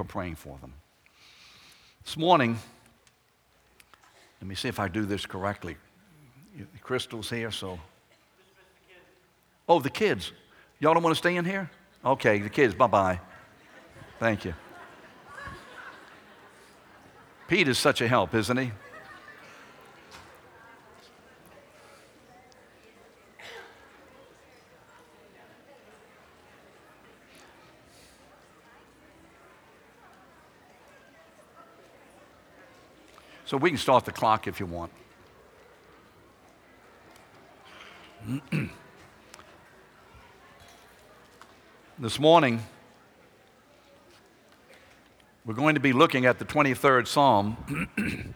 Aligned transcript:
for 0.00 0.04
praying 0.04 0.34
for 0.34 0.56
them. 0.62 0.72
This 2.02 2.16
morning, 2.16 2.58
let 4.40 4.48
me 4.48 4.54
see 4.54 4.68
if 4.68 4.80
I 4.80 4.88
do 4.88 5.04
this 5.04 5.26
correctly. 5.26 5.76
Crystal's 6.80 7.28
here, 7.28 7.50
so. 7.50 7.78
Oh, 9.68 9.78
the 9.78 9.90
kids. 9.90 10.32
Y'all 10.78 10.94
don't 10.94 11.02
want 11.02 11.14
to 11.14 11.18
stay 11.18 11.36
in 11.36 11.44
here? 11.44 11.70
Okay, 12.02 12.38
the 12.38 12.48
kids, 12.48 12.74
bye 12.74 12.86
bye. 12.86 13.20
Thank 14.18 14.46
you. 14.46 14.54
Pete 17.46 17.68
is 17.68 17.76
such 17.76 18.00
a 18.00 18.08
help, 18.08 18.34
isn't 18.34 18.56
he? 18.56 18.72
So 33.50 33.56
we 33.56 33.70
can 33.70 33.78
start 33.78 34.04
the 34.04 34.12
clock 34.12 34.46
if 34.46 34.60
you 34.60 34.66
want. 34.66 34.92
this 41.98 42.20
morning, 42.20 42.62
we're 45.44 45.54
going 45.54 45.74
to 45.74 45.80
be 45.80 45.92
looking 45.92 46.26
at 46.26 46.38
the 46.38 46.44
23rd 46.44 47.08
Psalm. 47.08 47.56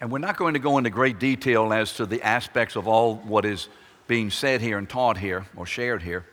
and 0.00 0.12
we're 0.12 0.18
not 0.18 0.36
going 0.36 0.54
to 0.54 0.60
go 0.60 0.78
into 0.78 0.90
great 0.90 1.18
detail 1.18 1.72
as 1.72 1.94
to 1.94 2.06
the 2.06 2.22
aspects 2.22 2.76
of 2.76 2.86
all 2.86 3.16
what 3.16 3.44
is 3.44 3.66
being 4.06 4.30
said 4.30 4.60
here 4.60 4.78
and 4.78 4.88
taught 4.88 5.18
here 5.18 5.46
or 5.56 5.66
shared 5.66 6.00
here. 6.00 6.24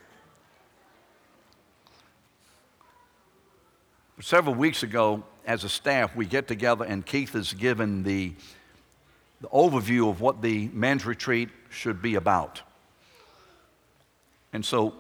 Several 4.19 4.53
weeks 4.53 4.83
ago, 4.83 5.23
as 5.47 5.63
a 5.63 5.69
staff, 5.69 6.13
we 6.13 6.25
get 6.25 6.47
together 6.47 6.83
and 6.83 7.05
Keith 7.05 7.31
has 7.31 7.53
given 7.53 8.03
the, 8.03 8.33
the 9.39 9.47
overview 9.47 10.09
of 10.09 10.19
what 10.19 10.41
the 10.41 10.67
men's 10.73 11.05
retreat 11.05 11.49
should 11.69 12.01
be 12.01 12.15
about. 12.15 12.61
And 14.51 14.63
so 14.63 14.93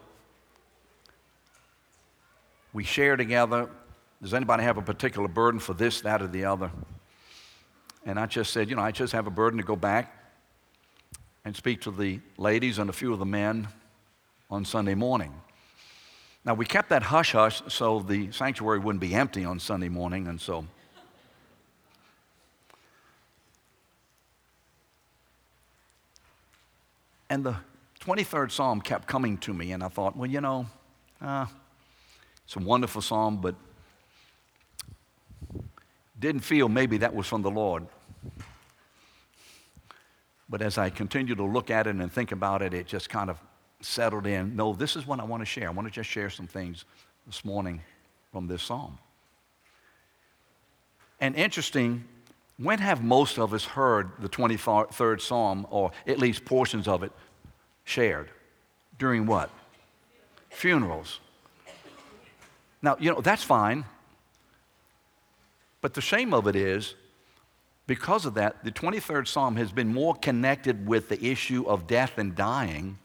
we 2.71 2.85
share 2.85 3.17
together. 3.17 3.69
Does 4.21 4.33
anybody 4.33 4.63
have 4.63 4.77
a 4.77 4.81
particular 4.81 5.27
burden 5.27 5.59
for 5.59 5.73
this, 5.73 6.01
that, 6.01 6.21
or 6.21 6.27
the 6.27 6.45
other? 6.45 6.71
And 8.05 8.17
I 8.17 8.25
just 8.25 8.53
said, 8.53 8.69
you 8.69 8.77
know, 8.77 8.81
I 8.81 8.91
just 8.91 9.11
have 9.11 9.27
a 9.27 9.31
burden 9.31 9.57
to 9.57 9.65
go 9.65 9.75
back 9.75 10.15
and 11.43 11.55
speak 11.55 11.81
to 11.81 11.91
the 11.91 12.21
ladies 12.37 12.79
and 12.79 12.89
a 12.89 12.93
few 12.93 13.11
of 13.11 13.19
the 13.19 13.25
men 13.25 13.67
on 14.49 14.63
Sunday 14.63 14.95
morning. 14.95 15.33
Now, 16.47 16.53
we 16.53 16.65
kept 16.65 16.87
that 16.91 17.03
hush 17.03 17.33
hush 17.33 17.61
so 17.67 17.99
the 17.99 18.31
sanctuary 18.31 18.79
wouldn't 18.79 19.01
be 19.01 19.13
empty 19.13 19.43
on 19.43 19.59
Sunday 19.59 19.89
morning, 19.89 20.27
and 20.29 20.39
so. 20.39 20.65
And 27.29 27.43
the 27.43 27.57
23rd 27.99 28.51
Psalm 28.51 28.79
kept 28.79 29.09
coming 29.09 29.37
to 29.39 29.53
me, 29.53 29.73
and 29.73 29.83
I 29.83 29.89
thought, 29.89 30.15
well, 30.15 30.29
you 30.29 30.39
know, 30.39 30.67
uh, 31.21 31.47
it's 32.45 32.55
a 32.55 32.59
wonderful 32.59 33.01
psalm, 33.01 33.41
but 33.41 33.55
didn't 36.17 36.45
feel 36.45 36.69
maybe 36.69 36.99
that 36.99 37.13
was 37.13 37.27
from 37.27 37.41
the 37.41 37.51
Lord. 37.51 37.85
But 40.47 40.61
as 40.61 40.77
I 40.77 40.91
continued 40.91 41.39
to 41.39 41.45
look 41.45 41.69
at 41.69 41.87
it 41.87 41.95
and 41.97 42.09
think 42.09 42.31
about 42.31 42.61
it, 42.61 42.73
it 42.73 42.87
just 42.87 43.09
kind 43.09 43.29
of 43.29 43.37
settled 43.87 44.27
in. 44.27 44.55
No, 44.55 44.73
this 44.73 44.95
is 44.95 45.07
what 45.07 45.19
I 45.19 45.23
want 45.23 45.41
to 45.41 45.45
share. 45.45 45.67
I 45.67 45.71
want 45.71 45.87
to 45.87 45.93
just 45.93 46.09
share 46.09 46.29
some 46.29 46.47
things 46.47 46.85
this 47.25 47.43
morning 47.43 47.81
from 48.31 48.47
this 48.47 48.61
psalm. 48.61 48.97
And 51.19 51.35
interesting, 51.35 52.03
when 52.57 52.79
have 52.79 53.03
most 53.03 53.39
of 53.39 53.53
us 53.53 53.63
heard 53.63 54.11
the 54.19 54.29
23rd 54.29 55.21
psalm, 55.21 55.65
or 55.69 55.91
at 56.05 56.19
least 56.19 56.45
portions 56.45 56.87
of 56.87 57.03
it, 57.03 57.11
shared? 57.85 58.29
During 58.99 59.25
what? 59.25 59.49
Funerals. 60.49 61.19
Now, 62.81 62.97
you 62.99 63.11
know, 63.11 63.21
that's 63.21 63.43
fine. 63.43 63.85
But 65.81 65.93
the 65.93 66.01
shame 66.01 66.33
of 66.33 66.47
it 66.47 66.55
is, 66.55 66.95
because 67.85 68.25
of 68.25 68.33
that, 68.33 68.63
the 68.63 68.71
23rd 68.71 69.27
Psalm 69.27 69.55
has 69.55 69.71
been 69.71 69.87
more 69.87 70.15
connected 70.15 70.85
with 70.85 71.07
the 71.07 71.23
issue 71.23 71.63
of 71.67 71.87
death 71.87 72.17
and 72.17 72.35
dying 72.35 72.97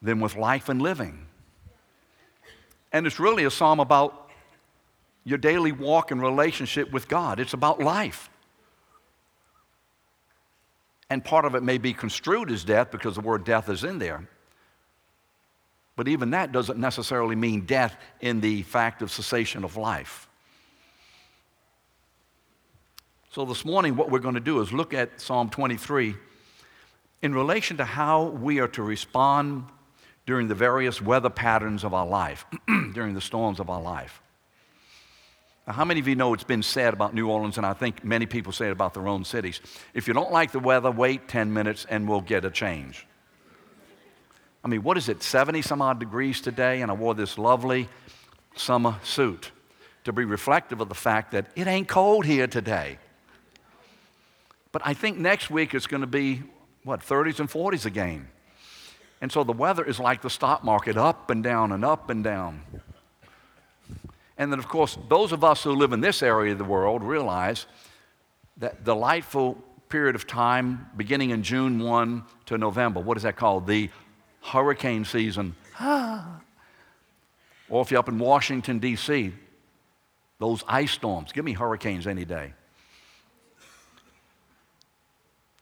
than 0.00 0.20
with 0.20 0.36
life 0.36 0.68
and 0.68 0.80
living. 0.80 1.26
And 2.92 3.06
it's 3.06 3.18
really 3.18 3.44
a 3.44 3.50
psalm 3.50 3.80
about 3.80 4.30
your 5.24 5.38
daily 5.38 5.72
walk 5.72 6.10
and 6.10 6.22
relationship 6.22 6.90
with 6.90 7.08
God. 7.08 7.38
It's 7.40 7.52
about 7.52 7.80
life. 7.80 8.30
And 11.10 11.24
part 11.24 11.44
of 11.44 11.54
it 11.54 11.62
may 11.62 11.78
be 11.78 11.92
construed 11.92 12.50
as 12.50 12.64
death 12.64 12.90
because 12.90 13.14
the 13.14 13.20
word 13.20 13.44
death 13.44 13.68
is 13.68 13.84
in 13.84 13.98
there. 13.98 14.28
But 15.96 16.06
even 16.06 16.30
that 16.30 16.52
doesn't 16.52 16.78
necessarily 16.78 17.34
mean 17.34 17.62
death 17.62 17.96
in 18.20 18.40
the 18.40 18.62
fact 18.62 19.02
of 19.02 19.10
cessation 19.10 19.64
of 19.64 19.76
life. 19.76 20.28
So, 23.30 23.44
this 23.44 23.64
morning, 23.64 23.96
what 23.96 24.10
we're 24.10 24.20
going 24.20 24.34
to 24.34 24.40
do 24.40 24.60
is 24.60 24.72
look 24.72 24.94
at 24.94 25.20
Psalm 25.20 25.50
23 25.50 26.14
in 27.20 27.34
relation 27.34 27.76
to 27.78 27.84
how 27.84 28.24
we 28.24 28.60
are 28.60 28.68
to 28.68 28.82
respond 28.82 29.64
during 30.28 30.46
the 30.46 30.54
various 30.54 31.00
weather 31.00 31.30
patterns 31.30 31.84
of 31.84 31.94
our 31.94 32.06
life, 32.06 32.44
during 32.92 33.14
the 33.14 33.20
storms 33.20 33.58
of 33.60 33.70
our 33.70 33.80
life. 33.80 34.20
Now, 35.66 35.72
how 35.72 35.86
many 35.86 36.00
of 36.00 36.06
you 36.06 36.16
know 36.16 36.34
it's 36.34 36.44
been 36.44 36.62
said 36.62 36.92
about 36.92 37.14
New 37.14 37.30
Orleans, 37.30 37.56
and 37.56 37.64
I 37.64 37.72
think 37.72 38.04
many 38.04 38.26
people 38.26 38.52
say 38.52 38.66
it 38.66 38.72
about 38.72 38.92
their 38.92 39.08
own 39.08 39.24
cities? 39.24 39.58
If 39.94 40.06
you 40.06 40.12
don't 40.12 40.30
like 40.30 40.52
the 40.52 40.58
weather, 40.58 40.90
wait 40.90 41.28
10 41.28 41.54
minutes 41.54 41.86
and 41.88 42.06
we'll 42.06 42.20
get 42.20 42.44
a 42.44 42.50
change. 42.50 43.06
I 44.62 44.68
mean, 44.68 44.82
what 44.82 44.98
is 44.98 45.08
it, 45.08 45.22
70 45.22 45.62
some 45.62 45.80
odd 45.80 45.98
degrees 45.98 46.42
today, 46.42 46.82
and 46.82 46.90
I 46.90 46.94
wore 46.94 47.14
this 47.14 47.38
lovely 47.38 47.88
summer 48.54 48.96
suit 49.02 49.50
to 50.04 50.12
be 50.12 50.26
reflective 50.26 50.82
of 50.82 50.90
the 50.90 50.94
fact 50.94 51.32
that 51.32 51.46
it 51.56 51.66
ain't 51.66 51.88
cold 51.88 52.26
here 52.26 52.46
today. 52.46 52.98
But 54.72 54.82
I 54.84 54.92
think 54.92 55.16
next 55.16 55.48
week 55.48 55.72
it's 55.72 55.86
going 55.86 56.02
to 56.02 56.06
be, 56.06 56.42
what, 56.84 57.00
30s 57.00 57.40
and 57.40 57.48
40s 57.48 57.86
again. 57.86 58.28
And 59.20 59.32
so 59.32 59.44
the 59.44 59.52
weather 59.52 59.84
is 59.84 59.98
like 59.98 60.22
the 60.22 60.30
stock 60.30 60.62
market 60.62 60.96
up 60.96 61.30
and 61.30 61.42
down 61.42 61.72
and 61.72 61.84
up 61.84 62.10
and 62.10 62.22
down. 62.22 62.62
And 64.36 64.52
then, 64.52 64.60
of 64.60 64.68
course, 64.68 64.96
those 65.08 65.32
of 65.32 65.42
us 65.42 65.64
who 65.64 65.72
live 65.72 65.92
in 65.92 66.00
this 66.00 66.22
area 66.22 66.52
of 66.52 66.58
the 66.58 66.64
world 66.64 67.02
realize 67.02 67.66
that 68.58 68.84
delightful 68.84 69.58
period 69.88 70.14
of 70.14 70.26
time 70.26 70.88
beginning 70.96 71.30
in 71.30 71.42
June 71.42 71.80
1 71.80 72.22
to 72.46 72.58
November, 72.58 73.00
what 73.00 73.16
is 73.16 73.24
that 73.24 73.36
called? 73.36 73.66
The 73.66 73.90
hurricane 74.42 75.04
season. 75.04 75.56
or 75.80 76.40
if 77.70 77.90
you're 77.90 77.98
up 77.98 78.08
in 78.08 78.18
Washington, 78.18 78.78
D.C., 78.78 79.32
those 80.38 80.62
ice 80.68 80.92
storms. 80.92 81.32
Give 81.32 81.44
me 81.44 81.52
hurricanes 81.52 82.06
any 82.06 82.24
day. 82.24 82.52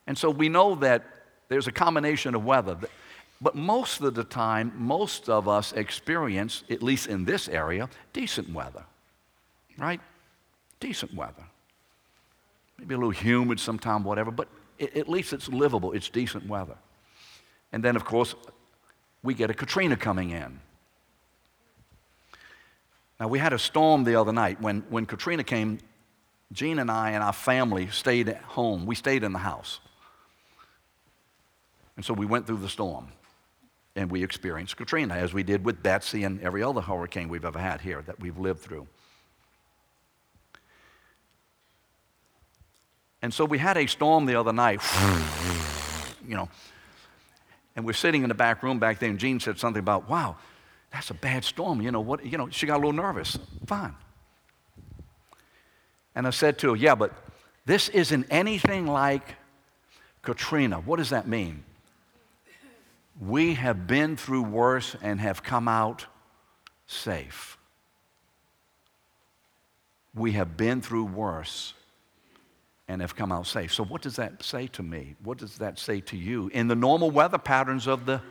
And 0.05 0.15
so 0.17 0.29
we 0.29 0.49
know 0.49 0.75
that 0.75 1.03
there's 1.49 1.67
a 1.67 1.71
combination 1.71 2.35
of 2.35 2.45
weather. 2.45 2.77
But 3.39 3.55
most 3.55 4.01
of 4.01 4.15
the 4.15 4.23
time, 4.23 4.73
most 4.75 5.29
of 5.29 5.47
us 5.47 5.71
experience, 5.73 6.63
at 6.69 6.81
least 6.81 7.07
in 7.07 7.25
this 7.25 7.47
area, 7.47 7.89
decent 8.11 8.51
weather, 8.51 8.83
right? 9.77 10.01
Decent 10.79 11.13
weather. 11.13 11.43
Maybe 12.79 12.95
a 12.95 12.97
little 12.97 13.11
humid 13.11 13.59
sometime, 13.59 14.03
whatever, 14.03 14.31
but 14.31 14.47
at 14.79 15.07
least 15.07 15.33
it's 15.33 15.49
livable, 15.49 15.93
it's 15.93 16.09
decent 16.09 16.47
weather. 16.47 16.75
And 17.71 17.83
then, 17.83 17.95
of 17.95 18.05
course, 18.05 18.33
we 19.21 19.33
get 19.33 19.49
a 19.49 19.53
Katrina 19.53 19.97
coming 19.97 20.31
in. 20.31 20.59
Now, 23.19 23.27
we 23.27 23.39
had 23.39 23.53
a 23.53 23.59
storm 23.59 24.03
the 24.03 24.15
other 24.15 24.31
night. 24.31 24.61
When, 24.61 24.81
when 24.89 25.05
Katrina 25.05 25.43
came, 25.43 25.79
Jean 26.51 26.79
and 26.79 26.89
I 26.89 27.11
and 27.11 27.23
our 27.23 27.33
family 27.33 27.87
stayed 27.87 28.29
at 28.29 28.41
home. 28.41 28.85
We 28.85 28.95
stayed 28.95 29.23
in 29.23 29.33
the 29.33 29.39
house. 29.39 29.79
And 31.95 32.05
so 32.05 32.13
we 32.13 32.27
went 32.27 32.45
through 32.45 32.57
the 32.57 32.69
storm 32.69 33.11
and 33.97 34.11
we 34.11 34.23
experienced 34.23 34.77
Katrina, 34.77 35.15
as 35.15 35.33
we 35.33 35.41
did 35.41 35.65
with 35.65 35.81
Betsy 35.81 36.23
and 36.23 36.39
every 36.41 36.61
other 36.61 36.81
hurricane 36.81 37.29
we've 37.29 37.43
ever 37.43 37.59
had 37.59 37.81
here 37.81 38.03
that 38.03 38.19
we've 38.19 38.37
lived 38.37 38.59
through. 38.59 38.87
And 43.23 43.33
so 43.33 43.43
we 43.43 43.57
had 43.57 43.75
a 43.75 43.87
storm 43.87 44.27
the 44.27 44.35
other 44.35 44.53
night, 44.53 44.81
you 46.27 46.35
know, 46.35 46.47
and 47.75 47.85
we're 47.85 47.93
sitting 47.93 48.21
in 48.21 48.29
the 48.29 48.35
back 48.35 48.61
room 48.61 48.77
back 48.77 48.99
there, 48.99 49.09
and 49.09 49.19
Jean 49.19 49.39
said 49.39 49.57
something 49.57 49.79
about, 49.79 50.07
wow, 50.07 50.37
that's 50.93 51.09
a 51.09 51.15
bad 51.15 51.43
storm. 51.43 51.81
You 51.81 51.91
know 51.91 52.01
what? 52.01 52.23
You 52.23 52.37
know, 52.37 52.49
she 52.49 52.67
got 52.67 52.75
a 52.75 52.77
little 52.77 52.93
nervous. 52.93 53.37
Fine. 53.65 53.95
And 56.15 56.25
I 56.25 56.29
said 56.29 56.59
to 56.59 56.69
her, 56.71 56.75
yeah, 56.75 56.95
but 56.95 57.13
this 57.65 57.89
isn't 57.89 58.27
anything 58.29 58.87
like 58.87 59.35
Katrina. 60.21 60.79
What 60.79 60.97
does 60.97 61.09
that 61.09 61.27
mean? 61.27 61.63
We 63.19 63.55
have 63.55 63.87
been 63.87 64.15
through 64.15 64.43
worse 64.43 64.95
and 65.01 65.19
have 65.19 65.43
come 65.43 65.67
out 65.67 66.05
safe. 66.85 67.57
We 70.13 70.33
have 70.33 70.57
been 70.57 70.81
through 70.81 71.05
worse 71.05 71.73
and 72.87 73.01
have 73.01 73.15
come 73.15 73.31
out 73.31 73.47
safe. 73.47 73.73
So, 73.73 73.83
what 73.83 74.01
does 74.01 74.15
that 74.15 74.43
say 74.43 74.67
to 74.67 74.83
me? 74.83 75.15
What 75.23 75.37
does 75.37 75.57
that 75.57 75.77
say 75.79 75.99
to 76.01 76.17
you 76.17 76.49
in 76.53 76.67
the 76.67 76.75
normal 76.75 77.11
weather 77.11 77.37
patterns 77.37 77.87
of 77.87 78.05
the, 78.05 78.21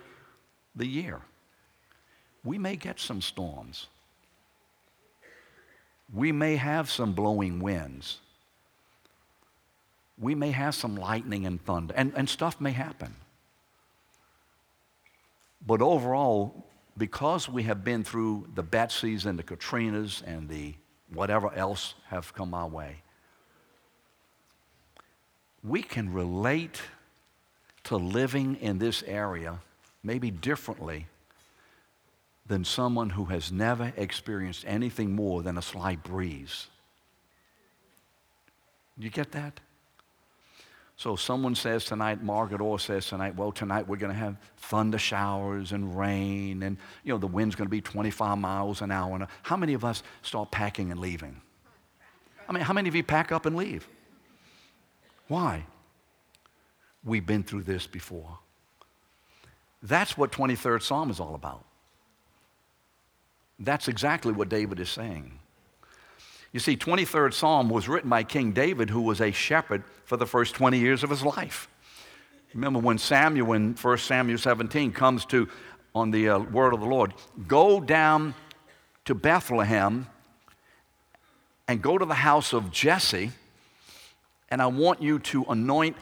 the 0.75 0.87
year? 0.87 1.21
We 2.45 2.59
may 2.59 2.77
get 2.77 3.01
some 3.01 3.21
storms. 3.21 3.89
We 6.15 6.31
may 6.31 6.57
have 6.57 6.91
some 6.91 7.13
blowing 7.13 7.59
winds. 7.59 8.19
We 10.19 10.35
may 10.35 10.53
have 10.53 10.75
some 10.75 10.97
lightning 10.97 11.45
and 11.45 11.63
thunder, 11.63 11.93
and, 11.97 12.13
and 12.17 12.29
stuff 12.29 12.61
may 12.61 12.71
happen. 12.71 13.15
But 15.67 15.83
overall, 15.83 16.65
because 16.97 17.49
we 17.49 17.65
have 17.65 17.85
been 17.85 18.05
through 18.05 18.49
the 18.55 18.63
Betsy's 18.63 19.27
and 19.27 19.39
the 19.39 19.43
Katrinas 19.43 20.23
and 20.25 20.49
the 20.49 20.75
whatever 21.13 21.53
else 21.53 21.95
have 22.09 22.33
come 22.33 22.55
our 22.55 22.69
way, 22.69 23.03
we 25.63 25.83
can 25.83 26.13
relate 26.13 26.81
to 27.85 27.97
living 27.97 28.57
in 28.57 28.79
this 28.79 29.03
area 29.07 29.59
maybe 30.03 30.31
differently 30.31 31.07
than 32.47 32.65
someone 32.65 33.11
who 33.11 33.25
has 33.27 33.51
never 33.51 33.93
experienced 33.97 34.65
anything 34.67 35.15
more 35.15 35.43
than 35.43 35.59
a 35.59 35.63
slight 35.63 36.03
breeze. 36.05 36.69
You 38.97 39.11
get 39.11 39.33
that? 39.33 39.61
So 40.97 41.15
someone 41.15 41.55
says 41.55 41.85
tonight, 41.85 42.23
Margaret 42.23 42.63
Orr 42.63 42.79
says 42.79 43.07
tonight, 43.07 43.37
well, 43.37 43.53
tonight 43.53 43.87
we're 43.87 43.99
going 43.99 44.13
to 44.13 44.19
have 44.19 44.37
thunder 44.57 44.97
showers 44.97 45.73
and 45.73 45.97
rain, 45.97 46.63
and 46.63 46.79
you 47.05 47.13
know 47.13 47.19
the 47.19 47.27
wind's 47.27 47.55
going 47.55 47.67
to 47.67 47.71
be 47.71 47.83
25 47.83 48.39
miles 48.39 48.81
an 48.81 48.91
hour. 48.91 49.29
How 49.43 49.59
many 49.59 49.75
of 49.75 49.85
us 49.85 50.03
start 50.23 50.51
packing 50.51 50.91
and 50.91 50.99
leaving? 50.99 51.41
I 52.49 52.53
mean, 52.53 52.63
how 52.63 52.73
many 52.73 52.89
of 52.89 52.95
you 52.95 53.03
pack 53.03 53.31
up 53.31 53.45
and 53.45 53.57
leave? 53.57 53.87
Why? 55.29 55.67
We've 57.05 57.27
been 57.27 57.43
through 57.43 57.65
this 57.65 57.87
before. 57.87 58.39
That's 59.83 60.17
what 60.17 60.33
23rd 60.33 60.83
Psalm 60.83 61.11
is 61.11 61.21
all 61.21 61.35
about. 61.35 61.65
That's 63.59 63.87
exactly 63.87 64.33
what 64.33 64.49
David 64.49 64.81
is 64.81 64.89
saying. 64.89 65.39
You 66.53 66.61
see, 66.61 66.77
23rd 66.77 67.35
Psalm 67.35 67.69
was 67.69 67.89
written 67.89 68.11
by 68.11 68.23
King 68.23 68.53
David, 68.53 68.91
who 68.91 69.03
was 69.03 69.21
a 69.21 69.33
shepherd 69.33 69.83
for 70.05 70.17
the 70.17 70.27
first 70.27 70.55
20 70.55 70.79
years 70.79 71.03
of 71.03 71.11
his 71.11 71.23
life. 71.23 71.69
Remember 72.55 72.79
when 72.79 72.99
Samuel, 72.99 73.53
in 73.53 73.75
1 73.75 73.99
Samuel 73.99 74.39
17, 74.39 74.93
comes 74.93 75.25
to, 75.27 75.49
on 75.95 76.11
the 76.11 76.29
uh, 76.29 76.39
word 76.39 76.73
of 76.73 76.81
the 76.81 76.87
Lord, 76.87 77.13
go 77.47 77.81
down 77.81 78.35
to 79.05 79.15
Bethlehem 79.15 80.07
and 81.69 81.83
go 81.83 81.99
to 81.99 82.05
the 82.05 82.15
house 82.15 82.53
of 82.53 82.71
Jesse, 82.71 83.33
and 84.49 84.63
I 84.63 84.69
want 84.69 85.03
you 85.03 85.19
to 85.19 85.45
anoint 85.45 85.97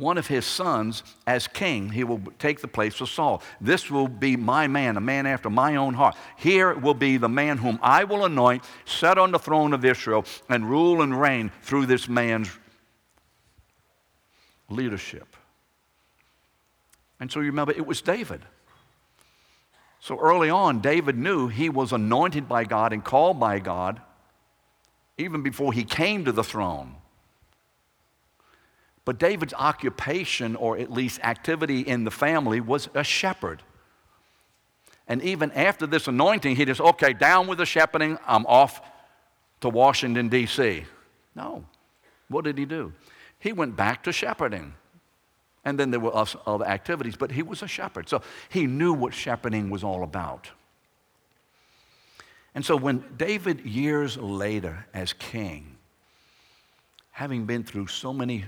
one 0.00 0.18
of 0.18 0.26
his 0.26 0.44
sons 0.44 1.04
as 1.26 1.46
king. 1.46 1.90
He 1.90 2.02
will 2.02 2.20
take 2.38 2.60
the 2.60 2.68
place 2.68 3.00
of 3.00 3.08
Saul. 3.08 3.42
This 3.60 3.90
will 3.90 4.08
be 4.08 4.36
my 4.36 4.66
man, 4.66 4.96
a 4.96 5.00
man 5.00 5.26
after 5.26 5.48
my 5.48 5.76
own 5.76 5.94
heart. 5.94 6.16
Here 6.36 6.74
will 6.74 6.94
be 6.94 7.18
the 7.18 7.28
man 7.28 7.58
whom 7.58 7.78
I 7.82 8.04
will 8.04 8.24
anoint, 8.24 8.64
set 8.84 9.18
on 9.18 9.30
the 9.30 9.38
throne 9.38 9.72
of 9.72 9.84
Israel, 9.84 10.24
and 10.48 10.68
rule 10.68 11.02
and 11.02 11.18
reign 11.20 11.52
through 11.62 11.86
this 11.86 12.08
man's 12.08 12.50
leadership. 14.68 15.36
And 17.20 17.30
so 17.30 17.40
you 17.40 17.46
remember, 17.46 17.72
it 17.72 17.86
was 17.86 18.00
David. 18.00 18.40
So 20.00 20.18
early 20.18 20.48
on, 20.48 20.80
David 20.80 21.18
knew 21.18 21.48
he 21.48 21.68
was 21.68 21.92
anointed 21.92 22.48
by 22.48 22.64
God 22.64 22.92
and 22.92 23.04
called 23.04 23.38
by 23.38 23.58
God 23.58 24.00
even 25.18 25.42
before 25.42 25.72
he 25.72 25.84
came 25.84 26.24
to 26.24 26.32
the 26.32 26.42
throne. 26.42 26.94
But 29.10 29.18
David's 29.18 29.54
occupation, 29.54 30.54
or 30.54 30.78
at 30.78 30.92
least 30.92 31.18
activity 31.24 31.80
in 31.80 32.04
the 32.04 32.12
family, 32.12 32.60
was 32.60 32.88
a 32.94 33.02
shepherd. 33.02 33.60
And 35.08 35.20
even 35.22 35.50
after 35.50 35.84
this 35.84 36.06
anointing, 36.06 36.54
he 36.54 36.64
just, 36.64 36.80
okay, 36.80 37.12
down 37.12 37.48
with 37.48 37.58
the 37.58 37.66
shepherding, 37.66 38.18
I'm 38.24 38.46
off 38.46 38.80
to 39.62 39.68
Washington, 39.68 40.28
D.C. 40.28 40.84
No. 41.34 41.64
What 42.28 42.44
did 42.44 42.56
he 42.56 42.64
do? 42.64 42.92
He 43.40 43.52
went 43.52 43.74
back 43.74 44.04
to 44.04 44.12
shepherding. 44.12 44.74
And 45.64 45.76
then 45.76 45.90
there 45.90 45.98
were 45.98 46.14
other 46.46 46.64
activities, 46.64 47.16
but 47.16 47.32
he 47.32 47.42
was 47.42 47.64
a 47.64 47.66
shepherd. 47.66 48.08
So 48.08 48.22
he 48.48 48.68
knew 48.68 48.92
what 48.92 49.12
shepherding 49.12 49.70
was 49.70 49.82
all 49.82 50.04
about. 50.04 50.48
And 52.54 52.64
so 52.64 52.76
when 52.76 53.02
David, 53.16 53.66
years 53.66 54.16
later 54.16 54.86
as 54.94 55.12
king, 55.14 55.78
having 57.10 57.44
been 57.44 57.64
through 57.64 57.88
so 57.88 58.12
many 58.12 58.44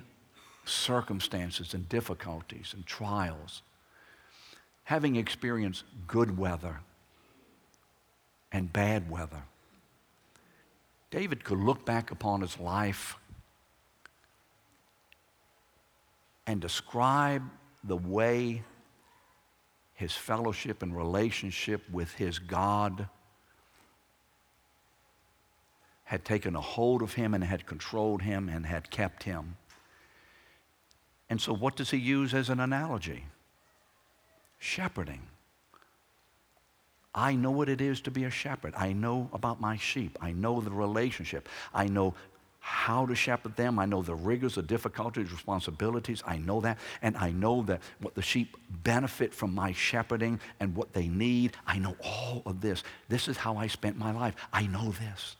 circumstances 0.65 1.75
and 1.75 1.89
difficulties 1.89 2.73
and 2.75 2.87
trials, 2.87 3.63
having 4.85 5.17
experienced 5.17 5.85
good 6.07 6.39
weather 6.39 6.81
and 8.51 8.73
bad 8.73 9.11
weather, 9.11 9.43
David 11.11 11.45
could 11.45 11.59
look 11.59 11.85
back 11.85 12.11
upon 12.11 12.41
his 12.41 12.59
life 12.59 13.17
and 16.47 16.61
describe 16.61 17.43
the 17.85 17.97
way 17.97 18.63
his 19.95 20.13
fellowship 20.13 20.83
and 20.83 20.97
relationship 20.97 21.83
with 21.91 22.15
his 22.15 22.39
God 22.39 23.09
had 26.05 26.25
taken 26.25 26.57
a 26.57 26.61
hold 26.61 27.03
of 27.03 27.15
him 27.15 27.35
and 27.35 27.45
had 27.45 27.67
controlled 27.67 28.23
him 28.23 28.49
and 28.49 28.67
had 28.67 28.91
kept 28.91 29.23
him. 29.23 29.57
And 31.33 31.41
so, 31.41 31.55
what 31.55 31.77
does 31.77 31.91
he 31.91 31.97
use 31.97 32.35
as 32.35 32.51
an 32.51 32.61
analogy? 32.61 33.25
Shepherding. 34.59 35.23
I 37.15 37.37
know 37.37 37.51
what 37.51 37.71
it 37.71 37.81
is 37.81 38.03
to 38.03 38.11
be 38.11 38.25
a 38.25 38.31
shepherd. 38.31 38.75
I 38.77 38.93
know 38.93 39.31
about 39.33 39.59
my 39.59 39.79
sheep. 39.79 40.19
I 40.21 40.33
know 40.33 40.61
the 40.61 40.71
relationship. 40.71 41.49
I 41.73 41.87
know 41.87 42.13
how 42.61 43.07
to 43.07 43.15
shepherd 43.15 43.57
them. 43.57 43.79
I 43.79 43.87
know 43.87 44.03
the 44.03 44.15
rigors, 44.15 44.57
the 44.57 44.63
difficulties, 44.63 45.33
responsibilities. 45.33 46.23
I 46.27 46.37
know 46.37 46.61
that. 46.61 46.77
And 47.01 47.17
I 47.17 47.31
know 47.31 47.63
that 47.63 47.81
what 48.01 48.15
the 48.15 48.21
sheep 48.21 48.55
benefit 48.85 49.33
from 49.33 49.55
my 49.55 49.73
shepherding 49.73 50.39
and 50.61 50.77
what 50.77 50.93
they 50.93 51.09
need. 51.09 51.57
I 51.67 51.79
know 51.79 51.97
all 52.05 52.43
of 52.45 52.61
this. 52.61 52.85
This 53.09 53.27
is 53.27 53.39
how 53.39 53.57
I 53.57 53.69
spent 53.69 53.97
my 53.97 54.13
life. 54.13 54.35
I 54.53 54.67
know 54.67 54.91
this. 54.91 55.37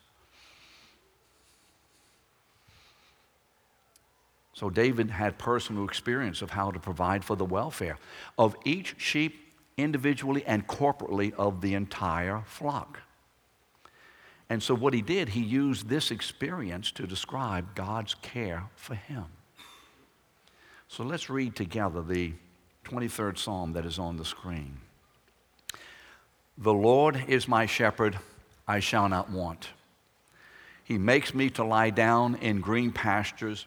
So 4.55 4.69
David 4.71 5.11
had 5.11 5.39
personal 5.39 5.85
experience 5.85 6.43
of 6.43 6.51
how 6.51 6.71
to 6.71 6.79
provide 6.79 7.25
for 7.25 7.37
the 7.37 7.45
welfare 7.45 7.99
of 8.39 8.55
each 8.65 8.95
sheep 8.99 9.55
individually 9.77 10.45
and 10.47 10.67
corporately 10.67 11.33
of 11.35 11.61
the 11.61 11.75
entire 11.75 12.43
flock. 12.47 13.01
And 14.51 14.63
so 14.63 14.75
what 14.75 14.93
he 14.93 15.01
did, 15.01 15.31
he 15.31 15.43
used 15.43 15.89
this 15.89 16.11
experience 16.11 16.93
to 16.93 17.07
describe 17.07 17.75
God's 17.75 18.15
care 18.15 18.65
for 18.77 18.95
him. 18.95 19.25
So 20.89 21.05
let's 21.05 21.31
read 21.31 21.57
together 21.57 22.03
the 22.03 22.35
23rd 22.85 23.39
Psalm 23.39 23.73
that 23.73 23.87
is 23.87 23.99
on 23.99 24.19
the 24.19 24.27
screen. 24.27 24.77
The 26.59 26.75
Lord 26.75 27.25
is 27.29 27.49
my 27.49 27.65
shepherd, 27.65 28.19
I 28.69 28.81
shall 28.81 29.09
not 29.09 29.31
want. 29.31 29.69
He 30.85 30.99
makes 30.99 31.33
me 31.33 31.49
to 31.51 31.65
lie 31.65 31.89
down 31.89 32.35
in 32.35 32.61
green 32.61 32.93
pastures. 32.93 33.67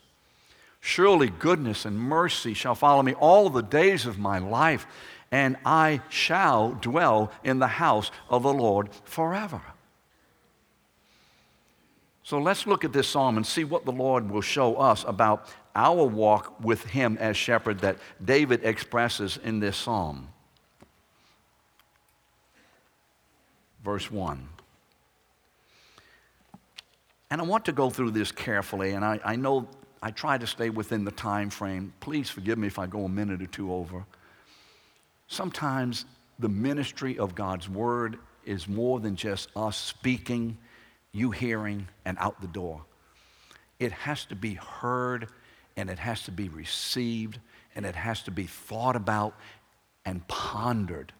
Surely 0.81 1.29
goodness 1.29 1.85
and 1.85 1.97
mercy 1.97 2.55
shall 2.55 2.73
follow 2.73 3.03
me 3.03 3.13
all 3.13 3.49
the 3.49 3.61
days 3.61 4.07
of 4.07 4.17
my 4.17 4.39
life, 4.39 4.87
and 5.31 5.55
I 5.63 6.01
shall 6.09 6.71
dwell 6.71 7.31
in 7.43 7.59
the 7.59 7.67
house 7.67 8.09
of 8.29 8.41
the 8.41 8.53
Lord 8.53 8.89
forever. 9.05 9.61
So 12.23 12.39
let's 12.39 12.65
look 12.65 12.83
at 12.83 12.93
this 12.93 13.07
psalm 13.07 13.37
and 13.37 13.45
see 13.45 13.63
what 13.63 13.85
the 13.85 13.91
Lord 13.91 14.29
will 14.29 14.41
show 14.41 14.75
us 14.75 15.05
about 15.07 15.47
our 15.75 16.05
walk 16.05 16.59
with 16.59 16.83
Him 16.85 17.17
as 17.19 17.37
shepherd 17.37 17.79
that 17.79 17.97
David 18.23 18.63
expresses 18.63 19.37
in 19.43 19.59
this 19.59 19.77
psalm. 19.77 20.29
Verse 23.83 24.09
1 24.09 24.47
And 27.29 27.39
I 27.39 27.43
want 27.43 27.65
to 27.65 27.71
go 27.71 27.89
through 27.89 28.11
this 28.11 28.31
carefully, 28.31 28.91
and 28.91 29.05
I, 29.05 29.19
I 29.23 29.35
know 29.35 29.67
I 30.01 30.11
try 30.11 30.37
to 30.37 30.47
stay 30.47 30.69
within 30.69 31.05
the 31.05 31.11
time 31.11 31.49
frame. 31.49 31.93
Please 31.99 32.29
forgive 32.29 32.57
me 32.57 32.67
if 32.67 32.79
I 32.79 32.87
go 32.87 33.05
a 33.05 33.09
minute 33.09 33.41
or 33.41 33.47
two 33.47 33.71
over. 33.71 34.03
Sometimes 35.27 36.05
the 36.39 36.49
ministry 36.49 37.19
of 37.19 37.35
God's 37.35 37.69
word 37.69 38.17
is 38.43 38.67
more 38.67 38.99
than 38.99 39.15
just 39.15 39.49
us 39.55 39.77
speaking, 39.77 40.57
you 41.11 41.29
hearing, 41.31 41.87
and 42.03 42.17
out 42.19 42.41
the 42.41 42.47
door. 42.47 42.81
It 43.79 43.91
has 43.91 44.25
to 44.25 44.35
be 44.35 44.55
heard, 44.55 45.27
and 45.77 45.89
it 45.89 45.99
has 45.99 46.23
to 46.23 46.31
be 46.31 46.49
received, 46.49 47.39
and 47.75 47.85
it 47.85 47.95
has 47.95 48.23
to 48.23 48.31
be 48.31 48.45
thought 48.45 48.95
about 48.95 49.35
and 50.05 50.27
pondered. 50.27 51.13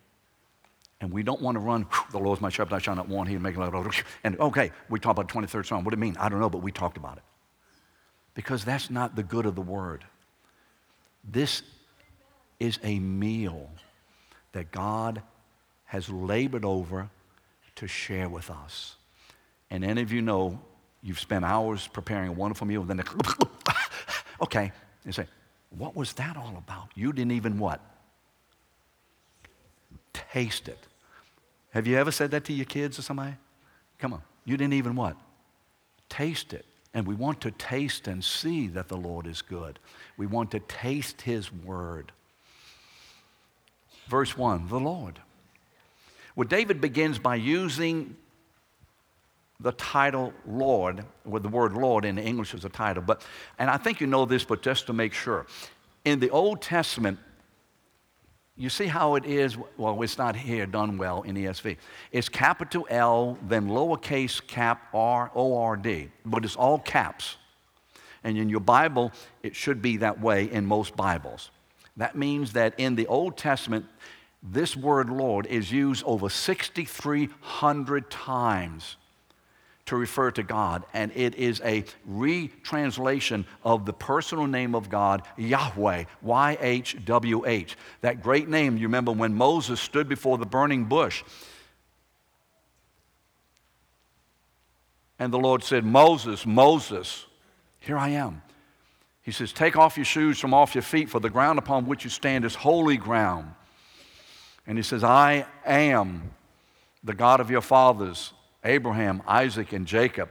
And 0.99 1.11
we 1.11 1.23
don't 1.23 1.41
want 1.41 1.55
to 1.55 1.59
run, 1.59 1.85
the 2.11 2.19
Lord's 2.19 2.41
my 2.41 2.49
shepherd, 2.49 2.73
I 2.73 2.79
shall 2.79 2.95
not 2.95 3.07
want, 3.07 3.29
he 3.29 3.37
make 3.37 3.55
it, 3.57 4.03
and 4.23 4.39
okay, 4.39 4.71
we 4.89 4.99
talk 4.99 5.17
about 5.17 5.27
23rd 5.29 5.65
Psalm. 5.67 5.83
What 5.83 5.91
do 5.91 5.97
you 5.97 6.01
mean? 6.01 6.17
I 6.17 6.29
don't 6.29 6.39
know, 6.39 6.49
but 6.49 6.61
we 6.61 6.71
talked 6.71 6.97
about 6.97 7.17
it. 7.17 7.23
Because 8.33 8.63
that's 8.63 8.89
not 8.89 9.15
the 9.15 9.23
good 9.23 9.45
of 9.45 9.55
the 9.55 9.61
word. 9.61 10.05
This 11.23 11.61
is 12.59 12.79
a 12.83 12.99
meal 12.99 13.69
that 14.53 14.71
God 14.71 15.21
has 15.85 16.09
labored 16.09 16.65
over 16.65 17.09
to 17.75 17.87
share 17.87 18.29
with 18.29 18.49
us. 18.49 18.95
And 19.69 19.83
any 19.83 20.01
of 20.01 20.11
you 20.11 20.21
know 20.21 20.59
you've 21.01 21.19
spent 21.19 21.43
hours 21.43 21.87
preparing 21.87 22.29
a 22.29 22.31
wonderful 22.31 22.67
meal, 22.67 22.83
then 22.83 23.03
okay, 24.41 24.71
you 25.05 25.11
say, 25.11 25.25
what 25.77 25.95
was 25.95 26.13
that 26.13 26.37
all 26.37 26.55
about? 26.57 26.89
You 26.95 27.13
didn't 27.13 27.31
even 27.31 27.57
what? 27.57 27.79
Taste 30.13 30.67
it. 30.67 30.79
Have 31.71 31.87
you 31.87 31.97
ever 31.97 32.11
said 32.11 32.31
that 32.31 32.43
to 32.45 32.53
your 32.53 32.65
kids 32.65 32.99
or 32.99 33.01
somebody? 33.01 33.33
Come 33.97 34.13
on. 34.13 34.21
You 34.45 34.57
didn't 34.57 34.73
even 34.73 34.95
what? 34.95 35.15
Taste 36.09 36.53
it. 36.53 36.65
And 36.93 37.07
we 37.07 37.15
want 37.15 37.41
to 37.41 37.51
taste 37.51 38.07
and 38.07 38.23
see 38.23 38.67
that 38.67 38.89
the 38.89 38.97
Lord 38.97 39.25
is 39.25 39.41
good. 39.41 39.79
We 40.17 40.27
want 40.27 40.51
to 40.51 40.59
taste 40.59 41.21
His 41.21 41.51
word. 41.51 42.11
Verse 44.07 44.37
1 44.37 44.67
the 44.67 44.79
Lord. 44.79 45.19
Well, 46.35 46.47
David 46.47 46.81
begins 46.81 47.19
by 47.19 47.35
using 47.35 48.15
the 49.61 49.71
title 49.73 50.33
Lord, 50.47 51.05
with 51.23 51.43
the 51.43 51.49
word 51.49 51.73
Lord 51.73 52.03
in 52.03 52.17
English 52.17 52.53
as 52.53 52.65
a 52.65 52.69
title. 52.69 53.03
But, 53.03 53.21
and 53.59 53.69
I 53.69 53.77
think 53.77 54.01
you 54.01 54.07
know 54.07 54.25
this, 54.25 54.43
but 54.43 54.61
just 54.61 54.87
to 54.87 54.93
make 54.93 55.13
sure. 55.13 55.45
In 56.03 56.19
the 56.19 56.29
Old 56.31 56.61
Testament, 56.61 57.19
you 58.61 58.69
see 58.69 58.85
how 58.85 59.15
it 59.15 59.25
is? 59.25 59.57
Well, 59.77 60.01
it's 60.03 60.17
not 60.17 60.35
here 60.35 60.65
done 60.65 60.97
well 60.97 61.23
in 61.23 61.35
ESV. 61.35 61.77
It's 62.11 62.29
capital 62.29 62.85
L, 62.89 63.37
then 63.47 63.67
lowercase 63.67 64.45
cap 64.45 64.87
R 64.93 65.31
O 65.33 65.57
R 65.57 65.75
D, 65.75 66.09
but 66.25 66.45
it's 66.45 66.55
all 66.55 66.77
caps. 66.77 67.37
And 68.23 68.37
in 68.37 68.49
your 68.49 68.59
Bible, 68.59 69.11
it 69.41 69.55
should 69.55 69.81
be 69.81 69.97
that 69.97 70.21
way 70.21 70.51
in 70.51 70.65
most 70.65 70.95
Bibles. 70.95 71.49
That 71.97 72.15
means 72.15 72.53
that 72.53 72.75
in 72.77 72.95
the 72.95 73.07
Old 73.07 73.35
Testament, 73.35 73.85
this 74.43 74.75
word 74.75 75.09
Lord 75.09 75.47
is 75.47 75.71
used 75.71 76.03
over 76.05 76.29
6,300 76.29 78.09
times 78.11 78.97
to 79.91 79.97
refer 79.97 80.31
to 80.31 80.41
God, 80.41 80.85
and 80.93 81.11
it 81.15 81.35
is 81.35 81.59
a 81.65 81.83
retranslation 82.07 83.45
of 83.61 83.85
the 83.85 83.91
personal 83.91 84.47
name 84.47 84.73
of 84.73 84.89
God, 84.89 85.23
Yahweh, 85.35 86.05
Y 86.21 86.57
H 86.61 86.95
W 87.03 87.45
H. 87.45 87.75
That 87.99 88.23
great 88.23 88.47
name, 88.47 88.77
you 88.77 88.83
remember 88.83 89.11
when 89.11 89.33
Moses 89.33 89.81
stood 89.81 90.07
before 90.07 90.37
the 90.37 90.45
burning 90.45 90.85
bush. 90.85 91.23
And 95.19 95.33
the 95.33 95.39
Lord 95.39 95.61
said, 95.61 95.83
Moses, 95.83 96.45
Moses, 96.45 97.25
here 97.81 97.97
I 97.97 98.11
am. 98.11 98.43
He 99.23 99.33
says, 99.33 99.51
Take 99.51 99.75
off 99.75 99.97
your 99.97 100.05
shoes 100.05 100.39
from 100.39 100.53
off 100.53 100.73
your 100.73 100.83
feet, 100.83 101.09
for 101.09 101.19
the 101.19 101.29
ground 101.29 101.59
upon 101.59 101.85
which 101.85 102.05
you 102.05 102.09
stand 102.09 102.45
is 102.45 102.55
holy 102.55 102.95
ground. 102.95 103.51
And 104.65 104.77
he 104.77 104.83
says, 104.83 105.03
I 105.03 105.45
am 105.65 106.31
the 107.03 107.13
God 107.13 107.41
of 107.41 107.51
your 107.51 107.59
fathers, 107.59 108.31
Abraham, 108.63 109.21
Isaac, 109.27 109.73
and 109.73 109.85
Jacob. 109.85 110.29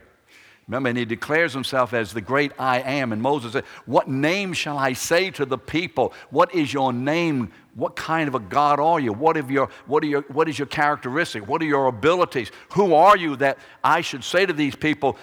Remember, 0.67 0.89
and 0.89 0.97
he 0.97 1.05
declares 1.05 1.53
himself 1.53 1.93
as 1.93 2.13
the 2.13 2.21
great 2.21 2.51
I 2.57 2.79
am. 2.79 3.11
And 3.11 3.21
Moses 3.21 3.53
said, 3.53 3.65
What 3.85 4.07
name 4.07 4.53
shall 4.53 4.77
I 4.77 4.93
say 4.93 5.29
to 5.31 5.45
the 5.45 5.57
people? 5.57 6.13
What 6.29 6.53
is 6.55 6.73
your 6.73 6.93
name? 6.93 7.51
What 7.75 7.95
kind 7.95 8.27
of 8.27 8.35
a 8.35 8.39
God 8.39 8.79
are 8.79 8.99
you? 8.99 9.11
What, 9.11 9.37
of 9.37 9.51
your, 9.51 9.69
what, 9.85 10.03
are 10.03 10.07
your, 10.07 10.21
what 10.23 10.47
is 10.47 10.57
your 10.57 10.67
characteristic? 10.67 11.47
What 11.47 11.61
are 11.61 11.65
your 11.65 11.87
abilities? 11.87 12.51
Who 12.73 12.93
are 12.93 13.17
you 13.17 13.35
that 13.37 13.57
I 13.83 14.01
should 14.01 14.23
say 14.23 14.45
to 14.45 14.53
these 14.53 14.75
people 14.75 15.17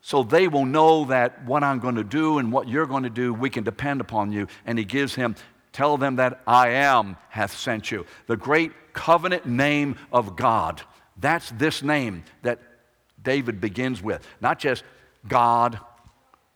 so 0.00 0.22
they 0.22 0.46
will 0.48 0.64
know 0.64 1.04
that 1.06 1.44
what 1.44 1.62
I'm 1.62 1.78
going 1.78 1.96
to 1.96 2.04
do 2.04 2.38
and 2.38 2.52
what 2.52 2.68
you're 2.68 2.86
going 2.86 3.02
to 3.02 3.10
do, 3.10 3.34
we 3.34 3.50
can 3.50 3.64
depend 3.64 4.00
upon 4.00 4.32
you? 4.32 4.46
And 4.64 4.78
he 4.78 4.84
gives 4.84 5.14
him 5.14 5.34
Tell 5.76 5.98
them 5.98 6.16
that 6.16 6.40
I 6.46 6.70
am 6.70 7.18
hath 7.28 7.54
sent 7.54 7.90
you. 7.90 8.06
The 8.28 8.36
great 8.38 8.94
covenant 8.94 9.44
name 9.44 9.98
of 10.10 10.34
God. 10.34 10.80
That's 11.18 11.50
this 11.52 11.82
name 11.82 12.24
that 12.42 12.60
David 13.22 13.60
begins 13.60 14.02
with. 14.02 14.26
Not 14.40 14.58
just 14.58 14.84
God 15.26 15.78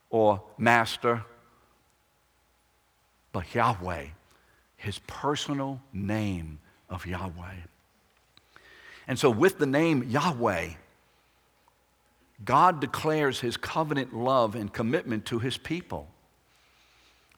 or 0.09 0.43
Master, 0.57 1.23
but 3.31 3.53
Yahweh, 3.55 4.07
his 4.75 4.99
personal 5.07 5.81
name 5.93 6.59
of 6.89 7.05
Yahweh. 7.05 7.55
And 9.07 9.17
so, 9.17 9.29
with 9.29 9.57
the 9.57 9.65
name 9.65 10.03
Yahweh, 10.03 10.69
God 12.43 12.79
declares 12.79 13.39
his 13.39 13.57
covenant 13.57 14.15
love 14.15 14.55
and 14.55 14.71
commitment 14.71 15.25
to 15.27 15.39
his 15.39 15.57
people 15.57 16.10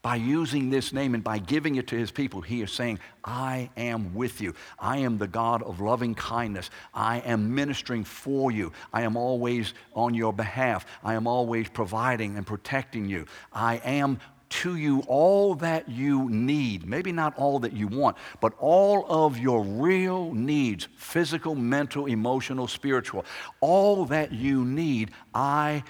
by 0.04 0.18
using 0.18 0.70
this 0.70 0.92
name 0.92 1.16
and 1.16 1.24
by 1.24 1.40
giving 1.40 1.78
it 1.78 1.88
to 1.88 1.96
his 1.96 2.12
people, 2.12 2.42
he 2.42 2.62
is 2.62 2.72
saying, 2.72 3.00
I 3.24 3.70
am 3.78 4.14
with 4.14 4.42
you. 4.42 4.54
I 4.78 4.98
am 4.98 5.18
the 5.18 5.30
God 5.30 5.64
of 5.64 5.80
loving 5.80 6.14
kindness. 6.14 6.70
I 6.94 7.20
am 7.20 7.56
ministering 7.56 8.04
for 8.04 8.52
you. 8.52 8.74
I 8.92 9.04
am 9.04 9.16
always 9.16 9.74
on 9.96 10.14
your 10.14 10.34
behalf. 10.34 10.86
I 11.06 11.14
am 11.14 11.26
always 11.26 11.70
providing 11.70 12.36
and 12.36 12.46
protecting 12.46 13.08
you. 13.08 13.26
I 13.54 13.78
am 13.78 14.20
to 14.50 14.76
you 14.76 15.04
all 15.08 15.56
that 15.56 15.88
you 15.88 16.30
need. 16.30 16.86
Maybe 16.86 17.14
not 17.14 17.36
all 17.38 17.60
that 17.60 17.72
you 17.72 17.88
want, 17.88 18.18
but 18.42 18.54
all 18.60 19.06
of 19.10 19.40
your 19.40 19.64
real 19.64 20.34
needs 20.34 20.90
physical, 20.98 21.56
mental, 21.56 22.08
emotional, 22.08 22.68
spiritual. 22.68 23.24
All 23.62 24.06
that 24.08 24.34
you 24.34 24.66
need, 24.66 25.12
I 25.34 25.84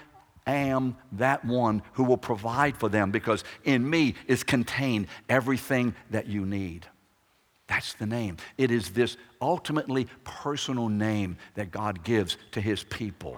am 0.46 0.98
that 1.14 1.46
one 1.46 1.82
who 1.94 2.04
will 2.04 2.18
provide 2.18 2.78
for 2.78 2.90
them 2.90 3.12
because 3.12 3.44
in 3.64 3.90
me 3.90 4.16
is 4.28 4.44
contained 4.44 5.08
everything 5.30 5.96
that 6.12 6.28
you 6.28 6.46
need. 6.46 6.86
That's 7.68 7.94
the 7.94 8.06
name. 8.06 8.38
It 8.58 8.72
is 8.72 8.92
this 8.92 9.18
ultimately 9.42 10.08
personal 10.24 10.90
name 10.90 11.38
that 11.56 11.72
God 11.72 12.04
gives 12.04 12.38
to 12.52 12.62
his 12.62 12.84
people. 12.84 13.38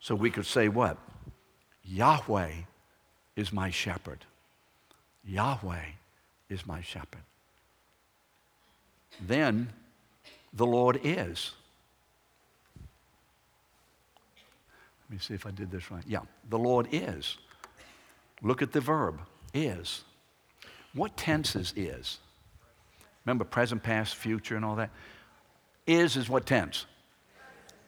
So 0.00 0.14
we 0.14 0.30
could 0.30 0.46
say 0.46 0.68
what? 0.68 0.96
Yahweh 1.84 2.52
is 3.36 3.52
my 3.52 3.70
shepherd. 3.70 4.24
Yahweh 5.24 5.84
is 6.48 6.66
my 6.66 6.80
shepherd. 6.80 7.22
Then 9.20 9.72
the 10.52 10.66
Lord 10.66 11.00
is. 11.04 11.52
Let 15.10 15.14
me 15.14 15.18
see 15.18 15.34
if 15.34 15.44
I 15.44 15.50
did 15.50 15.72
this 15.72 15.90
right. 15.90 16.04
Yeah, 16.06 16.20
the 16.50 16.58
Lord 16.58 16.86
is. 16.92 17.36
Look 18.42 18.62
at 18.62 18.70
the 18.70 18.80
verb, 18.80 19.18
is. 19.52 20.04
What 20.94 21.16
tenses 21.16 21.74
is? 21.74 22.18
Remember 23.26 23.42
present, 23.42 23.82
past, 23.82 24.14
future, 24.14 24.54
and 24.54 24.64
all 24.64 24.76
that? 24.76 24.90
Is 25.84 26.16
is 26.16 26.28
what 26.28 26.46
tense? 26.46 26.86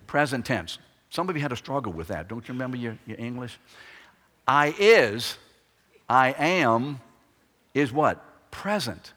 Present 0.09 0.45
tense. 0.45 0.79
Some 1.11 1.29
of 1.29 1.37
you 1.37 1.43
had 1.43 1.53
a 1.53 1.57
struggle 1.57 1.93
with 1.93 2.09
that. 2.09 2.27
Don't 2.27 2.49
you 2.49 2.55
remember 2.55 2.77
your, 2.77 2.99
your 3.07 3.21
English? 3.21 3.57
I 4.49 4.75
is, 4.77 5.39
I 6.09 6.35
am, 6.37 7.01
is 7.73 7.93
what? 7.93 8.51
Present. 8.51 9.13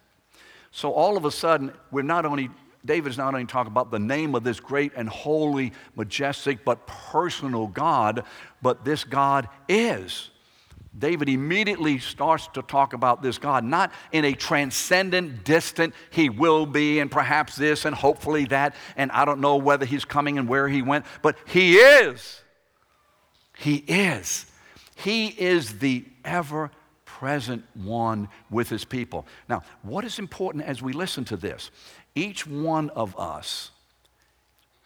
So 0.69 0.91
all 0.91 1.17
of 1.17 1.25
a 1.25 1.31
sudden, 1.31 1.71
we're 1.89 2.03
not 2.03 2.23
only 2.23 2.51
David 2.85 3.17
not 3.17 3.33
only 3.33 3.45
talking 3.45 3.71
about 3.71 3.91
the 3.91 3.99
name 3.99 4.35
of 4.35 4.43
this 4.43 4.59
great 4.59 4.93
and 4.95 5.09
holy, 5.09 5.73
majestic, 5.95 6.63
but 6.63 6.85
personal 6.87 7.67
God, 7.67 8.23
but 8.61 8.85
this 8.85 9.03
God 9.03 9.49
is. 9.67 10.29
David 10.97 11.27
immediately 11.27 11.99
starts 11.99 12.47
to 12.53 12.61
talk 12.61 12.93
about 12.93 13.21
this 13.21 13.37
God, 13.37 13.63
not 13.63 13.91
in 14.11 14.23
a 14.23 14.33
transcendent, 14.33 15.43
distant, 15.43 15.93
he 16.09 16.29
will 16.29 16.65
be, 16.65 16.99
and 16.99 17.11
perhaps 17.11 17.55
this, 17.55 17.85
and 17.85 17.93
hopefully 17.93 18.45
that, 18.45 18.75
and 18.95 19.11
I 19.11 19.25
don't 19.25 19.41
know 19.41 19.57
whether 19.57 19.85
he's 19.85 20.05
coming 20.05 20.37
and 20.37 20.47
where 20.47 20.69
he 20.69 20.81
went, 20.81 21.05
but 21.21 21.37
he 21.45 21.75
is. 21.75 22.41
He 23.57 23.75
is. 23.75 24.45
He 24.95 25.27
is 25.27 25.79
the 25.79 26.05
ever 26.23 26.71
present 27.03 27.63
one 27.73 28.29
with 28.49 28.69
his 28.69 28.85
people. 28.85 29.25
Now, 29.49 29.63
what 29.83 30.05
is 30.05 30.19
important 30.19 30.65
as 30.65 30.81
we 30.81 30.93
listen 30.93 31.25
to 31.25 31.37
this 31.37 31.71
each 32.15 32.47
one 32.47 32.89
of 32.91 33.17
us 33.19 33.71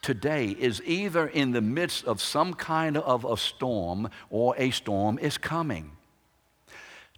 today 0.01 0.47
is 0.47 0.81
either 0.85 1.27
in 1.27 1.51
the 1.51 1.61
midst 1.61 2.05
of 2.05 2.21
some 2.21 2.53
kind 2.53 2.97
of 2.97 3.25
a 3.25 3.37
storm 3.37 4.09
or 4.29 4.55
a 4.57 4.71
storm 4.71 5.19
is 5.19 5.37
coming. 5.37 5.91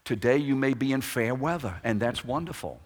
Today 0.03 0.37
you 0.37 0.55
may 0.55 0.73
be 0.73 0.91
in 0.91 1.01
fair 1.01 1.33
weather, 1.33 1.79
and 1.83 1.99
that's 1.99 2.25
wonderful. 2.25 2.81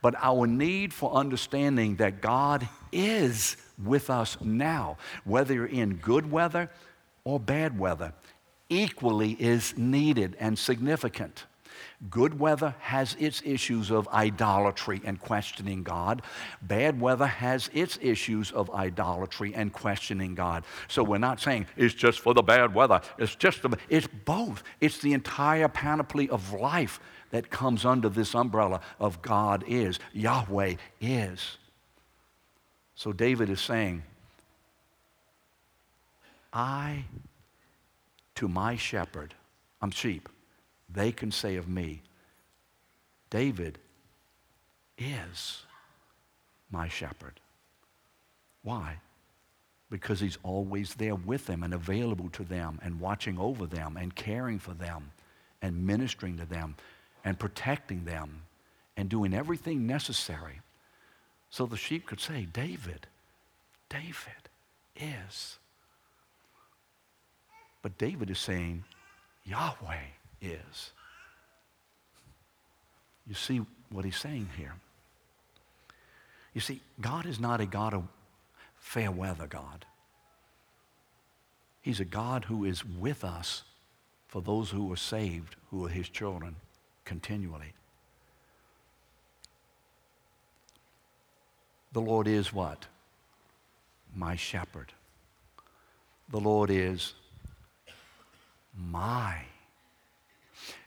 But 0.00 0.14
our 0.18 0.46
need 0.46 0.92
for 0.92 1.12
understanding 1.12 1.96
that 1.96 2.20
God 2.20 2.68
is 2.90 3.56
with 3.82 4.10
us 4.10 4.36
now, 4.40 4.96
whether 5.24 5.54
you're 5.54 5.66
in 5.66 5.96
good 5.96 6.30
weather 6.30 6.70
or 7.24 7.38
bad 7.38 7.78
weather, 7.78 8.12
equally 8.68 9.32
is 9.32 9.76
needed 9.76 10.36
and 10.40 10.58
significant. 10.58 11.44
Good 12.10 12.38
weather 12.38 12.74
has 12.80 13.16
its 13.20 13.42
issues 13.44 13.92
of 13.92 14.08
idolatry 14.08 15.00
and 15.04 15.20
questioning 15.20 15.84
God. 15.84 16.22
Bad 16.60 17.00
weather 17.00 17.26
has 17.26 17.70
its 17.72 17.96
issues 18.02 18.50
of 18.50 18.70
idolatry 18.70 19.54
and 19.54 19.72
questioning 19.72 20.34
God. 20.34 20.64
So 20.88 21.04
we're 21.04 21.18
not 21.18 21.40
saying 21.40 21.66
it's 21.76 21.94
just 21.94 22.18
for 22.18 22.34
the 22.34 22.42
bad 22.42 22.74
weather. 22.74 23.00
It's 23.18 23.36
just 23.36 23.62
the, 23.62 23.76
it's 23.88 24.08
both. 24.24 24.64
It's 24.80 24.98
the 24.98 25.12
entire 25.12 25.68
panoply 25.68 26.28
of 26.28 26.52
life 26.52 26.98
that 27.30 27.50
comes 27.50 27.84
under 27.84 28.08
this 28.08 28.34
umbrella 28.34 28.80
of 28.98 29.22
God 29.22 29.62
is. 29.68 30.00
Yahweh 30.12 30.74
is. 31.00 31.56
So 32.96 33.12
David 33.12 33.48
is 33.48 33.60
saying, 33.60 34.02
I 36.52 37.04
to 38.34 38.48
my 38.48 38.76
shepherd, 38.76 39.34
I'm 39.80 39.92
sheep 39.92 40.28
they 40.94 41.12
can 41.12 41.30
say 41.30 41.56
of 41.56 41.68
me, 41.68 42.02
David 43.30 43.78
is 44.98 45.62
my 46.70 46.88
shepherd. 46.88 47.40
Why? 48.62 48.98
Because 49.90 50.20
he's 50.20 50.38
always 50.42 50.94
there 50.94 51.14
with 51.14 51.46
them 51.46 51.62
and 51.62 51.74
available 51.74 52.28
to 52.30 52.44
them 52.44 52.78
and 52.82 53.00
watching 53.00 53.38
over 53.38 53.66
them 53.66 53.96
and 53.96 54.14
caring 54.14 54.58
for 54.58 54.72
them 54.72 55.10
and 55.60 55.86
ministering 55.86 56.36
to 56.38 56.46
them 56.46 56.76
and 57.24 57.38
protecting 57.38 58.04
them 58.04 58.42
and 58.96 59.08
doing 59.08 59.34
everything 59.34 59.86
necessary. 59.86 60.60
So 61.50 61.66
the 61.66 61.76
sheep 61.76 62.06
could 62.06 62.20
say, 62.20 62.46
David, 62.52 63.06
David 63.88 64.48
is. 64.96 65.58
But 67.82 67.98
David 67.98 68.30
is 68.30 68.38
saying, 68.38 68.84
Yahweh 69.44 70.06
is. 70.42 70.92
You 73.26 73.34
see 73.34 73.62
what 73.90 74.04
he's 74.04 74.16
saying 74.16 74.48
here. 74.56 74.74
You 76.52 76.60
see, 76.60 76.80
God 77.00 77.24
is 77.24 77.40
not 77.40 77.60
a 77.60 77.66
God 77.66 77.94
of 77.94 78.04
fair 78.76 79.10
weather 79.10 79.46
God. 79.46 79.86
He's 81.80 82.00
a 82.00 82.04
God 82.04 82.44
who 82.44 82.64
is 82.64 82.84
with 82.84 83.24
us 83.24 83.62
for 84.28 84.42
those 84.42 84.70
who 84.70 84.92
are 84.92 84.96
saved, 84.96 85.56
who 85.70 85.86
are 85.86 85.88
his 85.88 86.08
children, 86.08 86.56
continually. 87.04 87.74
The 91.92 92.00
Lord 92.00 92.26
is 92.26 92.52
what? 92.52 92.86
My 94.14 94.36
shepherd. 94.36 94.92
The 96.30 96.40
Lord 96.40 96.70
is 96.70 97.14
my 98.74 99.42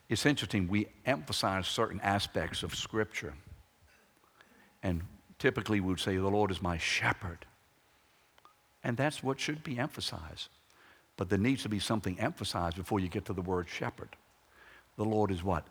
it's 0.09 0.25
interesting, 0.25 0.67
we 0.67 0.87
emphasize 1.05 1.67
certain 1.67 1.99
aspects 2.01 2.63
of 2.63 2.75
Scripture. 2.75 3.33
And 4.83 5.01
typically 5.39 5.79
we 5.79 5.87
would 5.87 5.99
say, 5.99 6.17
The 6.17 6.27
Lord 6.27 6.51
is 6.51 6.61
my 6.61 6.77
shepherd. 6.77 7.45
And 8.83 8.95
that's 8.95 9.23
what 9.23 9.39
should 9.39 9.63
be 9.63 9.79
emphasized. 9.79 10.49
But 11.17 11.29
there 11.29 11.39
needs 11.39 11.63
to 11.63 11.69
be 11.69 11.79
something 11.79 12.19
emphasized 12.19 12.77
before 12.77 12.99
you 12.99 13.07
get 13.07 13.25
to 13.25 13.33
the 13.33 13.41
word 13.41 13.67
shepherd. 13.67 14.09
The 14.97 15.05
Lord 15.05 15.31
is 15.31 15.43
what? 15.43 15.65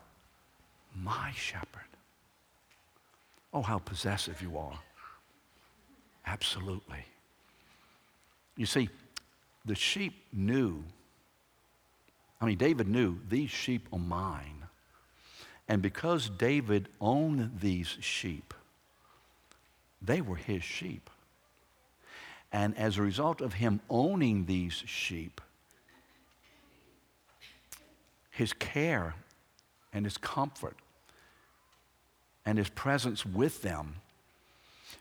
My 0.97 1.31
shepherd. 1.33 1.83
Oh, 3.53 3.62
how 3.62 3.79
possessive 3.79 4.42
you 4.42 4.59
are. 4.59 4.79
Absolutely. 6.27 7.05
You 8.57 8.66
see, 8.66 8.88
the 9.64 9.75
sheep 9.75 10.25
knew 10.33 10.83
I 12.45 12.47
mean, 12.47 12.59
David 12.59 12.89
knew 12.89 13.21
these 13.27 13.49
sheep 13.49 13.89
are 13.91 13.99
mine. 13.99 14.67
And 15.67 15.81
because 15.81 16.29
David 16.29 16.91
owned 17.01 17.59
these 17.61 17.97
sheep, 18.01 18.53
they 20.03 20.21
were 20.21 20.37
his 20.37 20.63
sheep. 20.63 21.09
And 22.53 22.77
as 22.77 22.99
a 22.99 23.03
result 23.03 23.41
of 23.41 23.55
him 23.55 23.81
owning 23.89 24.45
these 24.45 24.75
sheep, 24.75 25.41
his 28.31 28.53
care 28.53 29.15
and 29.95 30.05
his 30.05 30.19
comfort 30.19 30.77
and 32.45 32.59
his 32.59 32.69
presence 32.69 33.25
with 33.25 33.63
them 33.63 33.95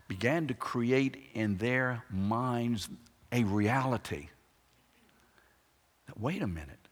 began 0.08 0.48
to 0.48 0.54
create 0.54 1.18
in 1.34 1.58
their 1.58 2.06
minds 2.10 2.88
a 3.34 3.44
reality 3.44 4.30
that, 6.08 6.18
wait 6.18 6.42
a 6.42 6.48
minute, 6.48 6.83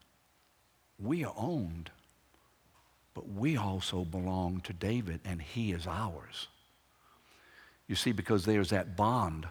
we 1.02 1.24
are 1.24 1.34
owned, 1.36 1.90
but 3.14 3.28
we 3.28 3.56
also 3.56 4.04
belong 4.04 4.60
to 4.62 4.72
David, 4.72 5.20
and 5.24 5.42
he 5.42 5.72
is 5.72 5.86
ours. 5.86 6.48
You 7.88 7.96
see, 7.96 8.12
because 8.12 8.44
there's 8.44 8.70
that 8.70 8.96
bond 8.96 9.46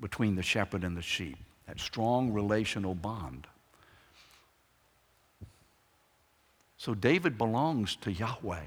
between 0.00 0.34
the 0.34 0.42
shepherd 0.42 0.84
and 0.84 0.96
the 0.96 1.02
sheep, 1.02 1.36
that 1.66 1.78
strong 1.78 2.32
relational 2.32 2.94
bond. 2.94 3.46
So 6.76 6.94
David 6.94 7.36
belongs 7.36 7.96
to 7.96 8.12
Yahweh. 8.12 8.64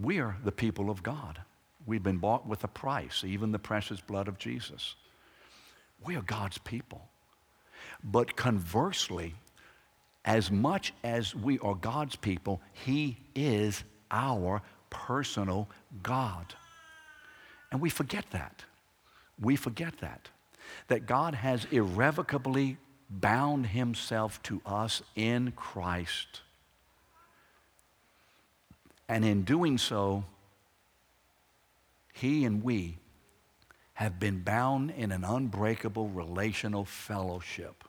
We 0.00 0.20
are 0.20 0.36
the 0.44 0.52
people 0.52 0.90
of 0.90 1.02
God. 1.02 1.40
We've 1.86 2.02
been 2.02 2.18
bought 2.18 2.46
with 2.46 2.64
a 2.64 2.68
price, 2.68 3.24
even 3.24 3.52
the 3.52 3.58
precious 3.58 4.00
blood 4.00 4.28
of 4.28 4.38
Jesus. 4.38 4.94
We 6.04 6.16
are 6.16 6.22
God's 6.22 6.58
people. 6.58 7.08
But 8.02 8.36
conversely, 8.36 9.34
as 10.26 10.50
much 10.50 10.92
as 11.04 11.34
we 11.34 11.58
are 11.60 11.76
God's 11.76 12.16
people, 12.16 12.60
He 12.72 13.16
is 13.34 13.84
our 14.10 14.60
personal 14.90 15.68
God. 16.02 16.54
And 17.70 17.80
we 17.80 17.88
forget 17.88 18.24
that. 18.32 18.64
We 19.40 19.54
forget 19.54 19.98
that. 19.98 20.28
That 20.88 21.06
God 21.06 21.34
has 21.34 21.64
irrevocably 21.70 22.76
bound 23.08 23.68
Himself 23.68 24.42
to 24.44 24.60
us 24.66 25.00
in 25.14 25.52
Christ. 25.52 26.40
And 29.08 29.24
in 29.24 29.44
doing 29.44 29.78
so, 29.78 30.24
He 32.12 32.44
and 32.44 32.64
we 32.64 32.98
have 33.94 34.18
been 34.18 34.40
bound 34.40 34.90
in 34.90 35.12
an 35.12 35.22
unbreakable 35.22 36.08
relational 36.08 36.84
fellowship 36.84 37.84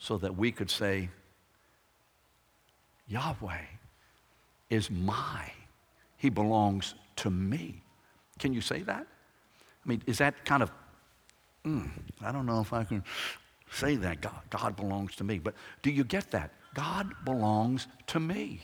so 0.00 0.16
that 0.18 0.36
we 0.36 0.50
could 0.50 0.70
say, 0.70 1.10
Yahweh 3.06 3.66
is 4.70 4.90
my. 4.90 5.52
He 6.16 6.30
belongs 6.30 6.94
to 7.16 7.30
me. 7.30 7.82
Can 8.38 8.52
you 8.52 8.62
say 8.62 8.82
that? 8.82 9.06
I 9.84 9.88
mean, 9.88 10.02
is 10.06 10.18
that 10.18 10.44
kind 10.44 10.62
of, 10.62 10.72
mm, 11.64 11.88
I 12.22 12.32
don't 12.32 12.46
know 12.46 12.60
if 12.60 12.72
I 12.72 12.84
can 12.84 13.04
say 13.70 13.96
that. 13.96 14.22
God, 14.22 14.40
God 14.48 14.76
belongs 14.76 15.14
to 15.16 15.24
me. 15.24 15.38
But 15.38 15.54
do 15.82 15.90
you 15.90 16.02
get 16.02 16.30
that? 16.30 16.50
God 16.74 17.12
belongs 17.24 17.86
to 18.08 18.18
me. 18.18 18.62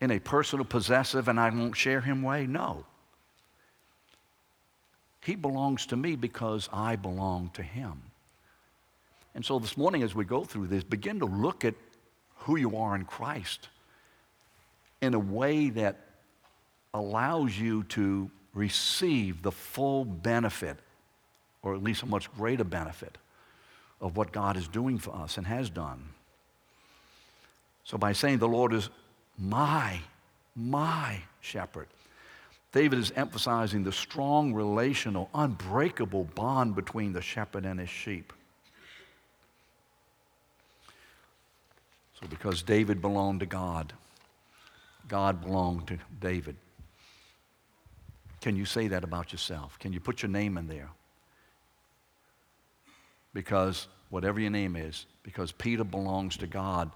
In 0.00 0.10
a 0.10 0.18
personal, 0.18 0.64
possessive, 0.64 1.28
and 1.28 1.38
I 1.38 1.50
won't 1.50 1.76
share 1.76 2.00
him 2.00 2.22
way? 2.22 2.46
No. 2.46 2.86
He 5.22 5.34
belongs 5.34 5.84
to 5.86 5.96
me 5.96 6.16
because 6.16 6.70
I 6.72 6.96
belong 6.96 7.50
to 7.54 7.62
him. 7.62 8.09
And 9.34 9.44
so 9.44 9.58
this 9.58 9.76
morning, 9.76 10.02
as 10.02 10.14
we 10.14 10.24
go 10.24 10.44
through 10.44 10.66
this, 10.66 10.82
begin 10.82 11.20
to 11.20 11.26
look 11.26 11.64
at 11.64 11.74
who 12.38 12.56
you 12.56 12.76
are 12.76 12.96
in 12.96 13.04
Christ 13.04 13.68
in 15.00 15.14
a 15.14 15.18
way 15.18 15.70
that 15.70 15.96
allows 16.92 17.58
you 17.58 17.84
to 17.84 18.30
receive 18.54 19.42
the 19.42 19.52
full 19.52 20.04
benefit, 20.04 20.76
or 21.62 21.74
at 21.74 21.82
least 21.82 22.02
a 22.02 22.06
much 22.06 22.32
greater 22.34 22.64
benefit, 22.64 23.16
of 24.00 24.16
what 24.16 24.32
God 24.32 24.56
is 24.56 24.66
doing 24.66 24.98
for 24.98 25.14
us 25.14 25.36
and 25.36 25.46
has 25.46 25.70
done. 25.70 26.08
So, 27.84 27.98
by 27.98 28.12
saying 28.12 28.38
the 28.38 28.48
Lord 28.48 28.72
is 28.72 28.88
my, 29.38 30.00
my 30.56 31.22
shepherd, 31.40 31.88
David 32.72 32.98
is 32.98 33.12
emphasizing 33.16 33.82
the 33.82 33.92
strong 33.92 34.52
relational, 34.54 35.28
unbreakable 35.34 36.24
bond 36.34 36.74
between 36.74 37.12
the 37.12 37.22
shepherd 37.22 37.64
and 37.64 37.80
his 37.80 37.88
sheep. 37.88 38.32
So, 42.20 42.26
because 42.28 42.62
David 42.62 43.00
belonged 43.00 43.40
to 43.40 43.46
God, 43.46 43.92
God 45.08 45.40
belonged 45.42 45.86
to 45.88 45.98
David. 46.20 46.56
Can 48.40 48.56
you 48.56 48.64
say 48.64 48.88
that 48.88 49.04
about 49.04 49.32
yourself? 49.32 49.78
Can 49.78 49.92
you 49.92 50.00
put 50.00 50.22
your 50.22 50.30
name 50.30 50.56
in 50.56 50.66
there? 50.66 50.88
Because 53.32 53.88
whatever 54.08 54.40
your 54.40 54.50
name 54.50 54.76
is, 54.76 55.06
because 55.22 55.52
Peter 55.52 55.84
belongs 55.84 56.36
to 56.38 56.46
God, 56.46 56.90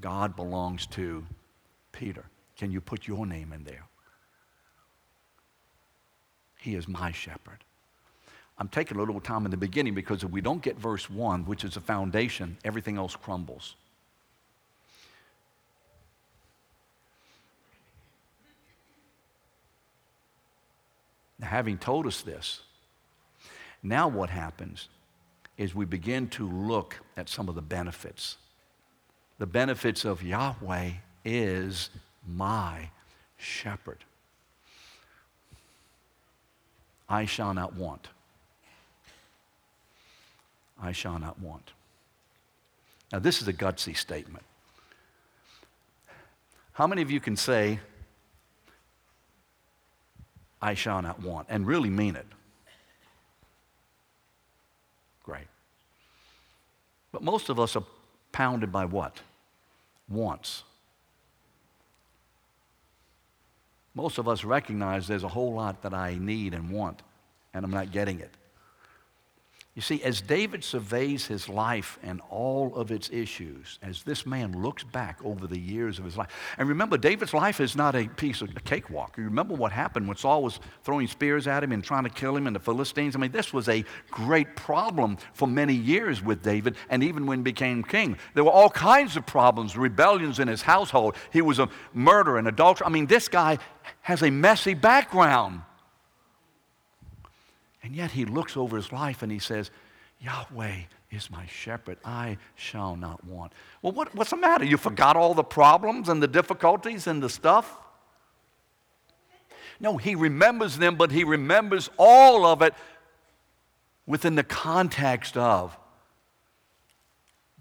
God 0.00 0.36
belongs 0.36 0.86
to 0.86 1.24
Peter. 1.92 2.24
Can 2.56 2.70
you 2.70 2.80
put 2.80 3.06
your 3.06 3.26
name 3.26 3.52
in 3.52 3.64
there? 3.64 3.84
He 6.58 6.74
is 6.74 6.88
my 6.88 7.12
shepherd. 7.12 7.58
I'm 8.58 8.68
taking 8.68 8.96
a 8.96 9.00
little 9.00 9.20
time 9.20 9.44
in 9.44 9.50
the 9.50 9.56
beginning 9.56 9.94
because 9.94 10.24
if 10.24 10.30
we 10.30 10.40
don't 10.40 10.62
get 10.62 10.78
verse 10.78 11.10
1, 11.10 11.44
which 11.44 11.62
is 11.62 11.74
the 11.74 11.80
foundation, 11.80 12.56
everything 12.64 12.96
else 12.96 13.14
crumbles. 13.14 13.76
Having 21.42 21.78
told 21.78 22.06
us 22.06 22.22
this, 22.22 22.60
now 23.82 24.08
what 24.08 24.30
happens 24.30 24.88
is 25.58 25.74
we 25.74 25.84
begin 25.84 26.28
to 26.28 26.48
look 26.48 26.96
at 27.16 27.28
some 27.28 27.48
of 27.48 27.54
the 27.54 27.62
benefits. 27.62 28.36
The 29.38 29.46
benefits 29.46 30.04
of 30.04 30.22
Yahweh 30.22 30.90
is 31.24 31.90
my 32.26 32.90
shepherd. 33.36 34.04
I 37.08 37.24
shall 37.24 37.54
not 37.54 37.74
want. 37.74 38.08
I 40.80 40.92
shall 40.92 41.18
not 41.18 41.38
want. 41.40 41.72
Now, 43.12 43.20
this 43.20 43.40
is 43.40 43.48
a 43.48 43.52
gutsy 43.52 43.96
statement. 43.96 44.44
How 46.72 46.86
many 46.86 47.02
of 47.02 47.10
you 47.10 47.20
can 47.20 47.36
say, 47.36 47.80
I 50.60 50.74
shall 50.74 51.02
not 51.02 51.20
want, 51.20 51.46
and 51.50 51.66
really 51.66 51.90
mean 51.90 52.16
it? 52.16 52.26
Great. 55.24 55.48
But 57.12 57.22
most 57.22 57.48
of 57.48 57.60
us 57.60 57.76
are 57.76 57.84
pounded 58.32 58.72
by 58.72 58.84
what? 58.84 59.20
Wants. 60.08 60.62
Most 63.94 64.18
of 64.18 64.28
us 64.28 64.44
recognize 64.44 65.06
there's 65.06 65.24
a 65.24 65.28
whole 65.28 65.54
lot 65.54 65.82
that 65.82 65.94
I 65.94 66.16
need 66.20 66.52
and 66.52 66.70
want, 66.70 67.02
and 67.54 67.64
I'm 67.64 67.70
not 67.70 67.92
getting 67.92 68.20
it. 68.20 68.30
You 69.76 69.82
see, 69.82 70.02
as 70.02 70.22
David 70.22 70.64
surveys 70.64 71.26
his 71.26 71.50
life 71.50 71.98
and 72.02 72.22
all 72.30 72.74
of 72.74 72.90
its 72.90 73.10
issues, 73.10 73.78
as 73.82 74.02
this 74.04 74.24
man 74.24 74.62
looks 74.62 74.82
back 74.82 75.18
over 75.22 75.46
the 75.46 75.58
years 75.58 75.98
of 75.98 76.06
his 76.06 76.16
life, 76.16 76.30
and 76.56 76.66
remember, 76.66 76.96
David's 76.96 77.34
life 77.34 77.60
is 77.60 77.76
not 77.76 77.94
a 77.94 78.08
piece 78.08 78.40
of 78.40 78.56
a 78.56 78.60
cakewalk. 78.60 79.18
You 79.18 79.24
remember 79.24 79.54
what 79.54 79.72
happened 79.72 80.08
when 80.08 80.16
Saul 80.16 80.42
was 80.42 80.60
throwing 80.82 81.06
spears 81.06 81.46
at 81.46 81.62
him 81.62 81.72
and 81.72 81.84
trying 81.84 82.04
to 82.04 82.08
kill 82.08 82.34
him 82.34 82.46
and 82.46 82.56
the 82.56 82.60
Philistines? 82.60 83.14
I 83.14 83.18
mean, 83.18 83.32
this 83.32 83.52
was 83.52 83.68
a 83.68 83.84
great 84.10 84.56
problem 84.56 85.18
for 85.34 85.46
many 85.46 85.74
years 85.74 86.22
with 86.22 86.42
David, 86.42 86.76
and 86.88 87.02
even 87.02 87.26
when 87.26 87.40
he 87.40 87.42
became 87.42 87.84
king. 87.84 88.16
There 88.32 88.44
were 88.44 88.50
all 88.50 88.70
kinds 88.70 89.14
of 89.18 89.26
problems, 89.26 89.76
rebellions 89.76 90.38
in 90.38 90.48
his 90.48 90.62
household. 90.62 91.16
He 91.34 91.42
was 91.42 91.58
a 91.58 91.68
murderer 91.92 92.38
and 92.38 92.48
adulterer. 92.48 92.86
I 92.86 92.90
mean, 92.90 93.08
this 93.08 93.28
guy 93.28 93.58
has 94.00 94.22
a 94.22 94.30
messy 94.30 94.72
background. 94.72 95.60
And 97.86 97.94
yet 97.94 98.10
he 98.10 98.24
looks 98.24 98.56
over 98.56 98.76
his 98.76 98.90
life 98.90 99.22
and 99.22 99.30
he 99.30 99.38
says, 99.38 99.70
Yahweh 100.18 100.74
is 101.12 101.30
my 101.30 101.46
shepherd. 101.46 101.98
I 102.04 102.36
shall 102.56 102.96
not 102.96 103.24
want. 103.24 103.52
Well, 103.80 103.92
what, 103.92 104.12
what's 104.12 104.30
the 104.30 104.36
matter? 104.36 104.64
You 104.64 104.76
forgot 104.76 105.16
all 105.16 105.34
the 105.34 105.44
problems 105.44 106.08
and 106.08 106.20
the 106.20 106.26
difficulties 106.26 107.06
and 107.06 107.22
the 107.22 107.30
stuff? 107.30 107.78
No, 109.78 109.98
he 109.98 110.16
remembers 110.16 110.78
them, 110.78 110.96
but 110.96 111.12
he 111.12 111.22
remembers 111.22 111.88
all 111.96 112.44
of 112.44 112.60
it 112.60 112.74
within 114.04 114.34
the 114.34 114.42
context 114.42 115.36
of, 115.36 115.78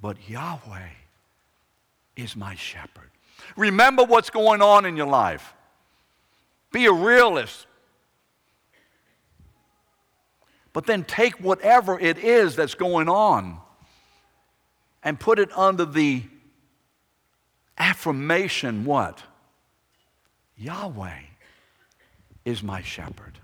but 0.02 0.18
Yahweh 0.28 0.90
is 2.16 2.36
my 2.36 2.56
shepherd. 2.56 3.12
Remember 3.56 4.04
what's 4.04 4.32
going 4.32 4.64
on 4.64 4.86
in 4.86 4.98
your 4.98 5.06
life. 5.06 5.54
Be 6.72 6.88
a 6.88 6.92
realist. 6.92 7.65
But 10.76 10.88
then 10.88 11.06
take 11.06 11.36
whatever 11.36 11.98
it 11.98 12.18
is 12.18 12.58
that's 12.58 12.76
going 12.76 13.08
on 13.08 13.60
and 15.04 15.18
put 15.18 15.40
it 15.40 15.50
under 15.58 15.86
the 15.86 16.24
affirmation 17.78 18.84
what? 18.84 19.24
Yahweh 20.58 21.22
is 22.44 22.62
my 22.62 22.82
shepherd. 22.82 23.40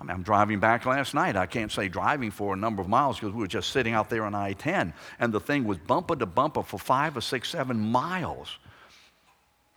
I 0.00 0.04
mean, 0.04 0.10
I'm 0.10 0.24
driving 0.24 0.58
back 0.58 0.84
last 0.84 1.14
night. 1.14 1.36
I 1.36 1.46
can't 1.46 1.70
say 1.70 1.86
driving 1.86 2.32
for 2.32 2.52
a 2.52 2.56
number 2.56 2.82
of 2.82 2.88
miles 2.88 3.20
because 3.20 3.32
we 3.32 3.38
were 3.38 3.46
just 3.46 3.70
sitting 3.70 3.94
out 3.94 4.10
there 4.10 4.24
on 4.24 4.34
I 4.34 4.54
10, 4.54 4.92
and 5.20 5.32
the 5.32 5.38
thing 5.38 5.62
was 5.62 5.78
bumper 5.78 6.16
to 6.16 6.26
bumper 6.26 6.64
for 6.64 6.78
five 6.78 7.16
or 7.16 7.20
six, 7.20 7.50
seven 7.50 7.78
miles. 7.78 8.58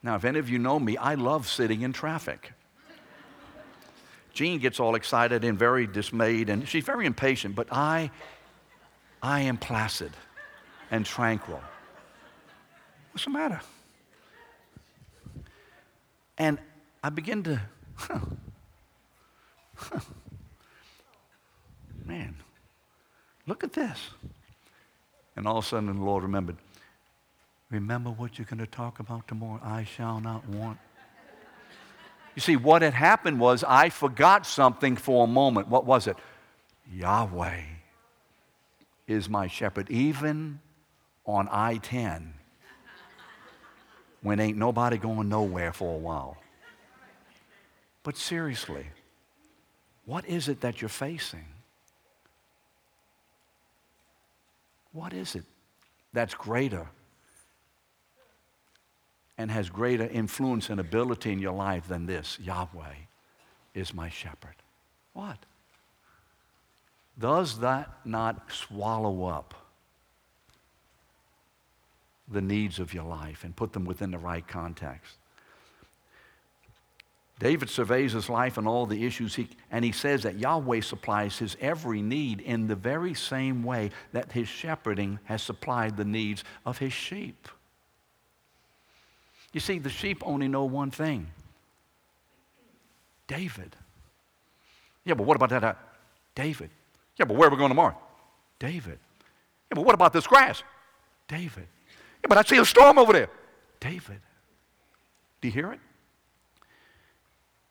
Now, 0.01 0.15
if 0.15 0.25
any 0.25 0.39
of 0.39 0.49
you 0.49 0.57
know 0.57 0.79
me, 0.79 0.97
I 0.97 1.13
love 1.13 1.47
sitting 1.47 1.83
in 1.83 1.93
traffic. 1.93 2.53
Jean 4.39 4.57
gets 4.57 4.79
all 4.79 4.95
excited 4.95 5.43
and 5.43 5.59
very 5.59 5.85
dismayed, 5.85 6.49
and 6.49 6.65
she's 6.65 6.85
very 6.85 7.05
impatient, 7.05 7.55
but 7.55 7.67
I, 7.73 8.09
I 9.21 9.41
am 9.41 9.57
placid 9.57 10.13
and 10.91 11.05
tranquil. 11.05 11.59
What's 13.11 13.25
the 13.25 13.31
matter? 13.31 13.59
And 16.37 16.57
I 17.03 17.09
begin 17.09 17.43
to, 17.43 17.61
huh, 17.95 18.19
huh, 19.75 19.99
man, 22.05 22.37
look 23.45 23.65
at 23.65 23.73
this. 23.73 23.99
And 25.35 25.49
all 25.49 25.57
of 25.57 25.65
a 25.65 25.67
sudden, 25.67 25.93
the 25.93 26.01
Lord 26.01 26.23
remembered, 26.23 26.55
remember 27.69 28.09
what 28.09 28.37
you're 28.37 28.45
going 28.45 28.59
to 28.59 28.67
talk 28.67 29.01
about 29.01 29.27
tomorrow? 29.27 29.59
I 29.61 29.83
shall 29.83 30.21
not 30.21 30.47
want. 30.47 30.77
You 32.39 32.41
see, 32.41 32.55
what 32.55 32.83
had 32.83 32.93
happened 32.93 33.37
was 33.37 33.65
I 33.65 33.89
forgot 33.89 34.45
something 34.45 34.95
for 34.95 35.25
a 35.25 35.27
moment. 35.27 35.67
What 35.67 35.85
was 35.85 36.07
it? 36.07 36.15
Yahweh 36.89 37.63
is 39.09 39.27
my 39.27 39.47
shepherd, 39.47 39.91
even 39.91 40.61
on 41.25 41.49
I 41.51 41.79
10 41.79 42.33
when 44.21 44.39
ain't 44.39 44.57
nobody 44.57 44.97
going 44.97 45.27
nowhere 45.27 45.73
for 45.73 45.93
a 45.93 45.97
while. 45.97 46.37
But 48.03 48.15
seriously, 48.15 48.85
what 50.05 50.25
is 50.25 50.47
it 50.47 50.61
that 50.61 50.81
you're 50.81 50.87
facing? 50.87 51.45
What 54.93 55.11
is 55.11 55.35
it 55.35 55.43
that's 56.13 56.35
greater 56.35 56.87
and 59.39 59.49
has 59.49 59.69
greater 59.69 60.05
influence 60.05 60.69
and 60.69 60.81
ability 60.81 61.31
in 61.31 61.39
your 61.39 61.53
life 61.53 61.87
than 61.87 62.05
this 62.05 62.37
Yahweh 62.41 62.93
is 63.73 63.93
my 63.93 64.09
shepherd. 64.09 64.55
What? 65.13 65.37
Does 67.17 67.59
that 67.59 67.89
not 68.03 68.51
swallow 68.51 69.23
up 69.23 69.53
the 72.27 72.41
needs 72.41 72.79
of 72.79 72.93
your 72.93 73.05
life 73.05 73.45
and 73.45 73.55
put 73.55 73.71
them 73.71 73.85
within 73.85 74.11
the 74.11 74.17
right 74.17 74.45
context? 74.45 75.15
David 77.39 77.69
surveys 77.69 78.11
his 78.11 78.27
life 78.27 78.57
and 78.57 78.67
all 78.67 78.85
the 78.85 79.05
issues, 79.05 79.35
he, 79.35 79.47
and 79.71 79.85
he 79.85 79.93
says 79.93 80.23
that 80.23 80.37
Yahweh 80.37 80.81
supplies 80.81 81.37
his 81.37 81.55
every 81.61 82.01
need 82.01 82.41
in 82.41 82.67
the 82.67 82.75
very 82.75 83.13
same 83.13 83.63
way 83.63 83.91
that 84.11 84.33
his 84.33 84.49
shepherding 84.49 85.17
has 85.23 85.41
supplied 85.41 85.95
the 85.95 86.03
needs 86.03 86.43
of 86.65 86.79
his 86.79 86.91
sheep. 86.91 87.47
You 89.51 89.59
see, 89.59 89.79
the 89.79 89.89
sheep 89.89 90.21
only 90.25 90.47
know 90.47 90.65
one 90.65 90.91
thing 90.91 91.27
David. 93.27 93.75
Yeah, 95.05 95.13
but 95.13 95.25
what 95.25 95.35
about 95.35 95.49
that? 95.49 95.63
Uh, 95.63 95.73
David. 96.35 96.69
Yeah, 97.17 97.25
but 97.25 97.35
where 97.37 97.47
are 97.47 97.51
we 97.51 97.57
going 97.57 97.69
tomorrow? 97.69 97.97
David. 98.59 98.99
Yeah, 99.69 99.75
but 99.75 99.85
what 99.85 99.95
about 99.95 100.13
this 100.13 100.27
grass? 100.27 100.63
David. 101.27 101.67
Yeah, 102.21 102.27
but 102.27 102.37
I 102.37 102.43
see 102.43 102.57
a 102.57 102.65
storm 102.65 102.97
over 102.97 103.13
there. 103.13 103.29
David. 103.79 104.19
Do 105.41 105.47
you 105.47 105.53
hear 105.53 105.71
it? 105.71 105.79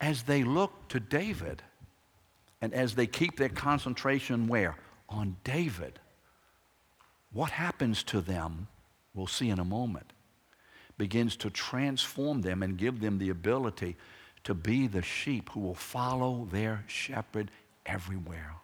As 0.00 0.22
they 0.22 0.44
look 0.44 0.88
to 0.88 1.00
David 1.00 1.62
and 2.60 2.72
as 2.72 2.94
they 2.94 3.06
keep 3.06 3.36
their 3.36 3.48
concentration 3.48 4.46
where? 4.46 4.76
On 5.08 5.36
David. 5.44 5.98
What 7.32 7.50
happens 7.50 8.02
to 8.04 8.20
them, 8.20 8.68
we'll 9.12 9.26
see 9.26 9.50
in 9.50 9.58
a 9.58 9.64
moment 9.64 10.12
begins 10.98 11.36
to 11.36 11.50
transform 11.50 12.42
them 12.42 12.62
and 12.62 12.76
give 12.76 13.00
them 13.00 13.18
the 13.18 13.30
ability 13.30 13.96
to 14.44 14.54
be 14.54 14.86
the 14.86 15.02
sheep 15.02 15.50
who 15.50 15.60
will 15.60 15.74
follow 15.74 16.48
their 16.50 16.84
shepherd 16.86 17.50
everywhere. 17.86 18.54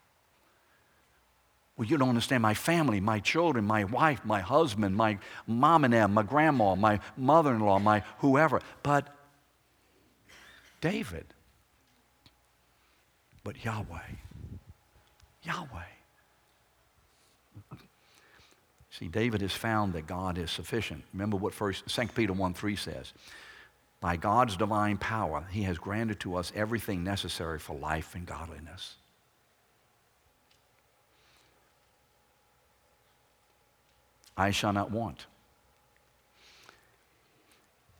Well, 1.76 1.88
you 1.88 1.96
don't 1.96 2.08
understand 2.08 2.42
my 2.42 2.54
family, 2.54 3.00
my 3.00 3.18
children, 3.18 3.64
my 3.64 3.84
wife, 3.84 4.24
my 4.24 4.40
husband, 4.40 4.96
my 4.96 5.18
mom 5.46 5.84
and 5.84 5.92
them, 5.92 6.14
my 6.14 6.22
grandma, 6.22 6.76
my 6.76 7.00
mother 7.16 7.52
in 7.52 7.60
law, 7.60 7.78
my 7.78 8.04
whoever. 8.18 8.60
But 8.82 9.08
David, 10.80 11.26
but 13.42 13.64
Yahweh. 13.64 13.98
Yahweh. 15.42 15.93
See, 18.98 19.08
David 19.08 19.40
has 19.40 19.52
found 19.52 19.92
that 19.94 20.06
God 20.06 20.38
is 20.38 20.52
sufficient. 20.52 21.02
Remember 21.12 21.36
what 21.36 21.52
first 21.52 21.88
2 21.88 22.08
Peter 22.14 22.32
1 22.32 22.54
3 22.54 22.76
says. 22.76 23.12
By 24.00 24.16
God's 24.16 24.56
divine 24.56 24.98
power, 24.98 25.44
he 25.50 25.62
has 25.62 25.78
granted 25.78 26.20
to 26.20 26.36
us 26.36 26.52
everything 26.54 27.02
necessary 27.02 27.58
for 27.58 27.76
life 27.76 28.14
and 28.14 28.24
godliness. 28.24 28.94
I 34.36 34.52
shall 34.52 34.72
not 34.72 34.92
want. 34.92 35.26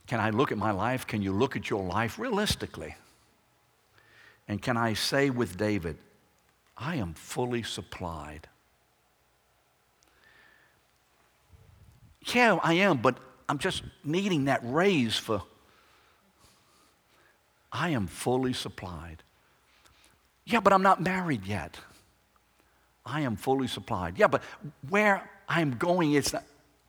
Can 0.07 0.21
I 0.21 0.29
look 0.29 0.53
at 0.53 0.57
my 0.57 0.71
life? 0.71 1.05
Can 1.07 1.21
you 1.21 1.33
look 1.33 1.57
at 1.57 1.69
your 1.69 1.83
life 1.83 2.17
realistically? 2.17 2.95
And 4.47 4.61
can 4.61 4.77
I 4.77 4.93
say 4.93 5.29
with 5.29 5.57
David, 5.57 5.97
I 6.77 6.95
am 6.95 7.15
fully 7.15 7.63
supplied? 7.63 8.47
Yeah, 12.33 12.59
I 12.63 12.73
am, 12.73 12.97
but 12.97 13.17
I'm 13.47 13.59
just 13.59 13.83
needing 14.03 14.45
that 14.45 14.61
raise 14.63 15.15
for. 15.17 15.43
I 17.71 17.89
am 17.89 18.07
fully 18.07 18.53
supplied. 18.53 19.23
Yeah, 20.45 20.59
but 20.59 20.73
I'm 20.73 20.81
not 20.81 21.01
married 21.01 21.45
yet. 21.45 21.77
I 23.05 23.21
am 23.21 23.35
fully 23.35 23.67
supplied. 23.67 24.17
Yeah, 24.17 24.27
but 24.27 24.41
where 24.89 25.29
I'm 25.47 25.71
going, 25.77 26.13
it's 26.13 26.33
not, 26.33 26.43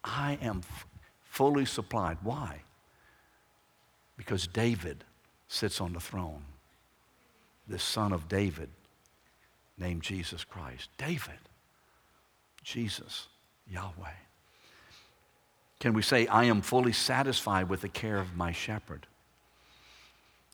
I 0.05 0.39
am 0.41 0.59
f- 0.59 0.87
fully 1.25 1.65
supplied. 1.65 2.19
Why? 2.23 2.63
Because 4.17 4.47
David 4.47 5.05
sits 5.49 5.81
on 5.81 5.93
the 5.93 6.01
throne, 6.01 6.45
the 7.69 7.79
son 7.79 8.13
of 8.13 8.29
David, 8.29 8.71
named 9.77 10.03
Jesus 10.03 10.45
Christ. 10.45 10.89
David, 10.97 11.39
Jesus, 12.63 13.29
Yahweh. 13.69 14.26
Can 15.81 15.93
we 15.93 16.03
say, 16.03 16.27
I 16.27 16.45
am 16.45 16.63
fully 16.63 16.93
satisfied 16.93 17.69
with 17.69 17.83
the 17.83 17.89
care 17.89 18.19
of 18.19 18.35
my 18.35 18.53
shepherd? 18.53 19.07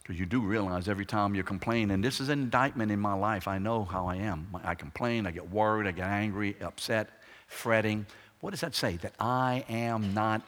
Because 0.01 0.19
you 0.19 0.25
do 0.25 0.41
realize 0.41 0.89
every 0.89 1.05
time 1.05 1.33
you 1.33 1.43
complain, 1.43 1.91
and 1.91 2.03
this 2.03 2.19
is 2.19 2.27
an 2.27 2.39
indictment 2.39 2.91
in 2.91 2.99
my 2.99 3.13
life, 3.13 3.47
I 3.47 3.57
know 3.57 3.85
how 3.85 4.05
I 4.05 4.17
am. 4.17 4.47
I 4.61 4.75
complain, 4.75 5.25
I 5.25 5.31
get 5.31 5.49
worried, 5.49 5.87
I 5.87 5.91
get 5.91 6.07
angry, 6.07 6.57
upset, 6.59 7.09
fretting. 7.47 8.05
What 8.41 8.51
does 8.51 8.61
that 8.61 8.75
say? 8.75 8.97
That 8.97 9.13
I 9.17 9.63
am 9.69 10.13
not 10.13 10.41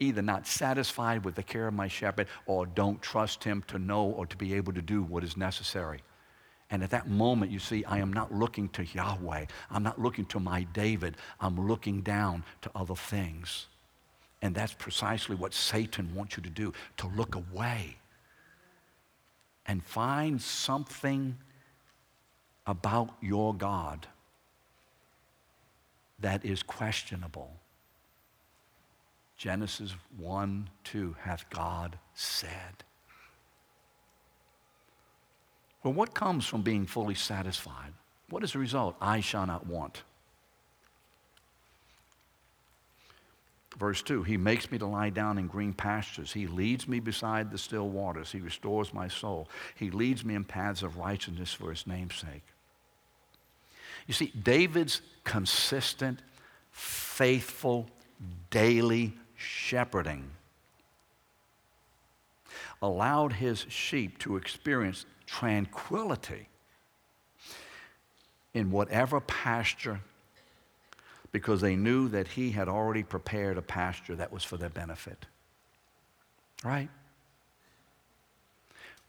either 0.00 0.22
not 0.22 0.46
satisfied 0.46 1.24
with 1.24 1.36
the 1.36 1.42
care 1.42 1.68
of 1.68 1.74
my 1.74 1.86
shepherd 1.88 2.26
or 2.46 2.66
don't 2.66 3.00
trust 3.00 3.44
him 3.44 3.62
to 3.68 3.78
know 3.78 4.06
or 4.06 4.26
to 4.26 4.36
be 4.36 4.54
able 4.54 4.72
to 4.72 4.82
do 4.82 5.02
what 5.02 5.22
is 5.22 5.36
necessary. 5.36 6.00
And 6.70 6.82
at 6.82 6.90
that 6.90 7.08
moment, 7.08 7.50
you 7.50 7.58
see, 7.58 7.84
I 7.84 7.98
am 7.98 8.12
not 8.12 8.34
looking 8.34 8.68
to 8.70 8.84
Yahweh. 8.84 9.46
I'm 9.70 9.82
not 9.82 10.00
looking 10.00 10.26
to 10.26 10.40
my 10.40 10.64
David. 10.64 11.16
I'm 11.40 11.68
looking 11.68 12.02
down 12.02 12.44
to 12.62 12.70
other 12.74 12.94
things. 12.94 13.66
And 14.40 14.54
that's 14.54 14.72
precisely 14.72 15.34
what 15.34 15.52
Satan 15.52 16.14
wants 16.14 16.36
you 16.36 16.42
to 16.42 16.50
do 16.50 16.72
to 16.98 17.08
look 17.08 17.34
away 17.34 17.96
and 19.66 19.84
find 19.84 20.40
something 20.40 21.36
about 22.66 23.10
your 23.20 23.54
God 23.54 24.06
that 26.20 26.44
is 26.44 26.62
questionable. 26.62 27.50
Genesis 29.36 29.94
1 30.16 30.68
2 30.84 31.16
hath 31.20 31.48
God 31.50 31.98
said. 32.14 32.84
Well, 35.82 35.94
what 35.94 36.12
comes 36.12 36.44
from 36.44 36.62
being 36.62 36.86
fully 36.86 37.14
satisfied? 37.14 37.92
What 38.30 38.42
is 38.42 38.52
the 38.52 38.58
result? 38.58 38.96
I 39.00 39.20
shall 39.20 39.46
not 39.46 39.66
want. 39.66 40.02
Verse 43.76 44.02
2 44.02 44.22
He 44.22 44.36
makes 44.36 44.70
me 44.70 44.78
to 44.78 44.86
lie 44.86 45.10
down 45.10 45.38
in 45.38 45.46
green 45.46 45.72
pastures. 45.72 46.32
He 46.32 46.46
leads 46.46 46.88
me 46.88 47.00
beside 47.00 47.50
the 47.50 47.58
still 47.58 47.88
waters. 47.88 48.32
He 48.32 48.40
restores 48.40 48.94
my 48.94 49.08
soul. 49.08 49.48
He 49.74 49.90
leads 49.90 50.24
me 50.24 50.34
in 50.34 50.44
paths 50.44 50.82
of 50.82 50.96
righteousness 50.96 51.52
for 51.52 51.70
his 51.70 51.86
namesake. 51.86 52.44
You 54.06 54.14
see, 54.14 54.32
David's 54.42 55.02
consistent, 55.24 56.20
faithful, 56.70 57.86
daily 58.50 59.12
shepherding 59.36 60.30
allowed 62.80 63.34
his 63.34 63.66
sheep 63.68 64.18
to 64.18 64.36
experience 64.36 65.04
tranquility 65.26 66.48
in 68.54 68.70
whatever 68.70 69.20
pasture 69.20 70.00
because 71.32 71.60
they 71.60 71.76
knew 71.76 72.08
that 72.08 72.28
he 72.28 72.50
had 72.50 72.68
already 72.68 73.02
prepared 73.02 73.58
a 73.58 73.62
pasture 73.62 74.16
that 74.16 74.32
was 74.32 74.44
for 74.44 74.56
their 74.56 74.70
benefit. 74.70 75.26
Right? 76.64 76.88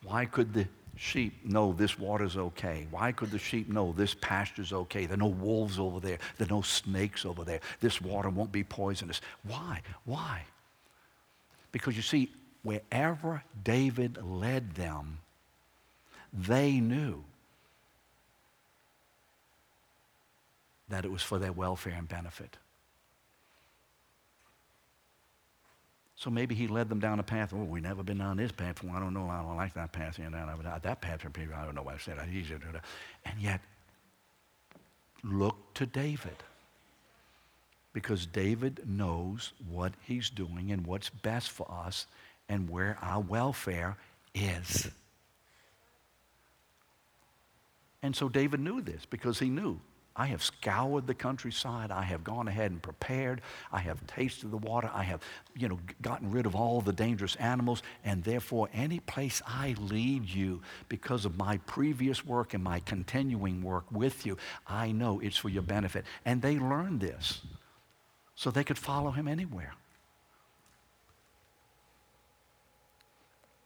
Why 0.04 0.26
could 0.26 0.54
the 0.54 0.68
sheep 0.96 1.46
know 1.46 1.74
this 1.74 1.98
water's 1.98 2.38
okay? 2.38 2.88
Why 2.92 3.12
could 3.12 3.32
the 3.32 3.40
sheep 3.40 3.70
know 3.70 3.94
this 3.96 4.14
pasture's 4.14 4.74
okay? 4.74 5.06
There 5.06 5.16
are 5.16 5.18
no 5.18 5.28
wolves 5.28 5.80
over 5.80 6.00
there. 6.00 6.20
There 6.38 6.48
are 6.48 6.56
no 6.56 6.62
snakes 6.62 7.26
over 7.26 7.44
there. 7.44 7.62
This 7.80 8.02
water 8.02 8.30
won't 8.30 8.52
be 8.52 8.64
poisonous. 8.64 9.22
Why? 9.44 9.82
Why? 10.06 10.44
Because 11.72 11.96
you 11.96 12.02
see, 12.02 12.32
wherever 12.64 13.44
David 13.64 14.18
led 14.22 14.76
them, 14.76 15.20
they 16.34 16.80
knew 16.80 17.24
that 20.90 21.06
it 21.06 21.12
was 21.12 21.22
for 21.22 21.40
their 21.40 21.52
welfare 21.52 21.94
and 21.98 22.08
benefit. 22.08 22.58
So 26.16 26.30
maybe 26.30 26.54
he 26.54 26.68
led 26.68 26.90
them 26.90 27.00
down 27.00 27.20
a 27.20 27.24
path. 27.24 27.54
Oh, 27.54 27.64
we've 27.64 27.82
never 27.82 28.04
been 28.04 28.18
down 28.18 28.36
this 28.36 28.52
path 28.52 28.82
before. 28.82 28.94
I 28.94 29.00
don't 29.00 29.14
know. 29.14 29.30
I 29.30 29.42
don't 29.42 29.56
like 29.56 29.74
that 29.76 29.94
path. 29.94 30.20
You 30.20 30.30
know, 30.30 30.38
that 30.84 31.02
path. 31.02 31.26
I 31.26 31.66
don't 31.66 31.76
know 31.76 31.82
why 31.82 31.94
I 31.94 31.98
said 31.98 32.18
that. 32.18 32.28
And 32.28 33.40
yet, 33.40 33.62
look 35.24 35.56
to 35.76 35.86
David. 35.86 36.36
Because 37.94 38.26
David 38.26 38.82
knows 38.86 39.54
what 39.70 39.94
he's 40.06 40.30
doing 40.30 40.72
and 40.72 40.86
what's 40.86 41.10
best 41.10 41.50
for 41.52 41.72
us 41.72 42.06
and 42.50 42.70
where 42.70 42.98
our 43.02 43.22
welfare 43.22 43.96
is. 44.36 44.90
And 48.04 48.14
so 48.14 48.28
David 48.28 48.60
knew 48.60 48.82
this 48.82 49.06
because 49.06 49.40
he 49.40 49.50
knew 49.50 49.80
I 50.16 50.26
have 50.26 50.44
scoured 50.44 51.08
the 51.08 51.14
countryside. 51.14 51.92
I 51.92 52.04
have 52.04 52.24
gone 52.24 52.48
ahead 52.48 52.72
and 52.72 52.82
prepared. 52.82 53.42
I 53.72 53.80
have 53.80 54.06
tasted 54.06 54.52
the 54.52 54.58
water. 54.58 54.90
I 54.94 55.04
have, 55.04 55.22
you 55.56 55.70
know, 55.70 55.80
gotten 56.02 56.30
rid 56.30 56.46
of 56.46 56.56
all 56.56 56.82
the 56.82 56.92
dangerous 56.92 57.36
animals. 57.38 57.84
And 58.04 58.24
therefore, 58.24 58.70
any 58.74 59.00
place 59.00 59.42
I 59.48 59.76
lead 59.80 60.30
you, 60.30 60.62
because 60.90 61.24
of 61.24 61.38
my 61.38 61.58
previous 61.60 62.26
work 62.26 62.54
and 62.54 62.64
my 62.64 62.80
continuing 62.82 63.62
work 63.62 63.86
with 63.92 64.26
you, 64.26 64.38
I 64.68 64.92
know 64.92 65.20
it's 65.22 65.38
for 65.38 65.50
your 65.50 65.64
benefit. 65.64 66.06
And 66.26 66.42
they 66.42 66.60
learned 66.60 67.00
this 67.00 67.42
so 68.36 68.52
they 68.52 68.64
could 68.64 68.78
follow 68.78 69.12
him 69.12 69.28
anywhere. 69.28 69.74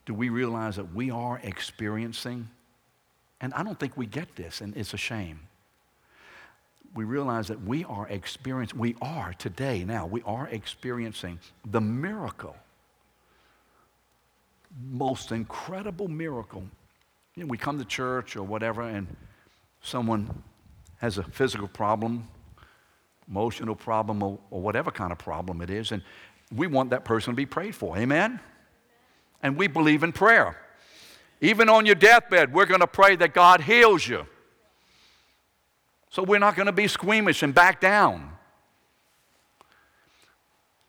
Do 0.05 0.13
we 0.13 0.29
realize 0.29 0.75
that 0.75 0.93
we 0.93 1.09
are 1.09 1.39
experiencing? 1.41 2.49
And 3.39 3.53
I 3.53 3.63
don't 3.63 3.79
think 3.79 3.97
we 3.97 4.05
get 4.05 4.35
this, 4.35 4.61
and 4.61 4.75
it's 4.75 4.93
a 4.93 4.97
shame 4.97 5.39
we 6.95 7.03
realize 7.03 7.47
that 7.47 7.61
we 7.61 7.83
are 7.85 8.07
experiencing, 8.07 8.77
we 8.77 8.95
are 9.01 9.33
today 9.33 9.83
now, 9.83 10.05
we 10.05 10.21
are 10.23 10.47
experiencing 10.49 11.39
the 11.65 11.81
miracle, 11.81 12.55
most 14.91 15.31
incredible 15.31 16.07
miracle. 16.07 16.63
You 17.35 17.43
know, 17.43 17.47
we 17.47 17.57
come 17.57 17.79
to 17.79 17.85
church 17.85 18.35
or 18.35 18.43
whatever, 18.43 18.83
and 18.83 19.07
someone 19.81 20.43
has 20.97 21.17
a 21.17 21.23
physical 21.23 21.67
problem, 21.67 22.27
emotional 23.27 23.75
problem, 23.75 24.21
or, 24.21 24.37
or 24.51 24.61
whatever 24.61 24.91
kind 24.91 25.11
of 25.11 25.17
problem 25.17 25.61
it 25.61 25.69
is, 25.69 25.91
and 25.91 26.03
we 26.55 26.67
want 26.67 26.91
that 26.91 27.05
person 27.05 27.33
to 27.33 27.35
be 27.35 27.45
prayed 27.45 27.75
for. 27.75 27.97
Amen? 27.97 28.39
And 29.41 29.57
we 29.57 29.67
believe 29.67 30.03
in 30.03 30.11
prayer. 30.11 30.57
Even 31.41 31.67
on 31.67 31.85
your 31.85 31.95
deathbed, 31.95 32.53
we're 32.53 32.67
going 32.67 32.79
to 32.79 32.87
pray 32.87 33.15
that 33.15 33.33
God 33.33 33.61
heals 33.61 34.07
you. 34.07 34.25
So 36.13 36.21
we're 36.21 36.37
not 36.37 36.55
going 36.55 36.67
to 36.67 36.71
be 36.71 36.87
squeamish 36.87 37.41
and 37.41 37.55
back 37.55 37.81
down. 37.81 38.33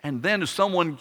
And 0.00 0.22
then 0.22 0.42
if 0.42 0.50
someone 0.50 0.98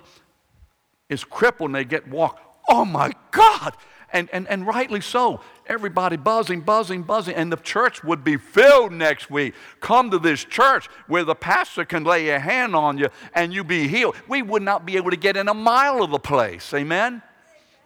is 1.09 1.25
crippled 1.25 1.71
and 1.71 1.75
they 1.75 1.83
get 1.83 2.07
walked, 2.07 2.41
oh 2.69 2.85
my 2.85 3.11
God! 3.31 3.73
And, 4.13 4.29
and, 4.31 4.47
and 4.47 4.65
rightly 4.65 5.01
so. 5.01 5.41
Everybody 5.67 6.15
buzzing, 6.15 6.61
buzzing, 6.61 7.03
buzzing. 7.03 7.35
And 7.35 7.51
the 7.51 7.57
church 7.57 8.01
would 8.05 8.23
be 8.23 8.37
filled 8.37 8.93
next 8.93 9.29
week. 9.29 9.55
Come 9.81 10.09
to 10.11 10.19
this 10.19 10.45
church 10.45 10.87
where 11.07 11.25
the 11.25 11.35
pastor 11.35 11.83
can 11.83 12.05
lay 12.05 12.29
a 12.29 12.39
hand 12.39 12.77
on 12.77 12.97
you 12.97 13.09
and 13.35 13.53
you 13.53 13.65
be 13.65 13.89
healed. 13.89 14.15
We 14.29 14.41
would 14.41 14.61
not 14.61 14.85
be 14.85 14.95
able 14.95 15.11
to 15.11 15.17
get 15.17 15.35
in 15.35 15.49
a 15.49 15.53
mile 15.53 16.01
of 16.01 16.11
the 16.11 16.19
place. 16.19 16.73
Amen? 16.73 17.21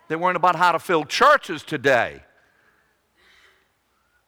They 0.07 0.15
weren't 0.15 0.37
about 0.37 0.55
how 0.55 0.73
to 0.73 0.77
fill 0.77 1.03
churches 1.03 1.63
today. 1.63 2.21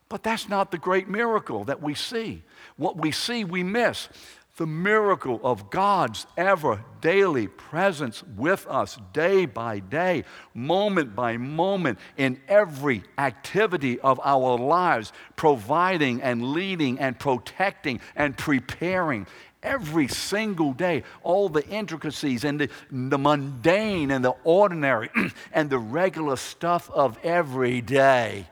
But 0.10 0.24
that's 0.24 0.50
not 0.50 0.72
the 0.72 0.80
great 0.80 1.08
miracle 1.08 1.64
that 1.66 1.82
we 1.82 1.94
see. 1.94 2.44
What 2.78 2.98
we 2.98 3.12
see, 3.12 3.44
we 3.44 3.62
miss. 3.62 4.10
The 4.58 4.66
miracle 4.66 5.40
of 5.44 5.70
God's 5.70 6.26
ever 6.36 6.84
daily 7.00 7.48
presence 7.48 8.24
with 8.36 8.68
us 8.68 8.98
day 9.14 9.46
by 9.46 9.80
day, 9.80 10.26
moment 10.54 11.16
by 11.16 11.38
moment, 11.38 12.00
in 12.18 12.42
every 12.48 13.04
activity 13.18 14.00
of 14.02 14.20
our 14.22 14.58
lives, 14.58 15.14
providing 15.38 16.22
and 16.22 16.52
leading 16.52 17.00
and 17.00 17.18
protecting 17.18 18.02
and 18.18 18.36
preparing 18.38 19.28
every 19.64 20.08
single 20.08 20.74
day, 20.74 21.04
all 21.24 21.48
the 21.48 21.66
intricacies 21.68 22.44
and 22.44 22.60
the, 22.60 22.70
the 22.92 23.18
mundane 23.18 24.12
and 24.12 24.26
the 24.26 24.36
ordinary 24.44 25.10
and 25.54 25.70
the 25.70 25.80
regular 25.80 26.36
stuff 26.36 26.90
of 26.90 27.18
every 27.24 27.80
day. 27.80 28.48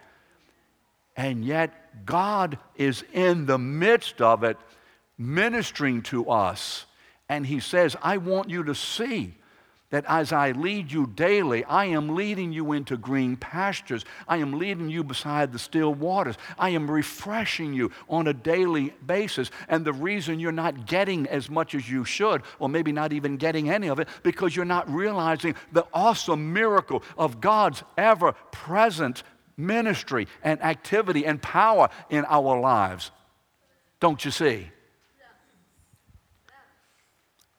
And 1.18 1.44
yet, 1.44 2.06
God 2.06 2.60
is 2.76 3.04
in 3.12 3.48
the 3.48 3.58
midst 3.58 4.22
of 4.22 4.44
it, 4.44 4.56
ministering 5.18 6.04
to 6.04 6.30
us. 6.30 6.86
And 7.28 7.46
He 7.46 7.60
says, 7.60 7.98
I 8.02 8.18
want 8.18 8.50
you 8.50 8.64
to 8.66 8.76
see 8.76 9.34
that 9.90 10.04
as 10.08 10.34
I 10.34 10.52
lead 10.52 10.92
you 10.92 11.08
daily, 11.08 11.64
I 11.64 11.86
am 11.86 12.14
leading 12.14 12.52
you 12.52 12.74
into 12.74 12.98
green 12.98 13.38
pastures. 13.38 14.04
I 14.28 14.38
am 14.38 14.60
leading 14.60 14.90
you 14.90 15.02
beside 15.04 15.54
the 15.54 15.60
still 15.60 15.94
waters. 15.94 16.36
I 16.60 16.70
am 16.72 16.92
refreshing 16.92 17.74
you 17.74 17.92
on 18.10 18.28
a 18.28 18.34
daily 18.34 18.94
basis. 19.06 19.50
And 19.70 19.86
the 19.86 19.94
reason 19.94 20.42
you're 20.42 20.52
not 20.52 20.88
getting 20.88 21.26
as 21.28 21.50
much 21.50 21.74
as 21.74 21.90
you 21.90 22.04
should, 22.04 22.44
or 22.60 22.68
maybe 22.68 22.92
not 22.92 23.14
even 23.14 23.38
getting 23.38 23.70
any 23.70 23.88
of 23.88 24.00
it, 24.00 24.10
because 24.24 24.56
you're 24.56 24.66
not 24.66 24.94
realizing 24.94 25.56
the 25.72 25.88
awesome 25.94 26.52
miracle 26.52 27.02
of 27.18 27.40
God's 27.40 27.82
ever 27.98 28.34
present 28.52 29.24
ministry 29.58 30.28
and 30.44 30.62
activity 30.64 31.26
and 31.26 31.42
power 31.42 31.90
in 32.10 32.24
our 32.26 32.60
lives. 32.60 33.12
Don't 34.00 34.24
you 34.24 34.32
see? 34.32 34.70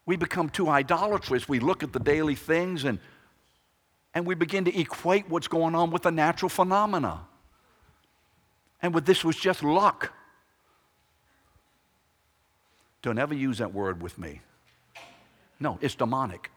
we 0.08 0.16
become 0.16 0.48
too 0.48 0.70
idolatrous. 0.70 1.50
We 1.50 1.60
look 1.60 1.82
at 1.82 1.92
the 1.92 2.00
daily 2.00 2.34
things 2.34 2.84
and, 2.84 2.98
and 4.14 4.26
we 4.26 4.34
begin 4.34 4.64
to 4.64 4.74
equate 4.74 5.28
what's 5.28 5.48
going 5.48 5.74
on 5.74 5.90
with 5.90 6.00
the 6.00 6.10
natural 6.10 6.48
phenomena. 6.48 7.20
And 8.80 8.94
with 8.94 9.04
this 9.04 9.22
was 9.22 9.36
just 9.36 9.62
luck. 9.62 10.14
Don't 13.02 13.18
ever 13.18 13.34
use 13.34 13.58
that 13.58 13.74
word 13.74 14.00
with 14.00 14.16
me. 14.16 14.40
No, 15.60 15.78
it's 15.82 15.94
demonic. 15.94 16.50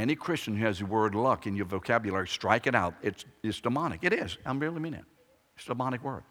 Any 0.00 0.14
Christian 0.14 0.56
who 0.56 0.64
has 0.64 0.78
the 0.78 0.86
word 0.86 1.14
luck 1.14 1.46
in 1.46 1.54
your 1.54 1.66
vocabulary, 1.66 2.26
strike 2.26 2.66
it 2.66 2.74
out. 2.74 2.94
It's, 3.02 3.26
it's 3.42 3.60
demonic. 3.60 4.00
It 4.02 4.14
is. 4.14 4.38
I 4.46 4.52
really 4.52 4.80
mean 4.80 4.94
it. 4.94 5.04
It's 5.56 5.66
a 5.66 5.68
demonic 5.68 6.02
word. 6.02 6.22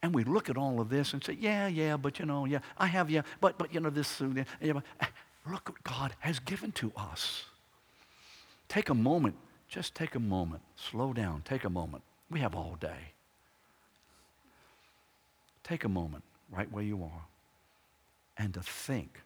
And 0.00 0.14
we 0.14 0.22
look 0.22 0.48
at 0.48 0.56
all 0.56 0.80
of 0.80 0.88
this 0.90 1.12
and 1.12 1.24
say, 1.24 1.36
yeah, 1.40 1.66
yeah, 1.66 1.96
but 1.96 2.20
you 2.20 2.26
know, 2.26 2.44
yeah, 2.44 2.60
I 2.78 2.86
have, 2.86 3.10
yeah, 3.10 3.22
but, 3.40 3.58
but 3.58 3.74
you 3.74 3.80
know, 3.80 3.90
this, 3.90 4.20
uh, 4.20 4.28
yeah, 4.60 4.74
but, 4.74 4.84
eh, 5.00 5.06
look 5.50 5.68
what 5.70 5.82
God 5.82 6.14
has 6.20 6.38
given 6.38 6.70
to 6.72 6.92
us. 6.96 7.46
Take 8.68 8.90
a 8.90 8.94
moment, 8.94 9.34
just 9.66 9.94
take 9.94 10.14
a 10.14 10.20
moment, 10.20 10.62
slow 10.76 11.12
down, 11.12 11.42
take 11.44 11.64
a 11.64 11.70
moment. 11.70 12.04
We 12.30 12.40
have 12.40 12.54
all 12.54 12.76
day. 12.78 13.12
Take 15.64 15.84
a 15.84 15.88
moment 15.88 16.22
right 16.50 16.70
where 16.70 16.84
you 16.84 17.02
are 17.02 17.24
and 18.36 18.54
to 18.54 18.60
think 18.60 19.22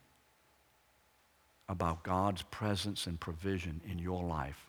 about 1.69 2.03
God's 2.03 2.43
presence 2.43 3.07
and 3.07 3.21
provision 3.21 3.81
in 3.89 3.99
your 3.99 4.25
life 4.25 4.67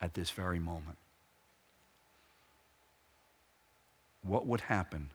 at 0.00 0.14
this 0.14 0.30
very 0.30 0.58
moment. 0.58 0.96
what 4.22 4.46
would 4.46 4.60
happen 4.62 5.10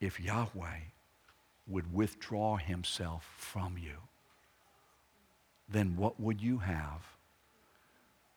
if 0.00 0.20
Yahweh 0.20 0.80
would 1.66 1.92
withdraw 1.92 2.56
himself 2.56 3.28
from 3.36 3.76
you? 3.78 3.96
Then 5.68 5.96
what 5.96 6.20
would 6.20 6.40
you 6.40 6.58
have? 6.58 7.02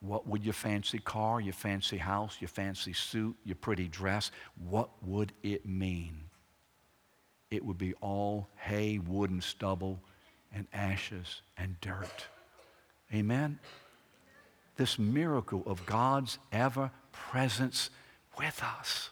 What 0.01 0.27
would 0.27 0.43
your 0.43 0.53
fancy 0.53 0.99
car, 0.99 1.39
your 1.39 1.53
fancy 1.53 1.97
house, 1.97 2.37
your 2.39 2.49
fancy 2.49 2.93
suit, 2.93 3.35
your 3.45 3.55
pretty 3.55 3.87
dress, 3.87 4.31
what 4.67 4.89
would 5.01 5.31
it 5.41 5.65
mean? 5.65 6.19
It 7.49 7.63
would 7.63 7.77
be 7.77 7.93
all 8.01 8.49
hay, 8.55 8.99
wood, 8.99 9.29
and 9.29 9.43
stubble, 9.43 9.99
and 10.53 10.67
ashes 10.73 11.41
and 11.57 11.79
dirt. 11.81 12.27
Amen? 13.13 13.59
This 14.75 14.97
miracle 14.97 15.63
of 15.65 15.85
God's 15.85 16.37
ever 16.51 16.91
presence 17.11 17.89
with 18.37 18.61
us. 18.63 19.09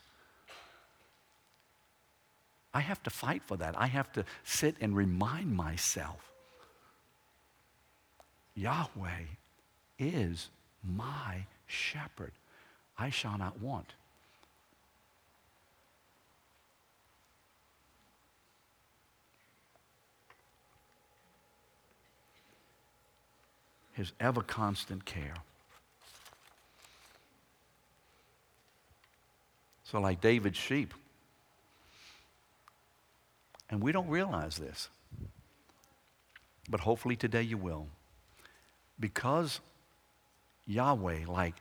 I 2.74 2.80
have 2.80 3.04
to 3.04 3.10
fight 3.10 3.44
for 3.44 3.58
that. 3.58 3.76
I 3.78 3.88
have 3.88 4.12
to 4.14 4.26
sit 4.44 4.76
and 4.80 4.96
remind 4.96 5.56
myself 5.56 6.32
Yahweh 8.56 9.26
is 10.00 10.50
my 10.84 11.46
shepherd. 11.66 12.32
I 12.98 13.10
shall 13.10 13.38
not 13.38 13.60
want. 13.60 13.94
His 23.94 24.14
ever 24.20 24.42
constant 24.42 25.06
care. 25.06 25.36
So, 29.84 30.00
like 30.00 30.22
David's 30.22 30.58
sheep, 30.58 30.94
and 33.70 33.82
we 33.82 33.92
don't 33.92 34.08
realize 34.08 34.58
this. 34.58 34.90
But 36.70 36.82
hopefully 36.82 37.16
today 37.16 37.42
you 37.42 37.58
will. 37.58 37.88
Because 39.00 39.60
Yahweh, 40.68 41.26
like 41.28 41.56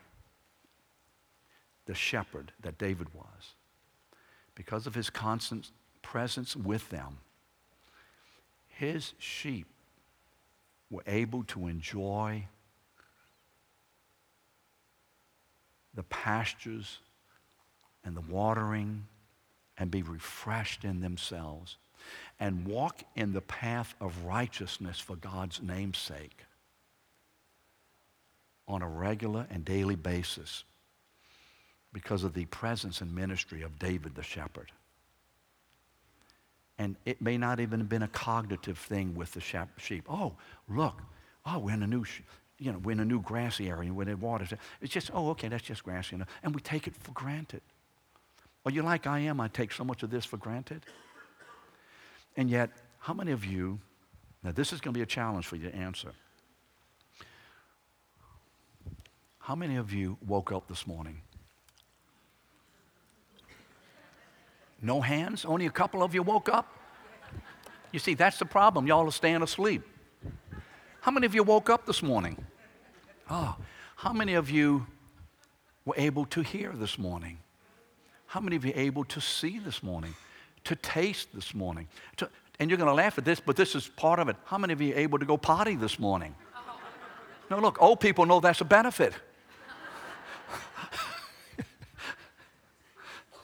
the 1.87 1.95
shepherd 1.95 2.53
that 2.61 2.79
David 2.79 3.09
was, 3.15 3.55
because 4.55 4.87
of 4.87 4.95
his 4.95 5.09
constant 5.09 5.71
presence 6.03 6.55
with 6.55 6.91
them, 6.91 7.19
his 8.69 9.15
sheep 9.19 9.67
were 10.91 11.03
able 11.07 11.45
to 11.45 11.69
enjoy 11.69 12.45
the 15.95 16.03
pastures 16.05 16.99
and 18.05 18.17
the 18.17 18.23
watering 18.23 19.07
and 19.79 19.91
be 19.91 20.03
refreshed 20.03 20.85
in 20.85 21.01
themselves 21.01 21.77
and 22.39 22.67
walk 22.67 23.03
in 23.15 23.33
the 23.33 23.41
path 23.41 23.95
of 24.01 24.25
righteousness 24.25 24.99
for 24.99 25.17
God's 25.17 25.63
name's 25.63 25.99
sake 25.99 26.45
on 28.67 28.83
a 28.83 28.89
regular 28.89 29.47
and 29.51 29.65
daily 29.65 29.97
basis 29.97 30.65
because 31.93 32.25
of 32.25 32.35
the 32.35 32.45
presence 32.47 33.01
and 33.01 33.15
ministry 33.15 33.63
of 33.63 33.79
David 33.79 34.15
the 34.15 34.23
shepherd. 34.23 34.71
And 36.81 36.97
it 37.05 37.21
may 37.21 37.37
not 37.37 37.61
even 37.61 37.79
have 37.81 37.91
been 37.91 38.03
a 38.03 38.09
cognitive 38.09 38.79
thing 38.79 39.15
with 39.15 39.33
the 39.33 39.67
sheep. 39.77 40.07
Oh, 40.09 40.33
look, 40.67 41.03
oh, 41.45 41.59
we're 41.59 41.75
in 41.75 41.83
a 41.83 41.87
new, 41.87 42.07
you 42.59 42.73
know, 42.73 42.79
we're 42.79 42.93
in 42.93 43.01
a 43.01 43.05
new 43.05 43.21
grassy 43.21 43.69
area 43.69 43.93
where 43.93 44.07
the 44.07 44.17
water. 44.17 44.47
It's 44.81 44.91
just, 44.91 45.11
oh, 45.13 45.29
okay, 45.33 45.49
that's 45.49 45.63
just 45.63 45.85
grassy 45.85 46.15
enough. 46.15 46.29
And 46.43 46.55
we 46.55 46.63
take 46.63 46.87
it 46.87 46.97
for 46.97 47.13
granted. 47.13 47.61
Are 48.65 48.73
you 48.73 48.81
like 48.83 49.07
I 49.07 49.19
am? 49.19 49.43
I 49.43 49.49
take 49.49 49.73
so 49.73 49.85
much 49.85 50.03
of 50.03 50.11
this 50.11 50.25
for 50.25 50.39
granted. 50.39 50.87
And 52.39 52.49
yet, 52.49 52.71
how 52.99 53.13
many 53.13 53.33
of 53.33 53.45
you, 53.45 53.79
now 54.43 54.53
this 54.53 54.73
is 54.73 54.81
going 54.81 54.95
to 54.95 54.99
be 54.99 55.03
a 55.03 55.07
challenge 55.07 55.47
for 55.47 55.57
you 55.57 55.69
to 55.69 55.77
answer. 55.77 56.13
How 59.41 59.55
many 59.55 59.77
of 59.77 59.93
you 59.93 60.17
woke 60.27 60.51
up 60.51 60.67
this 60.67 60.87
morning? 60.87 61.21
No 64.83 65.01
hands? 65.01 65.45
Only 65.45 65.67
a 65.67 65.71
couple 65.71 66.03
of 66.03 66.15
you 66.15 66.23
woke 66.23 66.49
up? 66.49 66.67
You 67.93 67.99
see, 67.99 68.15
that's 68.15 68.39
the 68.39 68.45
problem. 68.45 68.87
Y'all 68.87 69.07
are 69.07 69.13
staying 69.13 69.43
asleep. 69.43 69.83
How 71.01 71.11
many 71.11 71.27
of 71.27 71.35
you 71.35 71.43
woke 71.43 71.71
up 71.71 71.87
this 71.87 72.03
morning? 72.03 72.45
Oh, 73.29 73.57
how 73.97 74.13
many 74.13 74.35
of 74.35 74.51
you 74.51 74.87
were 75.85 75.95
able 75.97 76.25
to 76.27 76.43
hear 76.43 76.73
this 76.73 76.99
morning? 76.99 77.39
How 78.27 78.41
many 78.41 78.57
of 78.57 78.65
you 78.65 78.73
able 78.75 79.05
to 79.05 79.21
see 79.21 79.59
this 79.59 79.83
morning? 79.83 80.15
to 80.65 80.77
taste 80.77 81.29
this 81.35 81.55
morning. 81.55 81.89
To, 82.19 82.29
and 82.59 82.71
you're 82.71 82.77
going 82.77 82.89
to 82.89 82.95
laugh 82.95 83.19
at 83.19 83.25
this, 83.25 83.41
but 83.41 83.57
this 83.57 83.75
is 83.75 83.89
part 83.89 84.19
of 84.19 84.29
it. 84.29 84.37
How 84.45 84.59
many 84.59 84.73
of 84.73 84.81
you 84.81 84.95
able 84.97 85.19
to 85.19 85.27
go 85.27 85.37
potty 85.37 85.77
this 85.77 85.99
morning? 85.99 86.35
No, 87.51 87.59
look, 87.59 87.83
old 87.83 88.01
people 88.01 88.27
know 88.27 88.41
that's 88.41 88.61
a 88.61 88.65
benefit. 88.65 89.15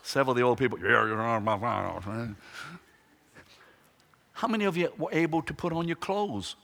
Several 0.07 0.30
of 0.30 0.36
the 0.36 0.44
old 0.44 0.59
people. 0.59 0.78
How 4.34 4.46
many 4.46 4.64
of 4.64 4.76
you 4.76 4.92
were 4.96 5.11
able 5.11 5.42
to 5.42 5.52
put 5.52 5.72
on 5.72 5.88
your 5.88 5.96
clothes 5.96 6.54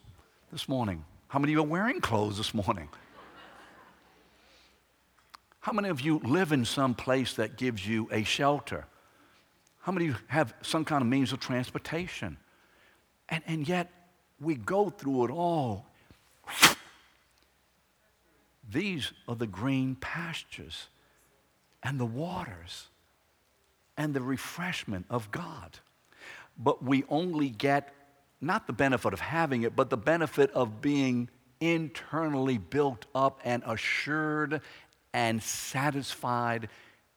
this 0.52 0.68
morning? 0.68 1.04
How 1.26 1.40
many 1.40 1.52
of 1.52 1.56
you 1.56 1.64
are 1.64 1.66
wearing 1.66 2.00
clothes 2.00 2.36
this 2.36 2.54
morning? 2.54 2.88
How 5.58 5.72
many 5.72 5.88
of 5.88 6.00
you 6.00 6.20
live 6.20 6.52
in 6.52 6.64
some 6.64 6.94
place 6.94 7.34
that 7.34 7.56
gives 7.56 7.84
you 7.84 8.08
a 8.12 8.22
shelter? 8.22 8.84
How 9.80 9.90
many 9.90 10.14
have 10.28 10.54
some 10.62 10.84
kind 10.84 11.02
of 11.02 11.08
means 11.08 11.32
of 11.32 11.40
transportation? 11.40 12.36
And, 13.28 13.42
and 13.48 13.68
yet, 13.68 13.90
we 14.40 14.54
go 14.54 14.88
through 14.88 15.24
it 15.24 15.30
all. 15.32 15.86
These 18.70 19.12
are 19.26 19.34
the 19.34 19.48
green 19.48 19.96
pastures 19.96 20.86
and 21.82 21.98
the 21.98 22.06
waters 22.06 22.86
and 23.96 24.14
the 24.14 24.22
refreshment 24.22 25.06
of 25.10 25.30
God. 25.30 25.78
But 26.58 26.82
we 26.82 27.04
only 27.08 27.48
get 27.48 27.94
not 28.40 28.66
the 28.66 28.72
benefit 28.72 29.12
of 29.12 29.20
having 29.20 29.62
it, 29.62 29.76
but 29.76 29.90
the 29.90 29.96
benefit 29.96 30.50
of 30.50 30.80
being 30.80 31.30
internally 31.60 32.58
built 32.58 33.06
up 33.14 33.40
and 33.44 33.62
assured 33.64 34.60
and 35.14 35.42
satisfied 35.42 36.68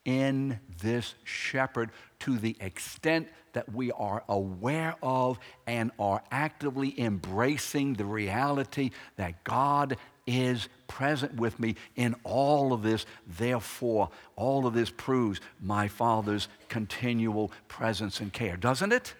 in 0.05 0.59
this 0.81 1.15
shepherd 1.23 1.89
to 2.19 2.37
the 2.37 2.55
extent 2.59 3.27
that 3.53 3.73
we 3.73 3.91
are 3.93 4.23
aware 4.29 4.95
of 5.01 5.39
and 5.65 5.89
are 5.97 6.21
actively 6.29 6.99
embracing 6.99 7.93
the 7.93 8.05
reality 8.05 8.91
that 9.15 9.43
God 9.43 9.97
is 10.27 10.69
present 10.87 11.35
with 11.35 11.59
me 11.59 11.75
in 11.95 12.15
all 12.23 12.73
of 12.73 12.81
this. 12.81 13.05
Therefore, 13.27 14.09
all 14.35 14.65
of 14.65 14.73
this 14.73 14.89
proves 14.89 15.39
my 15.61 15.87
Father's 15.87 16.47
continual 16.69 17.51
presence 17.67 18.19
and 18.19 18.33
care, 18.33 18.57
doesn't 18.57 18.91
it? 18.91 19.13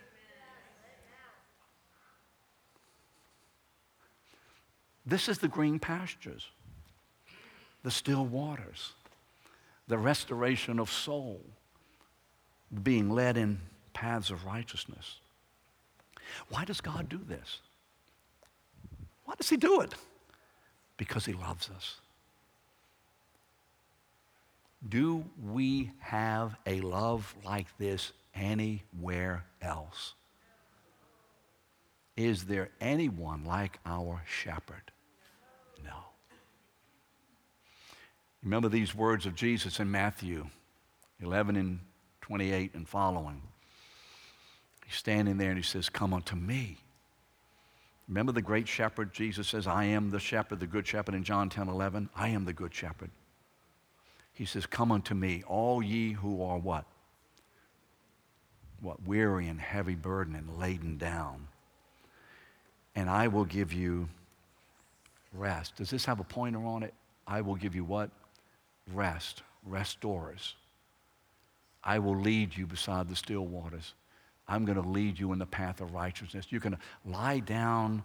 This 5.05 5.29
is 5.29 5.37
the 5.37 5.47
green 5.47 5.77
pastures, 5.77 6.49
the 7.83 7.91
still 7.91 8.25
waters, 8.25 8.93
the 9.87 9.99
restoration 9.99 10.79
of 10.79 10.91
soul, 10.91 11.41
being 12.81 13.11
led 13.11 13.37
in 13.37 13.59
paths 13.93 14.31
of 14.31 14.45
righteousness. 14.45 15.19
Why 16.49 16.65
does 16.65 16.81
God 16.81 17.07
do 17.07 17.19
this? 17.27 17.59
Why 19.25 19.35
does 19.35 19.49
He 19.49 19.57
do 19.57 19.81
it? 19.81 19.93
Because 20.97 21.25
He 21.25 21.33
loves 21.33 21.69
us. 21.69 21.99
Do 24.87 25.25
we 25.43 25.91
have 25.99 26.55
a 26.65 26.81
love 26.81 27.35
like 27.43 27.67
this 27.77 28.11
anywhere 28.35 29.43
else? 29.61 30.13
Is 32.15 32.45
there 32.45 32.69
anyone 32.79 33.43
like 33.45 33.79
our 33.85 34.21
shepherd? 34.25 34.91
No. 35.83 35.95
Remember 38.43 38.69
these 38.69 38.93
words 38.93 39.25
of 39.25 39.35
Jesus 39.35 39.79
in 39.79 39.89
Matthew 39.91 40.45
11 41.21 41.55
and 41.55 41.79
28 42.21 42.75
and 42.75 42.87
following. 42.87 43.41
He's 44.85 44.95
standing 44.95 45.37
there 45.37 45.49
and 45.49 45.57
he 45.57 45.63
says, 45.63 45.89
Come 45.89 46.13
unto 46.13 46.35
me. 46.35 46.77
Remember 48.07 48.31
the 48.31 48.41
great 48.41 48.67
shepherd? 48.67 49.13
Jesus 49.13 49.47
says, 49.47 49.65
I 49.65 49.85
am 49.85 50.11
the 50.11 50.19
shepherd, 50.19 50.59
the 50.59 50.67
good 50.67 50.85
shepherd 50.85 51.15
in 51.15 51.23
John 51.23 51.49
10 51.49 51.67
11. 51.67 52.09
I 52.15 52.29
am 52.29 52.45
the 52.45 52.53
good 52.53 52.73
shepherd. 52.73 53.09
He 54.33 54.45
says, 54.45 54.65
Come 54.65 54.91
unto 54.91 55.15
me, 55.15 55.43
all 55.47 55.81
ye 55.81 56.11
who 56.11 56.43
are 56.43 56.57
what? 56.57 56.85
What? 58.81 59.01
Weary 59.03 59.47
and 59.47 59.59
heavy 59.59 59.95
burden 59.95 60.35
and 60.35 60.59
laden 60.59 60.97
down. 60.97 61.47
And 62.95 63.09
I 63.09 63.27
will 63.27 63.45
give 63.45 63.73
you 63.73 64.07
rest. 65.33 65.77
Does 65.77 65.89
this 65.89 66.05
have 66.05 66.19
a 66.19 66.23
pointer 66.23 66.63
on 66.65 66.83
it? 66.83 66.93
I 67.25 67.41
will 67.41 67.55
give 67.55 67.75
you 67.75 67.83
what? 67.83 68.11
Rest. 68.93 69.41
Restores. 69.65 70.55
I 71.83 71.99
will 71.99 72.19
lead 72.19 72.55
you 72.55 72.67
beside 72.67 73.09
the 73.09 73.15
still 73.15 73.45
waters. 73.45 73.93
I'm 74.47 74.65
going 74.65 74.81
to 74.81 74.87
lead 74.87 75.19
you 75.19 75.33
in 75.33 75.39
the 75.39 75.45
path 75.45 75.81
of 75.81 75.93
righteousness. 75.93 76.47
You're 76.49 76.61
going 76.61 76.73
to 76.73 77.09
lie 77.09 77.39
down. 77.39 78.03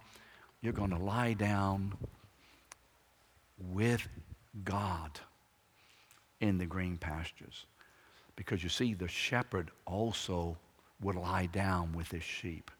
You're 0.61 0.73
going 0.73 0.89
to 0.89 0.97
lie 0.97 1.33
down 1.33 1.93
with 3.71 4.07
God 4.63 5.19
in 6.39 6.57
the 6.57 6.65
green 6.65 6.97
pastures. 6.97 7.65
Because 8.35 8.63
you 8.63 8.69
see, 8.69 8.93
the 8.93 9.07
shepherd 9.07 9.69
also 9.85 10.57
would 11.01 11.15
lie 11.15 11.47
down 11.47 11.93
with 11.93 12.09
his 12.09 12.23
sheep. 12.23 12.71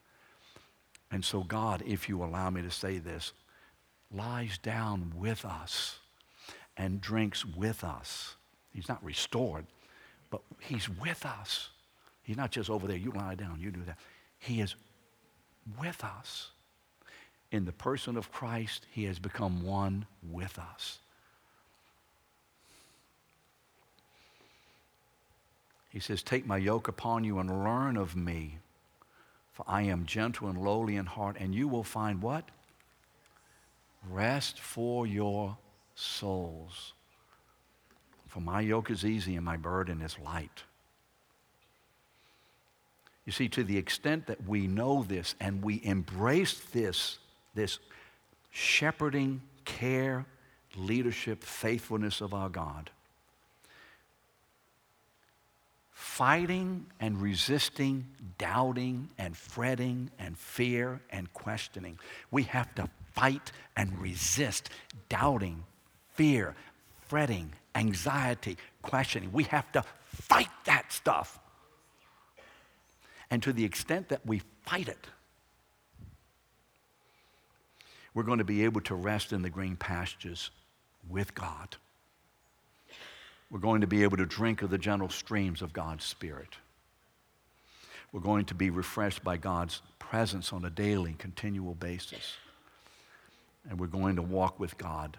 And 1.12 1.24
so, 1.24 1.44
God, 1.44 1.84
if 1.86 2.08
you 2.08 2.24
allow 2.24 2.50
me 2.50 2.62
to 2.62 2.72
say 2.72 2.98
this, 2.98 3.34
lies 4.14 4.58
down 4.58 5.14
with 5.16 5.46
us 5.46 6.00
and 6.78 7.02
drinks 7.02 7.46
with 7.46 7.84
us. 7.84 8.36
He's 8.74 8.88
not 8.88 9.04
restored, 9.04 9.66
but 10.30 10.42
He's 10.60 10.90
with 10.90 11.26
us. 11.26 11.70
He's 12.24 12.38
not 12.38 12.52
just 12.52 12.70
over 12.70 12.88
there, 12.88 12.98
you 12.98 13.12
lie 13.12 13.36
down, 13.36 13.60
you 13.60 13.72
do 13.72 13.84
that. 13.86 13.98
He 14.40 14.62
is 14.62 14.76
with 15.80 16.04
us. 16.04 16.50
In 17.52 17.66
the 17.66 17.72
person 17.72 18.16
of 18.16 18.32
Christ, 18.32 18.86
He 18.92 19.04
has 19.06 19.20
become 19.20 19.66
one 19.66 20.06
with 20.32 20.58
us. 20.58 21.00
He 25.90 26.00
says, 26.00 26.24
Take 26.24 26.46
my 26.46 26.58
yoke 26.58 26.88
upon 26.88 27.26
you 27.26 27.40
and 27.40 27.64
learn 27.64 27.98
of 27.98 28.16
me, 28.16 28.60
for 29.52 29.66
I 29.68 29.82
am 29.84 30.06
gentle 30.06 30.48
and 30.48 30.58
lowly 30.62 30.96
in 30.96 31.06
heart, 31.06 31.36
and 31.40 31.54
you 31.54 31.68
will 31.68 31.84
find 31.84 32.22
what? 32.22 32.46
Rest 34.10 34.60
for 34.60 35.06
your 35.06 35.58
souls. 35.96 36.94
For 38.28 38.40
my 38.40 38.62
yoke 38.62 38.90
is 38.90 39.04
easy 39.04 39.36
and 39.36 39.46
my 39.46 39.58
burden 39.58 40.02
is 40.02 40.18
light. 40.18 40.64
You 43.26 43.32
see, 43.32 43.50
to 43.50 43.64
the 43.64 43.78
extent 43.78 44.28
that 44.28 44.48
we 44.48 44.68
know 44.68 45.04
this 45.04 45.36
and 45.40 45.64
we 45.64 45.82
embrace 45.84 46.60
this, 46.74 47.20
this 47.54 47.80
shepherding, 48.50 49.42
care, 49.64 50.26
leadership, 50.76 51.44
faithfulness 51.44 52.22
of 52.22 52.34
our 52.34 52.50
God, 52.50 52.90
fighting 55.92 56.88
and 57.00 57.22
resisting, 57.22 58.06
doubting 58.38 59.10
and 59.18 59.38
fretting 59.38 60.10
and 60.18 60.38
fear 60.38 61.00
and 61.12 61.32
questioning, 61.34 62.00
we 62.32 62.44
have 62.44 62.74
to 62.76 62.90
fight 63.14 63.52
and 63.76 63.98
resist 64.00 64.70
doubting, 65.10 65.64
fear, 66.14 66.56
fretting, 67.08 67.52
anxiety, 67.76 68.58
questioning. 68.82 69.32
We 69.32 69.44
have 69.46 69.72
to 69.74 69.84
fight 70.04 70.50
that 70.66 70.92
stuff. 70.92 71.40
And 73.32 73.42
to 73.44 73.54
the 73.54 73.64
extent 73.64 74.10
that 74.10 74.26
we 74.26 74.42
fight 74.66 74.90
it, 74.90 75.08
we're 78.14 78.24
going 78.24 78.40
to 78.40 78.44
be 78.44 78.66
able 78.66 78.82
to 78.82 78.96
rest 78.96 79.32
in 79.32 79.42
the 79.42 79.50
green 79.50 79.78
pastures 79.78 80.52
with 81.10 81.34
God. 81.34 81.78
We're 83.50 83.60
going 83.60 83.82
to 83.82 83.88
be 83.88 84.04
able 84.04 84.18
to 84.18 84.26
drink 84.26 84.62
of 84.62 84.70
the 84.70 84.78
gentle 84.78 85.10
streams 85.10 85.62
of 85.62 85.72
God's 85.72 86.04
Spirit. 86.04 86.58
We're 88.12 88.20
going 88.20 88.46
to 88.46 88.56
be 88.56 88.70
refreshed 88.70 89.24
by 89.24 89.38
God's 89.38 89.82
presence 89.98 90.52
on 90.52 90.66
a 90.66 90.70
daily, 90.70 91.16
continual 91.18 91.76
basis. 91.76 92.36
And 93.70 93.80
we're 93.80 93.88
going 93.88 94.18
to 94.18 94.22
walk 94.22 94.60
with 94.60 94.78
God 94.78 95.16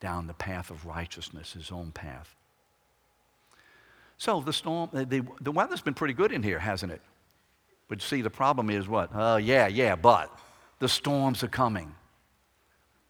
down 0.00 0.26
the 0.26 0.34
path 0.34 0.70
of 0.70 0.86
righteousness, 0.86 1.52
his 1.52 1.70
own 1.70 1.92
path. 1.92 2.34
So 4.16 4.40
the 4.40 4.52
storm, 4.52 4.88
the, 4.92 5.26
the 5.40 5.52
weather's 5.52 5.82
been 5.82 5.94
pretty 5.94 6.14
good 6.14 6.32
in 6.32 6.42
here, 6.42 6.58
hasn't 6.58 6.92
it? 6.92 7.02
But 7.92 8.00
see, 8.00 8.22
the 8.22 8.30
problem 8.30 8.70
is 8.70 8.88
what? 8.88 9.10
Oh, 9.14 9.34
uh, 9.34 9.36
yeah, 9.36 9.66
yeah, 9.66 9.96
but 9.96 10.34
the 10.78 10.88
storms 10.88 11.44
are 11.44 11.48
coming. 11.48 11.94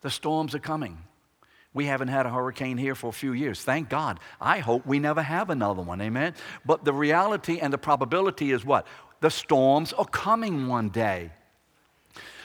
The 0.00 0.10
storms 0.10 0.56
are 0.56 0.58
coming. 0.58 0.98
We 1.72 1.84
haven't 1.84 2.08
had 2.08 2.26
a 2.26 2.30
hurricane 2.30 2.78
here 2.78 2.96
for 2.96 3.06
a 3.06 3.12
few 3.12 3.32
years. 3.32 3.62
Thank 3.62 3.88
God. 3.88 4.18
I 4.40 4.58
hope 4.58 4.84
we 4.84 4.98
never 4.98 5.22
have 5.22 5.50
another 5.50 5.82
one. 5.82 6.00
Amen. 6.00 6.34
But 6.66 6.84
the 6.84 6.92
reality 6.92 7.60
and 7.60 7.72
the 7.72 7.78
probability 7.78 8.50
is 8.50 8.64
what? 8.64 8.88
The 9.20 9.30
storms 9.30 9.92
are 9.92 10.04
coming 10.04 10.66
one 10.66 10.88
day. 10.88 11.30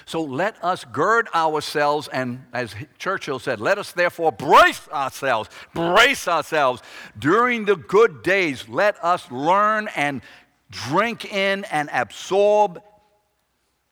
So 0.05 0.21
let 0.21 0.63
us 0.63 0.85
gird 0.85 1.29
ourselves, 1.33 2.07
and 2.07 2.45
as 2.53 2.75
Churchill 2.99 3.39
said, 3.39 3.59
let 3.59 3.79
us 3.79 3.93
therefore 3.93 4.31
brace 4.31 4.87
ourselves, 4.89 5.49
brace 5.73 6.27
ourselves. 6.27 6.83
During 7.17 7.65
the 7.65 7.77
good 7.77 8.21
days, 8.21 8.69
let 8.69 9.03
us 9.03 9.31
learn 9.31 9.89
and 9.95 10.21
drink 10.69 11.25
in 11.25 11.63
and 11.65 11.89
absorb 11.91 12.81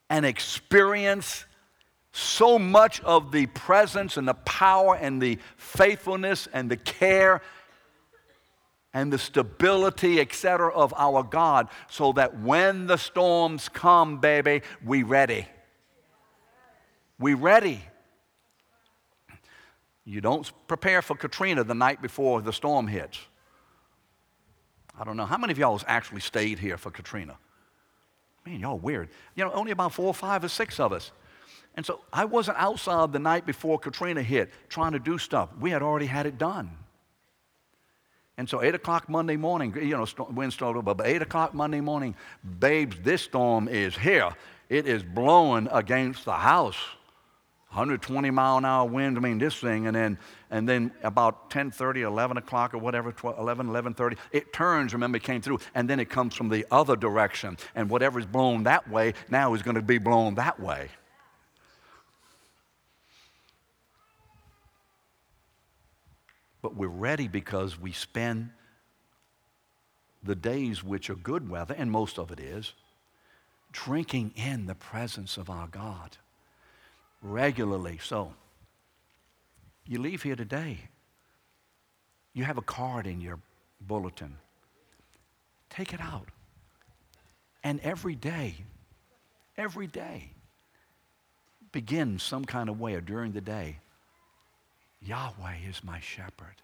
and 0.08 0.24
experience 0.24 1.44
so 2.12 2.58
much 2.58 3.00
of 3.02 3.30
the 3.30 3.46
presence 3.46 4.16
and 4.16 4.26
the 4.26 4.34
power 4.34 4.94
and 4.94 5.20
the 5.20 5.38
faithfulness 5.56 6.48
and 6.52 6.70
the 6.70 6.76
care 6.76 7.42
and 8.94 9.12
the 9.12 9.18
stability, 9.18 10.20
etc., 10.20 10.72
of 10.72 10.94
our 10.96 11.22
God, 11.22 11.68
so 11.90 12.12
that 12.12 12.40
when 12.40 12.86
the 12.86 12.96
storms 12.96 13.68
come, 13.68 14.20
baby, 14.20 14.62
we 14.82 15.02
ready. 15.02 15.46
We 17.18 17.34
ready. 17.34 17.82
You 20.06 20.22
don't 20.22 20.50
prepare 20.66 21.02
for 21.02 21.14
Katrina 21.14 21.62
the 21.64 21.74
night 21.74 22.00
before 22.00 22.40
the 22.40 22.54
storm 22.54 22.86
hits. 22.86 23.18
I 24.98 25.04
don't 25.04 25.16
know. 25.16 25.26
How 25.26 25.38
many 25.38 25.52
of 25.52 25.58
y'all 25.58 25.76
has 25.76 25.84
actually 25.86 26.20
stayed 26.20 26.58
here 26.58 26.76
for 26.76 26.90
Katrina? 26.90 27.36
Man, 28.46 28.60
y'all 28.60 28.78
weird. 28.78 29.08
You 29.34 29.44
know, 29.44 29.52
only 29.52 29.72
about 29.72 29.92
four, 29.92 30.14
five, 30.14 30.44
or 30.44 30.48
six 30.48 30.80
of 30.80 30.92
us. 30.92 31.10
And 31.74 31.84
so 31.84 32.00
I 32.12 32.24
wasn't 32.24 32.56
outside 32.58 33.12
the 33.12 33.18
night 33.18 33.44
before 33.44 33.78
Katrina 33.78 34.22
hit 34.22 34.50
trying 34.68 34.92
to 34.92 34.98
do 34.98 35.18
stuff. 35.18 35.50
We 35.60 35.70
had 35.70 35.82
already 35.82 36.06
had 36.06 36.26
it 36.26 36.38
done. 36.38 36.70
And 38.38 38.48
so 38.48 38.62
8 38.62 38.74
o'clock 38.74 39.08
Monday 39.08 39.36
morning, 39.36 39.74
you 39.80 39.96
know, 39.96 40.06
wind 40.30 40.52
started, 40.52 40.82
but 40.82 41.00
8 41.02 41.22
o'clock 41.22 41.54
Monday 41.54 41.80
morning, 41.80 42.14
babes, 42.58 42.96
this 43.02 43.22
storm 43.22 43.66
is 43.66 43.96
here. 43.96 44.30
It 44.68 44.86
is 44.86 45.02
blowing 45.02 45.68
against 45.72 46.24
the 46.24 46.32
house. 46.32 46.76
120 47.68 48.30
mile 48.30 48.58
an 48.58 48.64
hour 48.64 48.88
wind, 48.88 49.18
I 49.18 49.20
mean, 49.20 49.38
this 49.38 49.56
thing, 49.56 49.86
and 49.86 49.94
then, 49.94 50.18
and 50.50 50.68
then 50.68 50.92
about 51.02 51.50
10.30, 51.50 52.02
11 52.02 52.38
o'clock 52.38 52.72
or 52.72 52.78
whatever, 52.78 53.12
12, 53.12 53.38
11, 53.38 53.66
11.30, 53.66 54.16
it 54.32 54.52
turns, 54.52 54.92
remember, 54.92 55.16
it 55.16 55.22
came 55.22 55.42
through, 55.42 55.58
and 55.74 55.90
then 55.90 56.00
it 56.00 56.08
comes 56.08 56.34
from 56.34 56.48
the 56.48 56.64
other 56.70 56.96
direction, 56.96 57.58
and 57.74 57.90
whatever 57.90 58.18
is 58.18 58.24
blown 58.24 58.62
that 58.62 58.88
way 58.88 59.12
now 59.28 59.52
is 59.52 59.62
going 59.62 59.74
to 59.74 59.82
be 59.82 59.98
blown 59.98 60.36
that 60.36 60.58
way. 60.58 60.88
But 66.62 66.76
we're 66.76 66.88
ready 66.88 67.28
because 67.28 67.78
we 67.78 67.92
spend 67.92 68.50
the 70.22 70.34
days 70.34 70.82
which 70.82 71.10
are 71.10 71.14
good 71.14 71.48
weather, 71.50 71.74
and 71.76 71.90
most 71.90 72.18
of 72.18 72.30
it 72.30 72.40
is, 72.40 72.72
drinking 73.72 74.32
in 74.34 74.66
the 74.66 74.74
presence 74.74 75.36
of 75.36 75.50
our 75.50 75.66
God 75.66 76.16
regularly. 77.30 77.98
So, 78.02 78.32
you 79.86 80.00
leave 80.00 80.22
here 80.22 80.36
today. 80.36 80.78
You 82.32 82.44
have 82.44 82.58
a 82.58 82.62
card 82.62 83.06
in 83.06 83.20
your 83.20 83.38
bulletin. 83.80 84.36
Take 85.70 85.92
it 85.92 86.00
out. 86.00 86.28
And 87.64 87.80
every 87.80 88.14
day, 88.14 88.54
every 89.56 89.86
day, 89.86 90.30
begin 91.72 92.18
some 92.18 92.44
kind 92.44 92.68
of 92.68 92.80
way 92.80 92.94
or 92.94 93.00
during 93.00 93.32
the 93.32 93.40
day. 93.40 93.78
Yahweh 95.02 95.56
is 95.68 95.82
my 95.84 96.00
shepherd. 96.00 96.62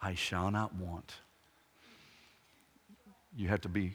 I 0.00 0.14
shall 0.14 0.50
not 0.50 0.74
want. 0.74 1.14
You 3.36 3.48
have 3.48 3.62
to 3.62 3.68
be 3.68 3.94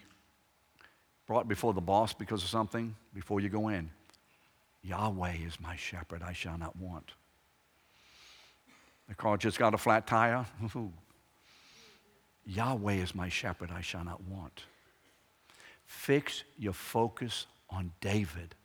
brought 1.28 1.48
before 1.48 1.74
the 1.74 1.82
boss 1.82 2.14
because 2.14 2.44
of 2.44 2.50
something 2.50 2.96
before 3.14 3.40
you 3.40 3.50
go 3.50 3.70
in. 3.70 3.90
Yahweh 4.82 5.34
is 5.46 5.60
my 5.60 5.76
shepherd, 5.76 6.22
I 6.24 6.34
shall 6.34 6.58
not 6.58 6.76
want. 6.76 7.12
The 9.08 9.16
car 9.16 9.38
just 9.38 9.58
got 9.58 9.74
a 9.74 9.78
flat 9.78 10.08
tire. 10.08 10.46
Yahweh 12.46 12.94
is 12.94 13.14
my 13.14 13.30
shepherd, 13.30 13.72
I 13.72 13.82
shall 13.82 14.04
not 14.04 14.24
want. 14.24 14.64
Fix 15.86 16.44
your 16.58 16.74
focus 16.74 17.48
on 17.70 17.92
David. 18.00 18.56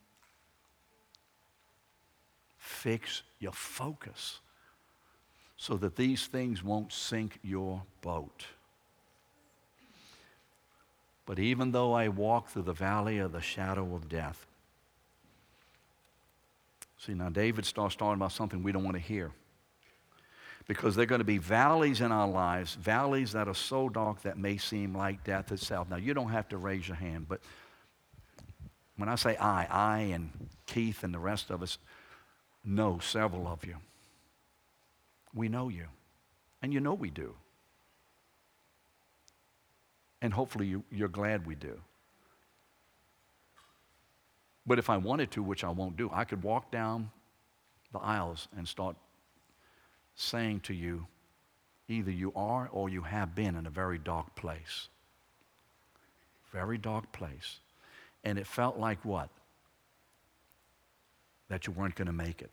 Fix 2.59 3.23
your 3.39 3.53
focus 3.53 4.41
so 5.57 5.77
that 5.77 5.97
these 5.97 6.27
things 6.27 6.63
won't 6.63 6.93
sink 6.93 7.39
your 7.43 7.83
boat. 8.03 8.45
But 11.27 11.39
even 11.39 11.73
though 11.73 11.95
I 11.95 12.09
walk 12.09 12.49
through 12.49 12.63
the 12.63 12.73
valley 12.73 13.19
of 13.19 13.33
the 13.33 13.41
shadow 13.41 13.95
of 13.95 14.09
death, 14.09 14.47
See, 17.05 17.15
now 17.15 17.29
David 17.29 17.67
starts 17.67 17.97
talking 17.97 18.15
about 18.15 18.33
something 18.33 18.63
we 18.63 18.73
don't 18.73 18.85
want 18.85 18.97
to 18.97 19.03
hear. 19.03 19.31
Because 20.67 20.97
there 20.97 21.03
are 21.03 21.07
going 21.07 21.19
to 21.19 21.25
be 21.25 21.37
valleys 21.37 22.01
in 22.01 22.11
our 22.11 22.29
lives, 22.29 22.75
valleys 22.77 23.33
that 23.33 23.49
are 23.49 23.55
so 23.55 23.91
dark 23.91 24.23
that 24.23 24.39
may 24.39 24.57
seem 24.57 24.97
like 24.97 25.23
death 25.23 25.53
itself. 25.53 25.91
Now, 25.91 25.97
you 25.97 26.15
don't 26.15 26.31
have 26.31 26.49
to 26.49 26.57
raise 26.57 26.89
your 26.89 26.97
hand, 26.97 27.27
but 27.29 27.41
when 28.97 29.11
I 29.11 29.17
say 29.17 29.37
I, 29.37 29.67
I 29.71 29.99
and 30.15 30.31
Keith 30.67 31.05
and 31.05 31.13
the 31.13 31.19
rest 31.19 31.51
of 31.51 31.63
us 31.63 31.77
know 32.65 32.99
several 32.99 33.47
of 33.47 33.65
you. 33.67 33.77
We 35.35 35.49
know 35.49 35.69
you. 35.69 35.87
And 36.63 36.73
you 36.73 36.81
know 36.81 36.95
we 36.95 37.11
do. 37.11 37.35
And 40.23 40.33
hopefully 40.33 40.67
you, 40.67 40.85
you're 40.91 41.09
glad 41.09 41.47
we 41.47 41.55
do. 41.55 41.79
But 44.67 44.79
if 44.79 44.89
I 44.89 44.97
wanted 44.97 45.31
to, 45.33 45.43
which 45.43 45.65
I 45.65 45.71
won't 45.71 45.97
do, 45.97 46.11
I 46.13 46.25
could 46.25 46.43
walk 46.43 46.71
down 46.71 47.11
the 47.93 47.99
aisles 47.99 48.49
and 48.57 48.67
start 48.67 48.97
saying 50.17 50.61
to 50.61 50.75
you, 50.75 51.07
either 51.89 52.11
you 52.11 52.33
are 52.35 52.69
or 52.73 52.89
you 52.89 53.03
have 53.03 53.35
been 53.35 53.57
in 53.57 53.67
a 53.67 53.71
very 53.71 53.99
dark 53.99 54.35
place. 54.37 54.89
Very 56.53 56.79
dark 56.79 57.13
place. 57.13 57.59
And 58.23 58.39
it 58.39 58.47
felt 58.47 58.79
like 58.79 59.05
what? 59.05 59.29
That 61.49 61.67
you 61.67 61.73
weren't 61.73 61.95
going 61.95 62.07
to 62.07 62.13
make 62.13 62.41
it. 62.41 62.51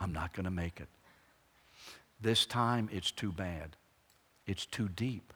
I'm 0.00 0.12
not 0.12 0.32
going 0.32 0.44
to 0.44 0.50
make 0.50 0.80
it. 0.80 0.88
This 2.20 2.46
time 2.46 2.88
it's 2.92 3.12
too 3.12 3.30
bad. 3.30 3.76
It's 4.46 4.66
too 4.66 4.88
deep. 4.88 5.32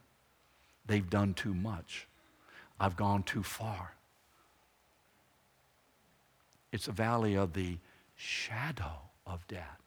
They've 0.87 1.09
done 1.09 1.35
too 1.35 1.55
much. 1.55 2.09
I've 2.81 2.97
gone 2.97 3.23
too 3.23 3.43
far. 3.43 3.93
It's 6.77 6.89
a 6.89 6.93
valley 6.93 7.37
of 7.37 7.55
the 7.55 7.79
shadow 8.17 9.01
of 9.27 9.49
death. 9.49 9.81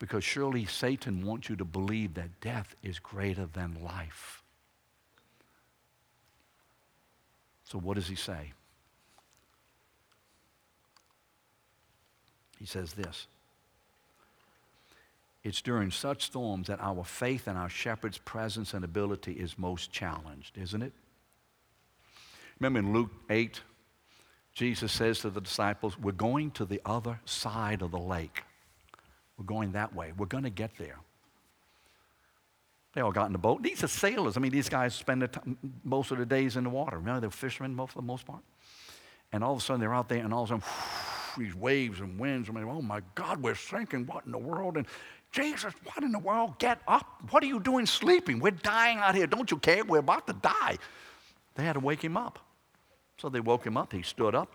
Because 0.00 0.24
surely 0.24 0.64
Satan 0.64 1.24
wants 1.24 1.48
you 1.48 1.54
to 1.54 1.64
believe 1.64 2.14
that 2.14 2.40
death 2.40 2.74
is 2.82 2.98
greater 2.98 3.46
than 3.46 3.80
life. 3.84 4.42
So, 7.62 7.78
what 7.78 7.94
does 7.94 8.08
he 8.08 8.16
say? 8.16 8.52
He 12.58 12.66
says 12.66 12.94
this 12.94 13.28
It's 15.44 15.62
during 15.62 15.92
such 15.92 16.24
storms 16.24 16.66
that 16.66 16.80
our 16.80 17.04
faith 17.04 17.46
and 17.46 17.56
our 17.56 17.70
shepherd's 17.70 18.18
presence 18.18 18.74
and 18.74 18.84
ability 18.84 19.34
is 19.34 19.56
most 19.56 19.92
challenged, 19.92 20.58
isn't 20.58 20.82
it? 20.82 20.94
Remember 22.58 22.80
in 22.80 22.92
Luke 22.92 23.12
8, 23.30 23.60
Jesus 24.54 24.92
says 24.92 25.20
to 25.20 25.30
the 25.30 25.40
disciples, 25.40 25.98
We're 25.98 26.12
going 26.12 26.50
to 26.52 26.64
the 26.64 26.80
other 26.84 27.20
side 27.24 27.82
of 27.82 27.90
the 27.90 27.98
lake. 27.98 28.42
We're 29.38 29.46
going 29.46 29.72
that 29.72 29.94
way. 29.94 30.12
We're 30.16 30.26
going 30.26 30.44
to 30.44 30.50
get 30.50 30.72
there. 30.78 30.98
They 32.94 33.00
all 33.00 33.12
got 33.12 33.26
in 33.26 33.32
the 33.32 33.38
boat. 33.38 33.62
These 33.62 33.82
are 33.82 33.88
sailors. 33.88 34.36
I 34.36 34.40
mean, 34.40 34.52
these 34.52 34.68
guys 34.68 34.94
spend 34.94 35.26
most 35.82 36.10
of 36.10 36.18
the 36.18 36.26
days 36.26 36.56
in 36.56 36.64
the 36.64 36.70
water. 36.70 36.98
Remember, 36.98 37.20
they're 37.20 37.30
fishermen 37.30 37.74
most, 37.74 37.92
for 37.92 38.00
the 38.00 38.06
most 38.06 38.26
part. 38.26 38.42
And 39.32 39.42
all 39.42 39.54
of 39.54 39.58
a 39.58 39.62
sudden, 39.62 39.80
they're 39.80 39.94
out 39.94 40.10
there, 40.10 40.22
and 40.22 40.34
all 40.34 40.42
of 40.42 40.50
a 40.50 40.60
sudden, 40.60 40.62
whoosh, 40.62 41.46
these 41.46 41.54
waves 41.54 42.00
and 42.00 42.18
winds. 42.18 42.50
I 42.50 42.52
mean, 42.52 42.64
oh 42.64 42.82
my 42.82 43.00
God, 43.14 43.42
we're 43.42 43.54
sinking. 43.54 44.04
What 44.04 44.26
in 44.26 44.32
the 44.32 44.38
world? 44.38 44.76
And 44.76 44.86
Jesus, 45.30 45.72
what 45.84 46.04
in 46.04 46.12
the 46.12 46.18
world? 46.18 46.58
Get 46.58 46.80
up. 46.86 47.22
What 47.30 47.42
are 47.42 47.46
you 47.46 47.58
doing 47.58 47.86
sleeping? 47.86 48.38
We're 48.38 48.50
dying 48.50 48.98
out 48.98 49.14
here. 49.14 49.26
Don't 49.26 49.50
you 49.50 49.56
care? 49.56 49.82
We're 49.84 50.00
about 50.00 50.26
to 50.26 50.34
die. 50.34 50.76
They 51.54 51.64
had 51.64 51.74
to 51.74 51.80
wake 51.80 52.04
him 52.04 52.18
up. 52.18 52.38
So 53.22 53.28
they 53.28 53.38
woke 53.38 53.64
him 53.64 53.76
up. 53.76 53.92
He 53.92 54.02
stood 54.02 54.34
up, 54.34 54.50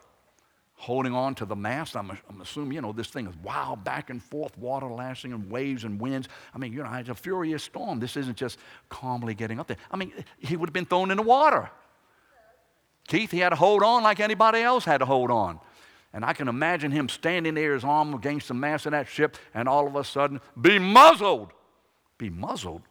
holding 0.76 1.15
on 1.15 1.36
to 1.36 1.45
the 1.45 1.55
mast. 1.55 1.95
I'm, 1.95 2.11
I'm 2.11 2.41
assuming, 2.41 2.74
you 2.74 2.82
know, 2.82 2.91
this 2.91 3.07
thing 3.07 3.26
is 3.26 3.34
wild 3.41 3.86
back 3.86 4.09
and 4.09 4.22
forth, 4.22 4.57
water 4.57 4.88
lashing 4.88 5.32
and 5.32 5.49
waves 5.49 5.86
and 5.86 5.97
winds. 6.01 6.28
I 6.53 6.57
mean, 6.57 6.74
you 6.74 6.84
know, 6.84 6.93
it's 6.95 7.07
a 7.07 7.15
furious 7.15 7.63
storm. 7.63 8.01
This 8.01 8.18
isn't 8.18 8.36
just 8.36 8.59
calmly 8.89 9.36
getting 9.36 9.57
up 9.57 9.68
there. 9.68 9.78
I 9.89 9.95
mean, 9.95 10.11
he 10.38 10.57
would 10.57 10.68
have 10.68 10.74
been 10.74 10.86
thrown 10.86 11.11
in 11.11 11.15
the 11.15 11.24
water. 11.24 11.70
Keith, 13.07 13.32
he 13.32 13.39
had 13.39 13.51
to 13.51 13.55
hold 13.55 13.84
on 13.84 14.03
like 14.03 14.20
anybody 14.20 14.59
else 14.59 14.84
had 14.84 14.97
to 14.97 15.05
hold 15.05 15.32
on. 15.32 15.61
And 16.11 16.26
I 16.26 16.34
can 16.34 16.49
imagine 16.49 16.91
him 16.91 17.07
standing 17.07 17.53
there, 17.53 17.74
his 17.74 17.86
arm 17.86 18.13
against 18.13 18.49
the 18.49 18.53
mast 18.53 18.86
of 18.86 18.91
that 18.91 19.07
ship, 19.07 19.38
and 19.53 19.70
all 19.70 19.88
of 19.88 19.95
a 19.95 20.03
sudden, 20.03 20.41
be 20.59 20.78
muzzled. 20.78 21.53
Be 22.18 22.30
muzzled. 22.30 22.82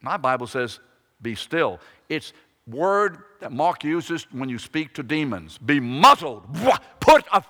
My 0.00 0.16
Bible 0.16 0.46
says, 0.46 0.80
be 1.20 1.34
still. 1.34 1.78
It's 2.08 2.32
word 2.66 3.18
that 3.40 3.52
Mark 3.52 3.84
uses 3.84 4.26
when 4.32 4.48
you 4.48 4.58
speak 4.58 4.94
to 4.94 5.02
demons 5.02 5.58
be 5.58 5.80
muzzled. 5.80 6.44
Put 7.00 7.24
a 7.32 7.42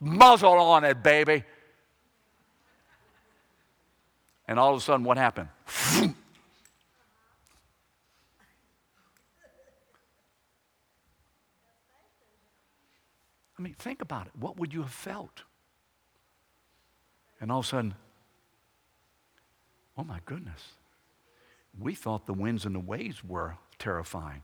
muzzle 0.00 0.58
on 0.58 0.84
it, 0.84 1.02
baby. 1.02 1.44
And 4.46 4.58
all 4.58 4.72
of 4.72 4.78
a 4.78 4.80
sudden, 4.80 5.04
what 5.04 5.16
happened? 5.16 5.48
I 13.58 13.62
mean, 13.62 13.74
think 13.78 14.00
about 14.00 14.26
it. 14.26 14.32
What 14.38 14.58
would 14.58 14.72
you 14.72 14.80
have 14.82 14.90
felt? 14.90 15.42
And 17.40 17.52
all 17.52 17.58
of 17.60 17.66
a 17.66 17.68
sudden, 17.68 17.94
oh 19.98 20.04
my 20.04 20.20
goodness, 20.24 20.72
we 21.78 21.94
thought 21.94 22.26
the 22.26 22.32
winds 22.32 22.64
and 22.64 22.74
the 22.74 22.80
waves 22.80 23.22
were 23.22 23.56
terrifying. 23.78 24.42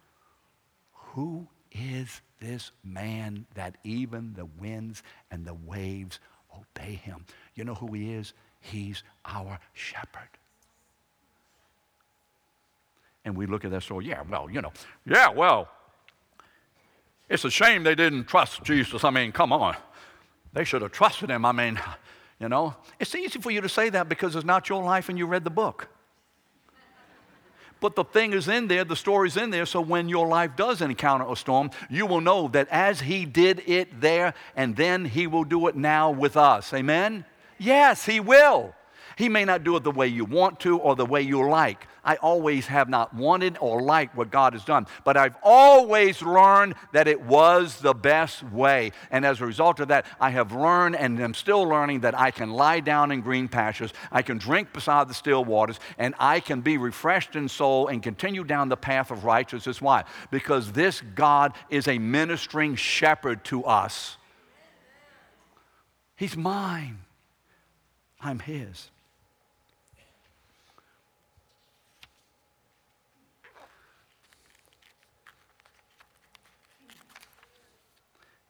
Who 1.16 1.46
is 1.72 2.20
this 2.40 2.72
man 2.84 3.46
that 3.54 3.76
even 3.84 4.34
the 4.34 4.44
winds 4.44 5.02
and 5.30 5.46
the 5.46 5.54
waves 5.54 6.20
obey 6.54 6.92
him? 6.92 7.24
You 7.54 7.64
know 7.64 7.74
who 7.74 7.94
he 7.94 8.12
is? 8.12 8.34
He's 8.60 9.02
our 9.24 9.58
shepherd. 9.72 10.28
And 13.24 13.34
we 13.34 13.46
look 13.46 13.64
at 13.64 13.70
that 13.70 13.82
story, 13.82 14.04
yeah, 14.04 14.24
well, 14.28 14.50
you 14.50 14.60
know, 14.60 14.72
yeah, 15.06 15.30
well, 15.30 15.68
it's 17.30 17.46
a 17.46 17.50
shame 17.50 17.82
they 17.82 17.94
didn't 17.94 18.26
trust 18.26 18.62
Jesus. 18.62 19.02
I 19.02 19.08
mean, 19.08 19.32
come 19.32 19.54
on. 19.54 19.74
They 20.52 20.64
should 20.64 20.82
have 20.82 20.92
trusted 20.92 21.30
him. 21.30 21.46
I 21.46 21.52
mean, 21.52 21.80
you 22.38 22.50
know, 22.50 22.74
it's 23.00 23.14
easy 23.14 23.40
for 23.40 23.50
you 23.50 23.62
to 23.62 23.70
say 23.70 23.88
that 23.88 24.10
because 24.10 24.36
it's 24.36 24.44
not 24.44 24.68
your 24.68 24.84
life 24.84 25.08
and 25.08 25.16
you 25.16 25.24
read 25.24 25.44
the 25.44 25.50
book. 25.50 25.88
But 27.80 27.94
the 27.94 28.04
thing 28.04 28.32
is 28.32 28.48
in 28.48 28.68
there, 28.68 28.84
the 28.84 28.96
story's 28.96 29.36
in 29.36 29.50
there, 29.50 29.66
so 29.66 29.80
when 29.80 30.08
your 30.08 30.26
life 30.26 30.52
does 30.56 30.80
encounter 30.80 31.30
a 31.30 31.36
storm, 31.36 31.70
you 31.90 32.06
will 32.06 32.20
know 32.22 32.48
that 32.48 32.68
as 32.68 33.00
He 33.00 33.24
did 33.26 33.62
it 33.66 34.00
there, 34.00 34.34
and 34.56 34.74
then 34.76 35.04
He 35.04 35.26
will 35.26 35.44
do 35.44 35.66
it 35.68 35.76
now 35.76 36.10
with 36.10 36.36
us. 36.36 36.72
Amen? 36.72 37.24
Yes, 37.58 38.06
He 38.06 38.20
will. 38.20 38.74
He 39.16 39.30
may 39.30 39.46
not 39.46 39.64
do 39.64 39.74
it 39.76 39.82
the 39.82 39.90
way 39.90 40.08
you 40.08 40.26
want 40.26 40.60
to 40.60 40.78
or 40.78 40.94
the 40.94 41.06
way 41.06 41.22
you 41.22 41.48
like. 41.48 41.88
I 42.04 42.16
always 42.16 42.66
have 42.66 42.90
not 42.90 43.14
wanted 43.14 43.56
or 43.60 43.80
liked 43.80 44.14
what 44.14 44.30
God 44.30 44.52
has 44.52 44.62
done, 44.62 44.86
but 45.04 45.16
I've 45.16 45.36
always 45.42 46.20
learned 46.20 46.74
that 46.92 47.08
it 47.08 47.22
was 47.22 47.80
the 47.80 47.94
best 47.94 48.42
way. 48.42 48.92
And 49.10 49.24
as 49.24 49.40
a 49.40 49.46
result 49.46 49.80
of 49.80 49.88
that, 49.88 50.04
I 50.20 50.28
have 50.30 50.52
learned 50.52 50.96
and 50.96 51.18
am 51.18 51.32
still 51.32 51.62
learning 51.62 52.00
that 52.00 52.16
I 52.16 52.30
can 52.30 52.50
lie 52.50 52.80
down 52.80 53.10
in 53.10 53.22
green 53.22 53.48
pastures, 53.48 53.94
I 54.12 54.20
can 54.20 54.36
drink 54.36 54.74
beside 54.74 55.08
the 55.08 55.14
still 55.14 55.46
waters, 55.46 55.80
and 55.96 56.14
I 56.18 56.40
can 56.40 56.60
be 56.60 56.76
refreshed 56.76 57.36
in 57.36 57.48
soul 57.48 57.88
and 57.88 58.02
continue 58.02 58.44
down 58.44 58.68
the 58.68 58.76
path 58.76 59.10
of 59.10 59.24
righteousness. 59.24 59.80
Why? 59.80 60.04
Because 60.30 60.72
this 60.72 61.00
God 61.14 61.54
is 61.70 61.88
a 61.88 61.98
ministering 61.98 62.76
shepherd 62.76 63.44
to 63.46 63.64
us. 63.64 64.18
He's 66.16 66.36
mine. 66.36 66.98
I'm 68.20 68.40
His. 68.40 68.90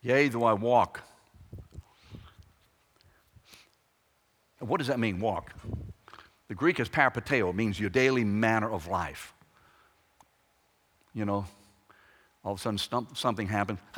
Yea, 0.06 0.28
though 0.28 0.44
I 0.44 0.52
walk. 0.52 1.02
What 4.60 4.78
does 4.78 4.86
that 4.86 5.00
mean, 5.00 5.18
walk? 5.18 5.52
The 6.46 6.54
Greek 6.54 6.78
is 6.78 6.88
peripateo, 6.88 7.50
it 7.50 7.56
means 7.56 7.80
your 7.80 7.90
daily 7.90 8.22
manner 8.22 8.70
of 8.70 8.86
life. 8.86 9.34
You 11.12 11.24
know, 11.24 11.46
all 12.44 12.52
of 12.52 12.64
a 12.64 12.78
sudden 12.78 13.08
something 13.16 13.48
happened. 13.48 13.78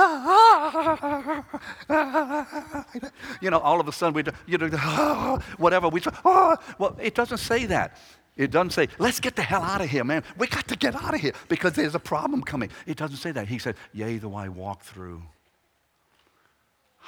you 3.43 3.51
know, 3.51 3.59
all 3.59 3.79
of 3.79 3.87
a 3.87 3.93
sudden 3.93 4.15
we, 4.15 4.25
you 4.47 4.57
know, 4.57 5.39
whatever. 5.59 5.91
We, 5.91 6.01
well, 6.25 6.97
it 7.03 7.15
doesn't 7.15 7.37
say 7.37 7.67
that. 7.67 7.99
It 8.35 8.51
doesn't 8.51 8.71
say, 8.71 8.89
let's 8.99 9.21
get 9.21 9.37
the 9.37 9.43
hell 9.43 9.61
out 9.61 9.83
of 9.83 9.91
here, 9.91 10.05
man. 10.05 10.25
We 10.39 10.47
got 10.47 10.69
to 10.69 10.77
get 10.77 10.95
out 10.95 11.13
of 11.13 11.21
here 11.21 11.35
because 11.49 11.75
there's 11.75 11.95
a 11.95 12.01
problem 12.01 12.43
coming. 12.43 12.71
It 12.87 12.97
doesn't 12.97 13.19
say 13.19 13.31
that. 13.33 13.47
He 13.47 13.59
said, 13.59 13.77
Yea, 13.93 14.17
though 14.17 14.37
I 14.37 14.49
walk 14.49 14.85
through 14.85 15.23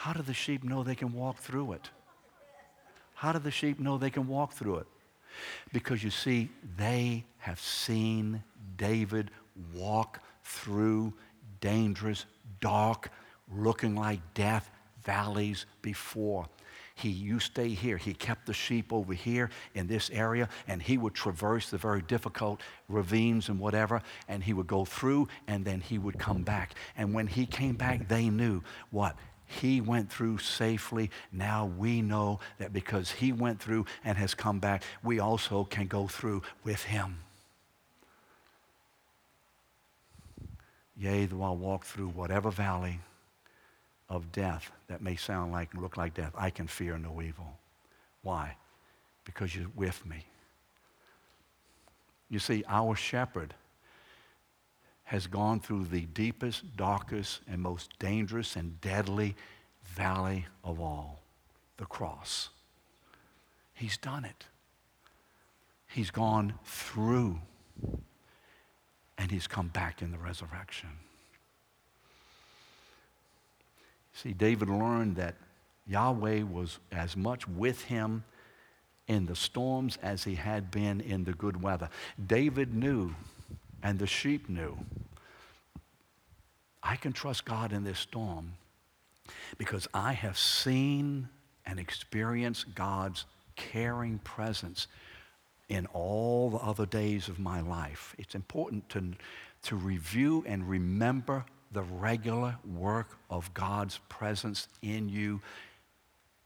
how 0.01 0.15
do 0.15 0.23
the 0.23 0.33
sheep 0.33 0.65
know 0.65 0.83
they 0.83 0.95
can 0.95 1.13
walk 1.13 1.37
through 1.37 1.73
it? 1.73 1.91
How 3.13 3.33
do 3.33 3.39
the 3.39 3.51
sheep 3.51 3.79
know 3.79 3.99
they 3.99 4.09
can 4.09 4.27
walk 4.29 4.55
through 4.55 4.77
it? 4.77 4.87
Because 5.75 6.03
you 6.03 6.09
see, 6.09 6.49
they 6.79 7.27
have 7.37 7.61
seen 7.61 8.43
David 8.79 9.31
walk 9.75 10.21
through 10.43 11.13
dangerous, 11.61 12.25
dark, 12.63 13.11
looking 13.55 13.95
like 13.95 14.21
death 14.33 14.71
valleys 15.05 15.67
before. 15.83 16.47
He, 16.95 17.11
you 17.11 17.39
stay 17.39 17.69
here. 17.69 17.99
He 17.99 18.15
kept 18.15 18.47
the 18.47 18.55
sheep 18.55 18.95
over 18.95 19.13
here 19.13 19.51
in 19.75 19.87
this 19.87 20.09
area, 20.09 20.49
and 20.67 20.83
he 20.83 20.97
would 20.97 21.15
traverse 21.15 21.69
the 21.69 21.79
very 21.79 22.01
difficult 22.01 22.63
ravines 22.89 23.51
and 23.51 23.59
whatever, 23.59 24.01
and 24.29 24.43
he 24.43 24.55
would 24.55 24.67
go 24.67 24.87
through, 24.87 25.29
and 25.47 25.63
then 25.63 25.83
he 25.83 25.99
would 25.99 26.19
come 26.19 26.43
back. 26.43 26.75
And 26.97 27.13
when 27.13 27.27
he 27.27 27.45
came 27.45 27.75
back, 27.75 28.09
they 28.09 28.31
knew 28.31 28.63
what? 28.91 29.15
He 29.51 29.81
went 29.81 30.11
through 30.11 30.39
safely. 30.39 31.11
Now 31.33 31.67
we 31.67 32.03
know 32.03 32.39
that 32.59 32.73
because 32.73 33.11
he 33.11 33.33
went 33.33 33.61
through 33.61 33.87
and 34.05 34.17
has 34.17 34.33
come 34.33 34.61
back, 34.61 34.85
we 35.03 35.19
also 35.19 35.65
can 35.65 35.89
go 35.89 36.07
through 36.07 36.43
with 36.63 36.85
him. 36.85 37.19
Yea, 40.97 41.27
though 41.27 41.43
I 41.43 41.51
walk 41.51 41.85
through 41.85 42.11
whatever 42.11 42.51
valley 42.51 43.01
of 44.09 44.31
death 44.31 44.71
that 44.87 45.03
may 45.03 45.17
sound 45.17 45.51
like 45.51 45.73
and 45.73 45.83
look 45.83 45.97
like 45.97 46.15
death, 46.15 46.33
I 46.37 46.51
can 46.51 46.69
fear 46.69 46.97
no 46.97 47.21
evil. 47.21 47.59
Why? 48.23 48.57
Because 49.25 49.55
you're 49.57 49.71
with 49.75 50.07
me. 50.07 50.27
You 52.29 52.39
see, 52.39 52.63
our 52.69 52.95
shepherd 52.95 53.55
has 55.11 55.27
gone 55.27 55.59
through 55.59 55.85
the 55.87 56.03
deepest, 56.03 56.77
darkest, 56.77 57.41
and 57.51 57.61
most 57.61 57.91
dangerous 57.99 58.55
and 58.55 58.81
deadly 58.81 59.35
valley 59.85 60.47
of 60.63 60.79
all 60.81 61.19
the 61.79 61.85
cross. 61.85 62.51
He's 63.75 63.97
done 63.97 64.25
it. 64.25 64.45
He's 65.89 66.13
gone 66.13 66.55
through, 66.65 67.41
and 69.19 69.33
he's 69.33 69.49
come 69.49 69.67
back 69.67 70.01
in 70.01 70.13
the 70.13 70.19
resurrection. 70.19 70.91
See, 74.13 74.33
David 74.33 74.69
learned 74.69 75.17
that 75.17 75.35
Yahweh 75.89 76.43
was 76.43 76.79
as 76.93 77.17
much 77.17 77.49
with 77.49 77.83
him 77.83 78.23
in 79.09 79.27
the 79.27 79.35
storms 79.35 79.99
as 80.05 80.23
he 80.23 80.37
had 80.37 80.71
been 80.71 81.01
in 81.01 81.25
the 81.25 81.33
good 81.33 81.61
weather. 81.61 81.89
David 82.25 82.77
knew 82.77 83.17
and 83.83 83.99
the 83.99 84.07
sheep 84.07 84.49
knew. 84.49 84.79
I 86.83 86.97
can 86.97 87.13
trust 87.13 87.45
God 87.45 87.73
in 87.73 87.85
this 87.85 87.99
storm 87.99 88.55
because 89.59 89.87
I 89.93 90.13
have 90.13 90.39
seen 90.39 91.29
and 91.67 91.79
experienced 91.79 92.75
God's 92.75 93.27
caring 93.57 94.19
presence 94.19 94.87
in 95.69 95.87
all 95.87 96.51
the 96.51 96.59
other 96.59 96.87
days 96.87 97.29
of 97.29 97.39
my 97.39 97.61
life. 97.61 98.15
It's 98.19 98.35
important 98.35 98.89
to, 98.91 99.13
to 99.65 99.77
review 99.77 100.45
and 100.47 100.69
remember 100.69 101.45
the 101.73 101.83
regular 101.83 102.57
work 102.65 103.17
of 103.29 103.53
God's 103.55 103.99
presence 104.09 104.67
in 104.83 105.09
you 105.09 105.41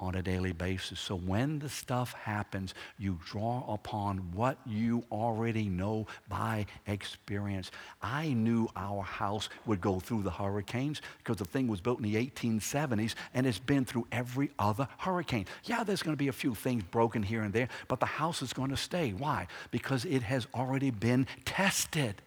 on 0.01 0.15
a 0.15 0.23
daily 0.23 0.53
basis. 0.53 0.99
So 0.99 1.17
when 1.17 1.61
the 1.61 1.69
stuff 1.69 2.13
happens, 2.13 2.75
you 2.99 3.19
draw 3.25 3.65
upon 3.73 4.19
what 4.33 4.59
you 4.67 5.05
already 5.11 5.69
know 5.69 6.07
by 6.29 6.67
experience. 6.87 7.71
I 8.03 8.33
knew 8.33 8.69
our 8.77 9.03
house 9.03 9.49
would 9.67 9.81
go 9.81 10.01
through 10.01 10.23
the 10.23 10.31
hurricanes 10.31 11.01
because 11.19 11.37
the 11.37 11.45
thing 11.45 11.69
was 11.69 11.81
built 11.81 11.99
in 11.99 12.05
the 12.05 12.17
1870s 12.27 13.15
and 13.35 13.47
it's 13.47 13.59
been 13.59 13.85
through 13.85 14.07
every 14.11 14.51
other 14.59 14.89
hurricane. 14.99 15.47
Yeah, 15.65 15.85
there's 15.85 16.03
going 16.03 16.17
to 16.17 16.23
be 16.23 16.29
a 16.29 16.33
few 16.33 16.55
things 16.55 16.83
broken 16.91 17.23
here 17.23 17.43
and 17.43 17.53
there, 17.53 17.69
but 17.89 18.01
the 18.01 18.07
house 18.07 18.43
is 18.43 18.53
going 18.53 18.71
to 18.71 18.77
stay. 18.77 19.13
Why? 19.13 19.47
Because 19.71 20.05
it 20.05 20.23
has 20.23 20.47
already 20.55 20.91
been 20.91 21.27
tested. 21.45 22.21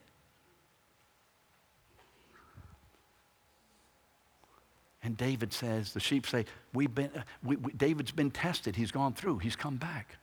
And 5.08 5.16
David 5.16 5.54
says, 5.54 5.94
the 5.94 6.02
sheep 6.02 6.28
say, 6.28 6.44
We've 6.74 6.94
been, 6.94 7.10
uh, 7.16 7.22
we, 7.42 7.56
we, 7.56 7.72
David's 7.72 8.12
been 8.12 8.30
tested. 8.30 8.76
He's 8.76 8.92
gone 8.92 9.14
through. 9.14 9.38
He's 9.38 9.56
come 9.56 9.78
back. 9.78 10.18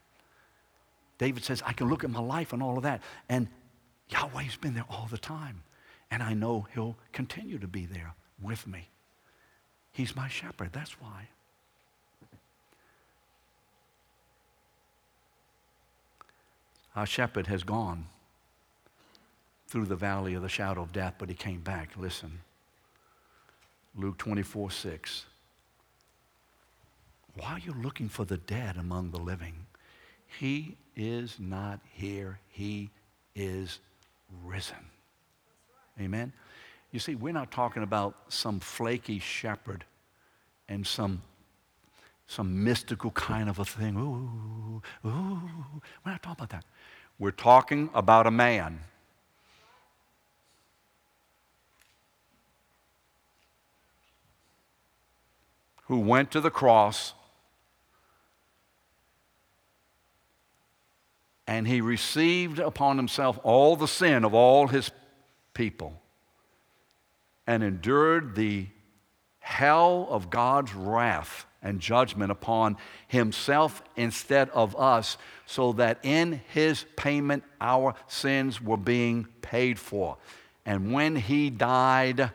David 1.17 1.43
says, 1.43 1.63
I 1.65 1.73
can 1.73 1.89
look 1.89 2.05
at 2.05 2.11
my 2.11 2.21
life 2.21 2.53
and 2.53 2.63
all 2.63 2.77
of 2.77 2.83
that. 2.83 3.01
And 3.31 3.49
Yahweh's 4.11 4.57
been 4.57 4.75
there 4.75 4.85
all 4.91 5.09
the 5.11 5.17
time. 5.17 5.63
And 6.11 6.23
I 6.23 6.35
know 6.35 6.67
he'll 6.75 6.97
continue 7.15 7.59
to 7.61 7.67
be 7.67 7.87
there 7.87 8.13
with 8.43 8.67
me. 8.67 8.91
He's 9.91 10.15
my 10.15 10.29
shepherd. 10.29 10.75
That's 10.75 11.01
why. 11.01 11.29
Our 16.95 17.07
shepherd 17.07 17.47
has 17.47 17.63
gone 17.63 18.05
through 19.67 19.87
the 19.87 19.97
valley 19.97 20.35
of 20.35 20.43
the 20.43 20.51
shadow 20.51 20.83
of 20.83 20.93
death, 20.93 21.15
but 21.17 21.31
he 21.31 21.35
came 21.35 21.61
back. 21.61 21.93
Listen. 21.97 22.41
Luke 23.97 24.19
24 24.19 24.71
6. 24.71 25.27
Why 27.37 27.53
are 27.53 27.59
you 27.59 27.73
looking 27.73 28.09
for 28.09 28.25
the 28.25 28.37
dead 28.37 28.77
among 28.77 29.11
the 29.11 29.19
living? 29.19 29.67
He 30.39 30.77
is 30.97 31.37
not 31.39 31.81
here, 31.93 32.39
he 32.49 32.91
is 33.35 33.81
risen. 34.45 34.77
Amen? 36.01 36.33
You 36.93 37.01
see, 37.01 37.15
we're 37.15 37.33
not 37.33 37.51
talking 37.51 37.83
about 37.83 38.15
some 38.29 38.61
flaky 38.61 39.19
shepherd 39.19 39.85
and 40.69 40.87
some, 40.87 41.23
some 42.27 42.63
mystical 42.63 43.11
kind 43.11 43.49
of 43.49 43.59
a 43.59 43.65
thing. 43.65 43.97
Ooh, 43.97 44.83
ooh. 45.09 45.41
We're 46.05 46.13
not 46.13 46.23
talking 46.23 46.45
about 46.45 46.51
that. 46.51 46.65
We're 47.19 47.33
talking 47.33 47.91
about 47.95 48.27
a 48.27 48.31
man 48.31 48.81
who 55.95 56.01
went 56.01 56.33
to 56.33 56.41
the 56.41 56.51
cross 56.51 57.15
and 61.47 61.69
he 61.69 61.81
received 61.81 62.59
upon 62.59 62.97
himself 62.97 63.39
all 63.45 63.77
the 63.77 63.87
sin 63.87 64.25
of 64.25 64.35
all 64.35 64.67
his 64.67 64.91
people 65.53 66.03
and 67.47 67.63
endured 67.63 68.35
the 68.35 68.67
hell 69.39 70.09
of 70.11 70.31
God's 70.31 70.75
wrath 70.75 71.47
and 71.63 71.79
judgment 71.79 72.33
upon 72.33 72.77
himself 73.07 73.81
instead 73.95 74.51
of 74.51 74.75
us, 74.75 75.17
so 75.47 75.75
that 75.75 76.01
in 76.03 76.41
his 76.53 76.85
payment 76.97 77.45
our 77.61 77.95
sins 78.09 78.61
were 78.61 78.77
being 78.77 79.29
paid 79.43 79.79
for. 79.79 80.17
And 80.67 80.93
when 80.93 81.15
he 81.15 81.51
died, 81.51 82.33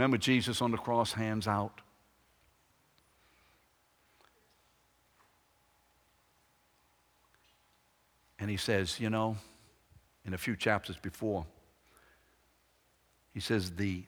remember 0.00 0.16
Jesus 0.16 0.62
on 0.62 0.70
the 0.70 0.78
cross, 0.78 1.12
hands 1.12 1.46
out? 1.46 1.82
And 8.38 8.48
he 8.48 8.56
says, 8.56 8.98
You 8.98 9.10
know, 9.10 9.36
in 10.24 10.32
a 10.32 10.38
few 10.38 10.56
chapters 10.56 10.96
before, 10.96 11.44
he 13.34 13.40
says, 13.40 13.72
the, 13.72 14.02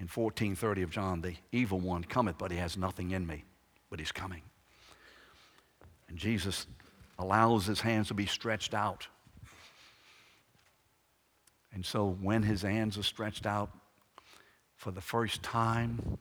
in 0.00 0.08
1430 0.08 0.82
of 0.82 0.90
John, 0.90 1.20
the 1.20 1.36
evil 1.52 1.78
one 1.78 2.02
cometh, 2.02 2.36
but 2.36 2.50
he 2.50 2.56
has 2.58 2.76
nothing 2.76 3.12
in 3.12 3.24
me, 3.24 3.44
but 3.88 4.00
he's 4.00 4.10
coming. 4.10 4.42
And 6.08 6.18
Jesus 6.18 6.66
allows 7.20 7.66
his 7.66 7.80
hands 7.80 8.08
to 8.08 8.14
be 8.14 8.26
stretched 8.26 8.74
out. 8.74 9.06
And 11.72 11.86
so 11.86 12.16
when 12.20 12.42
his 12.42 12.62
hands 12.62 12.98
are 12.98 13.04
stretched 13.04 13.46
out 13.46 13.70
for 14.80 14.90
the 14.90 15.00
first 15.02 15.42
time, 15.42 16.16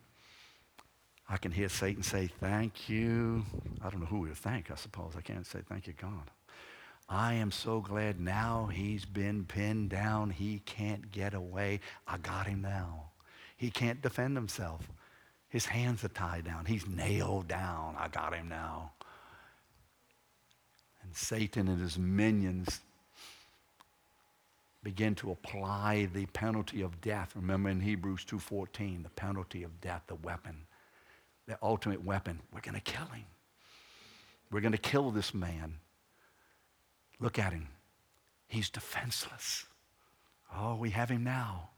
I 1.30 1.38
can 1.38 1.54
hear 1.54 1.70
Satan 1.70 2.04
say, 2.04 2.30
Thank 2.42 2.90
you. 2.90 3.46
I 3.82 3.90
don't 3.90 4.02
know 4.02 4.06
who 4.06 4.28
to 4.28 4.36
thank, 4.36 4.70
I 4.70 4.76
suppose. 4.76 5.14
I 5.18 5.22
can't 5.22 5.48
say, 5.48 5.60
Thank 5.70 5.88
you, 5.88 5.94
God. 5.94 6.30
I 7.08 7.36
am 7.36 7.52
so 7.52 7.80
glad 7.80 8.20
now 8.20 8.70
he's 8.72 9.06
been 9.06 9.46
pinned 9.46 9.92
down. 9.92 10.30
He 10.30 10.60
can't 10.66 11.10
get 11.10 11.34
away. 11.34 11.80
I 12.06 12.18
got 12.18 12.48
him 12.48 12.62
now. 12.62 13.12
He 13.56 13.72
can't 13.72 14.02
defend 14.02 14.36
himself. 14.36 14.92
His 15.48 15.66
hands 15.66 16.04
are 16.04 16.10
tied 16.10 16.44
down. 16.44 16.66
He's 16.66 16.86
nailed 16.86 17.48
down. 17.48 17.96
I 17.98 18.10
got 18.10 18.34
him 18.34 18.50
now. 18.50 18.92
And 21.02 21.16
Satan 21.16 21.70
and 21.70 21.82
his 21.82 21.98
minions 21.98 22.82
begin 24.84 25.16
to 25.16 25.32
apply 25.32 26.08
the 26.14 26.26
penalty 26.28 26.82
of 26.82 27.02
death. 27.02 27.36
Remember 27.36 27.70
in 27.70 27.82
Hebrews 27.82 28.26
2:14, 28.26 29.04
the 29.04 29.10
penalty 29.10 29.64
of 29.64 29.82
death, 29.82 30.04
the 30.08 30.16
weapon, 30.16 30.66
the 31.48 31.58
ultimate 31.62 32.04
weapon. 32.04 32.42
We're 32.54 32.62
going 32.62 32.76
to 32.76 32.82
kill 32.82 33.08
him. 33.08 33.26
We're 34.52 34.62
going 34.62 34.72
to 34.72 34.78
kill 34.78 35.12
this 35.12 35.34
man. 35.34 35.80
Look 37.20 37.38
at 37.38 37.54
him. 37.54 37.68
He's 38.48 38.70
defenseless. 38.70 39.66
Oh, 40.56 40.76
we 40.76 40.90
have 40.92 41.10
him 41.10 41.24
now. 41.24 41.70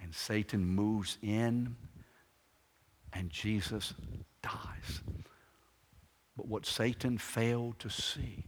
And 0.00 0.14
Satan 0.14 0.64
moves 0.64 1.18
in, 1.22 1.76
and 3.12 3.30
Jesus 3.30 3.94
dies. 4.42 5.00
But 6.36 6.48
what 6.48 6.66
Satan 6.66 7.18
failed 7.18 7.78
to 7.78 7.88
see 7.88 8.44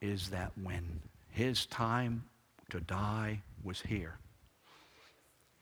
is 0.00 0.30
that 0.30 0.52
when 0.60 1.02
his 1.30 1.66
time 1.66 2.24
to 2.70 2.80
die 2.80 3.42
was 3.62 3.80
here, 3.80 4.18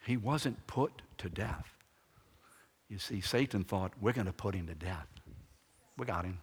he 0.04 0.16
wasn't 0.16 0.66
put 0.66 1.02
to 1.18 1.28
death. 1.28 1.66
You 2.88 2.98
see, 2.98 3.20
Satan 3.20 3.64
thought, 3.64 3.92
we're 4.00 4.12
going 4.12 4.26
to 4.26 4.32
put 4.32 4.54
him 4.54 4.66
to 4.66 4.74
death. 4.74 5.06
We 5.98 6.06
got 6.06 6.24
him. 6.24 6.38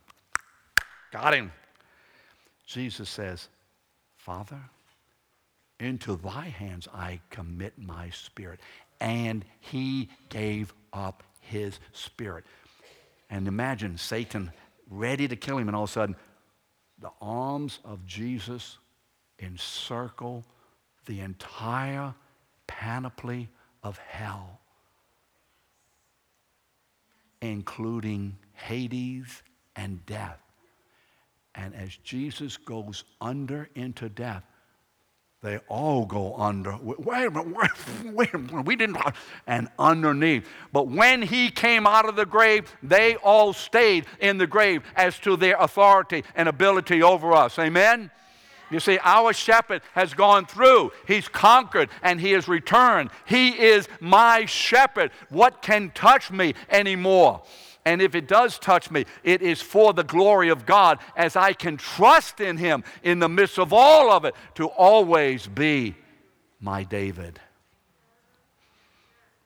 Got 1.11 1.33
him. 1.33 1.51
Jesus 2.67 3.09
says, 3.09 3.47
Father, 4.17 4.59
into 5.79 6.15
thy 6.17 6.45
hands 6.45 6.87
I 6.93 7.19
commit 7.29 7.73
my 7.77 8.09
spirit. 8.11 8.59
And 8.99 9.43
he 9.59 10.09
gave 10.29 10.73
up 10.93 11.23
his 11.39 11.79
spirit. 11.93 12.45
And 13.29 13.47
imagine 13.47 13.97
Satan 13.97 14.51
ready 14.89 15.27
to 15.27 15.35
kill 15.35 15.57
him, 15.57 15.67
and 15.67 15.75
all 15.75 15.83
of 15.83 15.89
a 15.89 15.93
sudden, 15.93 16.15
the 16.99 17.11
arms 17.21 17.79
of 17.83 18.05
Jesus 18.05 18.77
encircle 19.39 20.43
the 21.05 21.19
entire 21.19 22.13
panoply 22.67 23.49
of 23.83 23.97
hell, 23.97 24.59
including 27.41 28.37
Hades 28.53 29.43
and 29.75 30.05
death. 30.05 30.39
And 31.53 31.75
as 31.75 31.95
Jesus 31.97 32.57
goes 32.57 33.03
under 33.21 33.69
into 33.75 34.09
death, 34.09 34.43
they 35.45 35.59
all 35.67 36.05
go 36.05 36.35
under. 36.37 36.75
Wait 36.81 37.27
a 37.27 37.29
minute, 37.29 37.55
wait, 38.05 38.33
a 38.33 38.37
minute, 38.39 38.65
we 38.65 38.75
didn't, 38.75 38.97
and 39.45 39.67
underneath. 39.77 40.47
But 40.73 40.87
when 40.87 41.21
he 41.21 41.51
came 41.51 41.85
out 41.85 42.09
of 42.09 42.15
the 42.15 42.25
grave, 42.25 42.75
they 42.81 43.15
all 43.17 43.53
stayed 43.53 44.07
in 44.19 44.39
the 44.39 44.47
grave 44.47 44.81
as 44.95 45.19
to 45.19 45.37
their 45.37 45.55
authority 45.59 46.23
and 46.35 46.49
ability 46.49 47.03
over 47.03 47.31
us. 47.31 47.59
Amen? 47.59 48.09
You 48.71 48.79
see, 48.79 48.97
our 49.03 49.33
shepherd 49.33 49.81
has 49.93 50.13
gone 50.13 50.45
through. 50.45 50.91
He's 51.07 51.27
conquered 51.27 51.89
and 52.01 52.19
he 52.19 52.31
has 52.31 52.47
returned. 52.47 53.11
He 53.25 53.49
is 53.49 53.87
my 53.99 54.45
shepherd. 54.45 55.11
What 55.29 55.61
can 55.61 55.91
touch 55.91 56.31
me 56.31 56.55
anymore? 56.69 57.43
And 57.85 58.01
if 58.01 58.15
it 58.15 58.27
does 58.27 58.57
touch 58.57 58.89
me, 58.89 59.05
it 59.23 59.43
is 59.43 59.61
for 59.61 59.93
the 59.93 60.03
glory 60.03 60.49
of 60.49 60.65
God 60.65 60.97
as 61.15 61.35
I 61.35 61.53
can 61.53 61.77
trust 61.77 62.41
in 62.41 62.57
Him 62.57 62.83
in 63.03 63.19
the 63.19 63.29
midst 63.29 63.59
of 63.59 63.71
all 63.71 64.11
of 64.11 64.25
it 64.25 64.33
to 64.55 64.67
always 64.67 65.45
be 65.45 65.95
my 66.59 66.83
David. 66.83 67.39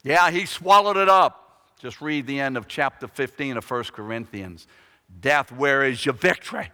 Yeah, 0.04 0.32
He 0.32 0.46
swallowed 0.46 0.96
it 0.96 1.10
up. 1.10 1.66
Just 1.80 2.00
read 2.00 2.28
the 2.28 2.40
end 2.40 2.56
of 2.56 2.68
chapter 2.70 3.08
15 3.08 3.58
of 3.58 3.70
1 3.70 3.84
Corinthians. 3.86 4.68
Death, 5.20 5.52
where 5.52 5.84
is 5.84 6.06
your 6.06 6.16
victory? 6.16 6.72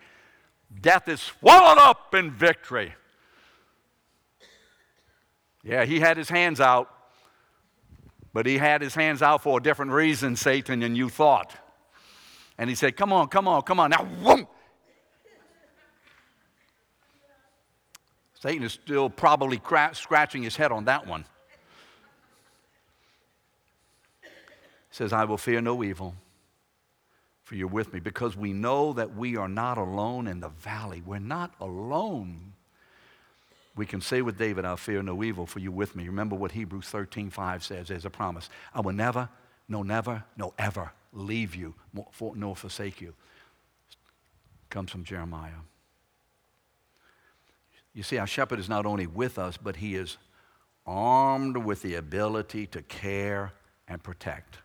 Death 0.81 1.07
is 1.07 1.21
swallowed 1.21 1.77
up 1.77 2.13
in 2.13 2.31
victory. 2.31 2.93
Yeah, 5.63 5.85
he 5.85 5.99
had 5.99 6.17
his 6.17 6.29
hands 6.29 6.59
out. 6.59 6.91
But 8.35 8.45
he 8.45 8.57
had 8.57 8.81
his 8.81 8.93
hands 8.93 9.21
out 9.21 9.43
for 9.43 9.59
a 9.59 9.63
different 9.63 9.93
reason, 9.93 10.35
Satan, 10.35 10.81
than 10.81 10.93
you 10.93 11.07
thought. 11.07 11.55
And 12.57 12.69
he 12.69 12.75
said, 12.75 12.97
Come 12.97 13.13
on, 13.13 13.29
come 13.29 13.47
on, 13.47 13.61
come 13.61 13.79
on. 13.79 13.91
Now, 13.91 14.03
whoom! 14.03 14.45
Satan 18.33 18.63
is 18.63 18.73
still 18.73 19.09
probably 19.09 19.57
cra- 19.57 19.95
scratching 19.95 20.43
his 20.43 20.57
head 20.57 20.73
on 20.73 20.83
that 20.83 21.07
one. 21.07 21.23
He 24.21 24.27
says, 24.91 25.13
I 25.13 25.23
will 25.23 25.37
fear 25.37 25.61
no 25.61 25.81
evil, 25.81 26.13
for 27.45 27.55
you're 27.55 27.67
with 27.67 27.93
me, 27.93 28.01
because 28.01 28.35
we 28.35 28.51
know 28.51 28.91
that 28.93 29.15
we 29.15 29.37
are 29.37 29.47
not 29.47 29.77
alone 29.77 30.27
in 30.27 30.41
the 30.41 30.49
valley. 30.49 31.01
We're 31.05 31.19
not 31.19 31.53
alone 31.61 32.51
we 33.75 33.85
can 33.85 34.01
say 34.01 34.21
with 34.21 34.37
David, 34.37 34.63
I'll 34.63 34.77
fear 34.77 35.03
no 35.03 35.23
evil, 35.23 35.45
for 35.45 35.59
you're 35.59 35.71
with 35.71 35.95
me. 35.95 36.05
Remember 36.05 36.35
what 36.35 36.53
Hebrews 36.53 36.85
13, 36.85 37.29
5 37.29 37.63
says 37.63 37.91
as 37.91 38.05
a 38.05 38.09
promise. 38.09 38.49
I 38.73 38.81
will 38.81 38.93
never, 38.93 39.29
no, 39.67 39.83
never, 39.83 40.23
no, 40.37 40.53
ever 40.57 40.91
leave 41.11 41.55
you, 41.55 41.73
nor 42.19 42.55
forsake 42.55 43.01
you. 43.01 43.13
Comes 44.69 44.91
from 44.91 45.03
Jeremiah. 45.03 45.51
You 47.93 48.03
see, 48.03 48.17
our 48.17 48.27
shepherd 48.27 48.59
is 48.59 48.69
not 48.69 48.85
only 48.85 49.07
with 49.07 49.37
us, 49.37 49.57
but 49.57 49.77
he 49.77 49.95
is 49.95 50.17
armed 50.85 51.57
with 51.57 51.81
the 51.81 51.95
ability 51.95 52.67
to 52.67 52.81
care 52.83 53.51
and 53.87 54.01
protect. 54.01 54.57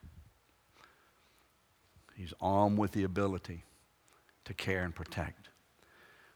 He's 2.20 2.34
armed 2.38 2.76
with 2.76 2.92
the 2.92 3.04
ability 3.04 3.64
to 4.44 4.52
care 4.52 4.84
and 4.84 4.94
protect. 4.94 5.48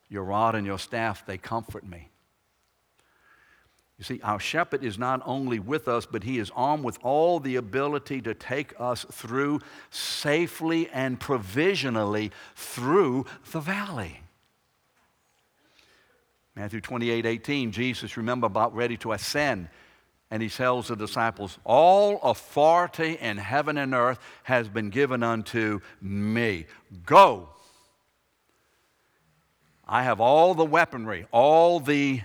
Your 0.08 0.24
rod 0.24 0.54
and 0.54 0.66
your 0.66 0.78
staff, 0.78 1.26
they 1.26 1.36
comfort 1.36 1.86
me. 1.86 2.08
You 3.98 4.04
see, 4.04 4.18
our 4.22 4.40
shepherd 4.40 4.82
is 4.82 4.98
not 4.98 5.20
only 5.26 5.58
with 5.58 5.86
us, 5.86 6.06
but 6.06 6.24
he 6.24 6.38
is 6.38 6.50
armed 6.56 6.84
with 6.84 6.98
all 7.02 7.38
the 7.38 7.56
ability 7.56 8.22
to 8.22 8.32
take 8.32 8.72
us 8.80 9.04
through 9.12 9.60
safely 9.90 10.88
and 10.88 11.20
provisionally 11.20 12.32
through 12.56 13.26
the 13.52 13.60
valley. 13.60 14.22
Matthew 16.56 16.80
28 16.80 17.26
18, 17.26 17.72
Jesus, 17.72 18.16
remember, 18.16 18.46
about 18.46 18.74
ready 18.74 18.96
to 18.96 19.12
ascend. 19.12 19.68
And 20.34 20.42
he 20.42 20.48
tells 20.48 20.88
the 20.88 20.96
disciples, 20.96 21.60
All 21.62 22.18
authority 22.20 23.16
in 23.20 23.36
heaven 23.36 23.78
and 23.78 23.94
earth 23.94 24.18
has 24.42 24.68
been 24.68 24.90
given 24.90 25.22
unto 25.22 25.78
me. 26.02 26.66
Go. 27.06 27.50
I 29.86 30.02
have 30.02 30.20
all 30.20 30.54
the 30.54 30.64
weaponry, 30.64 31.28
all 31.30 31.78
the 31.78 32.22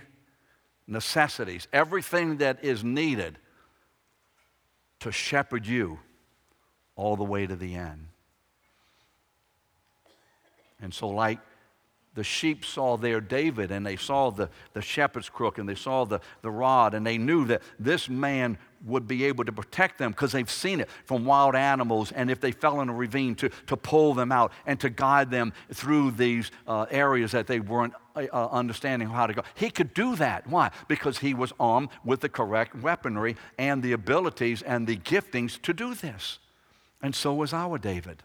necessities, 0.88 1.68
everything 1.72 2.38
that 2.38 2.66
is 2.66 2.84
needed 2.84 3.38
to 5.02 5.12
shepherd 5.12 5.68
you 5.68 6.00
all 6.96 7.16
the 7.16 7.24
way 7.24 7.46
to 7.46 7.56
the 7.56 7.76
end. 7.76 8.08
And 10.82 10.92
so, 10.92 11.10
like 11.10 11.38
the 12.20 12.24
sheep 12.26 12.66
saw 12.66 12.98
their 12.98 13.22
David 13.22 13.72
and 13.72 13.86
they 13.86 13.96
saw 13.96 14.30
the, 14.30 14.50
the 14.74 14.82
shepherd's 14.82 15.30
crook 15.30 15.58
and 15.58 15.70
they 15.70 15.74
saw 15.74 16.04
the, 16.04 16.20
the 16.42 16.52
rod 16.52 16.94
and 16.94 17.08
they 17.08 17.18
knew 17.18 17.46
that 17.46 17.62
this 17.80 18.10
man 18.10 18.58
would 18.86 19.08
be 19.08 19.24
able 19.24 19.46
to 19.46 19.54
protect 19.54 19.98
them 19.98 20.12
because 20.12 20.34
they've 20.34 20.52
seen 20.52 20.82
it 20.82 20.90
from 21.06 21.24
wild 21.24 21.56
animals 21.56 22.12
and 22.12 22.30
if 22.30 22.42
they 22.42 22.52
fell 22.52 22.82
in 22.82 22.90
a 22.90 22.94
ravine 22.94 23.36
to, 23.36 23.48
to 23.68 23.78
pull 23.78 24.14
them 24.14 24.34
out 24.34 24.52
and 24.66 24.82
to 24.82 24.90
guide 24.90 25.32
them 25.32 25.54
through 25.74 26.12
these 26.12 26.52
uh, 26.68 26.88
areas 26.92 27.32
that 27.32 27.48
they 27.48 27.62
weren't 27.62 27.94
uh, 28.18 28.26
uh 28.34 28.50
understanding 28.52 29.08
how 29.08 29.26
to 29.26 29.34
go. 29.34 29.42
He 29.56 29.70
could 29.70 29.94
do 29.94 30.18
that. 30.18 30.46
Why? 30.46 30.72
Because 30.90 31.20
he 31.20 31.34
was 31.34 31.54
armed 31.58 31.88
with 32.04 32.20
the 32.20 32.28
correct 32.28 32.76
weaponry 32.76 33.38
and 33.58 33.82
the 33.82 33.94
abilities 33.94 34.62
and 34.62 34.88
the 34.88 34.98
giftings 34.98 35.62
to 35.62 35.74
do 35.74 35.94
this. 35.94 36.40
And 37.02 37.16
so 37.16 37.34
was 37.34 37.54
our 37.54 37.78
David. 37.78 38.24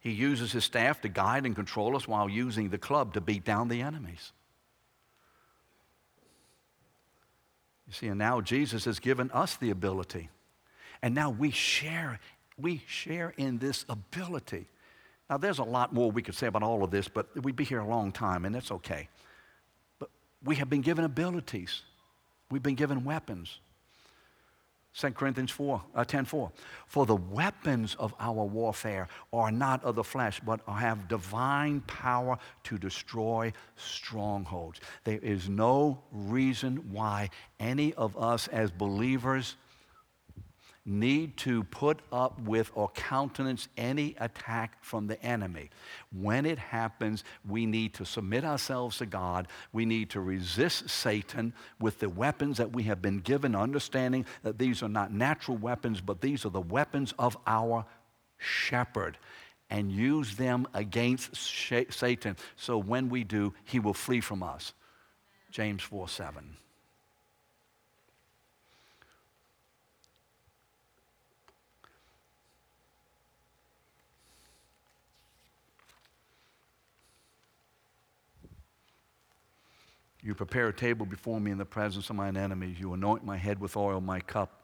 He 0.00 0.12
uses 0.12 0.52
his 0.52 0.64
staff 0.64 1.00
to 1.02 1.08
guide 1.08 1.44
and 1.44 1.54
control 1.54 1.96
us 1.96 2.06
while 2.06 2.28
using 2.28 2.70
the 2.70 2.78
club 2.78 3.14
to 3.14 3.20
beat 3.20 3.44
down 3.44 3.68
the 3.68 3.82
enemies. 3.82 4.32
You 7.86 7.94
see, 7.94 8.06
and 8.08 8.18
now 8.18 8.40
Jesus 8.40 8.84
has 8.84 8.98
given 8.98 9.30
us 9.32 9.56
the 9.56 9.70
ability. 9.70 10.28
And 11.02 11.14
now 11.14 11.30
we 11.30 11.50
share, 11.50 12.20
we 12.56 12.82
share 12.86 13.32
in 13.36 13.58
this 13.58 13.84
ability. 13.88 14.66
Now, 15.30 15.38
there's 15.38 15.58
a 15.58 15.64
lot 15.64 15.92
more 15.92 16.10
we 16.10 16.22
could 16.22 16.34
say 16.34 16.46
about 16.46 16.62
all 16.62 16.84
of 16.84 16.90
this, 16.90 17.08
but 17.08 17.28
we'd 17.42 17.56
be 17.56 17.64
here 17.64 17.80
a 17.80 17.86
long 17.86 18.12
time, 18.12 18.44
and 18.44 18.54
that's 18.54 18.70
okay. 18.70 19.08
But 19.98 20.10
we 20.44 20.56
have 20.56 20.70
been 20.70 20.80
given 20.80 21.04
abilities, 21.04 21.82
we've 22.50 22.62
been 22.62 22.74
given 22.74 23.04
weapons. 23.04 23.58
2 24.98 25.12
Corinthians 25.12 25.52
4, 25.52 25.80
uh, 25.94 26.04
10 26.04 26.24
4. 26.24 26.50
For 26.86 27.06
the 27.06 27.14
weapons 27.14 27.94
of 28.00 28.12
our 28.18 28.44
warfare 28.44 29.06
are 29.32 29.52
not 29.52 29.84
of 29.84 29.94
the 29.94 30.02
flesh, 30.02 30.40
but 30.44 30.60
have 30.66 31.06
divine 31.06 31.82
power 31.82 32.36
to 32.64 32.78
destroy 32.78 33.52
strongholds. 33.76 34.80
There 35.04 35.20
is 35.20 35.48
no 35.48 36.02
reason 36.10 36.90
why 36.90 37.30
any 37.60 37.94
of 37.94 38.16
us 38.16 38.48
as 38.48 38.72
believers 38.72 39.54
need 40.88 41.36
to 41.36 41.62
put 41.64 42.00
up 42.10 42.40
with 42.40 42.70
or 42.74 42.88
countenance 42.90 43.68
any 43.76 44.16
attack 44.18 44.82
from 44.82 45.06
the 45.06 45.22
enemy. 45.22 45.70
When 46.12 46.46
it 46.46 46.58
happens, 46.58 47.24
we 47.46 47.66
need 47.66 47.94
to 47.94 48.06
submit 48.06 48.44
ourselves 48.44 48.98
to 48.98 49.06
God. 49.06 49.48
We 49.72 49.84
need 49.84 50.10
to 50.10 50.20
resist 50.20 50.88
Satan 50.88 51.52
with 51.78 51.98
the 51.98 52.08
weapons 52.08 52.56
that 52.56 52.72
we 52.72 52.84
have 52.84 53.02
been 53.02 53.18
given, 53.18 53.54
understanding 53.54 54.24
that 54.42 54.58
these 54.58 54.82
are 54.82 54.88
not 54.88 55.12
natural 55.12 55.58
weapons, 55.58 56.00
but 56.00 56.20
these 56.20 56.46
are 56.46 56.50
the 56.50 56.60
weapons 56.60 57.12
of 57.18 57.36
our 57.46 57.84
shepherd. 58.38 59.18
And 59.70 59.92
use 59.92 60.36
them 60.36 60.66
against 60.72 61.36
Satan. 61.36 62.36
So 62.56 62.78
when 62.78 63.10
we 63.10 63.22
do, 63.22 63.52
he 63.64 63.80
will 63.80 63.92
flee 63.92 64.22
from 64.22 64.42
us. 64.42 64.72
James 65.50 65.82
4 65.82 66.08
7. 66.08 66.56
You 80.28 80.34
prepare 80.34 80.68
a 80.68 80.74
table 80.74 81.06
before 81.06 81.40
me 81.40 81.50
in 81.50 81.56
the 81.56 81.64
presence 81.64 82.10
of 82.10 82.16
mine 82.16 82.36
enemies. 82.36 82.78
You 82.78 82.92
anoint 82.92 83.24
my 83.24 83.38
head 83.38 83.58
with 83.58 83.78
oil, 83.78 84.02
my 84.02 84.20
cup 84.20 84.60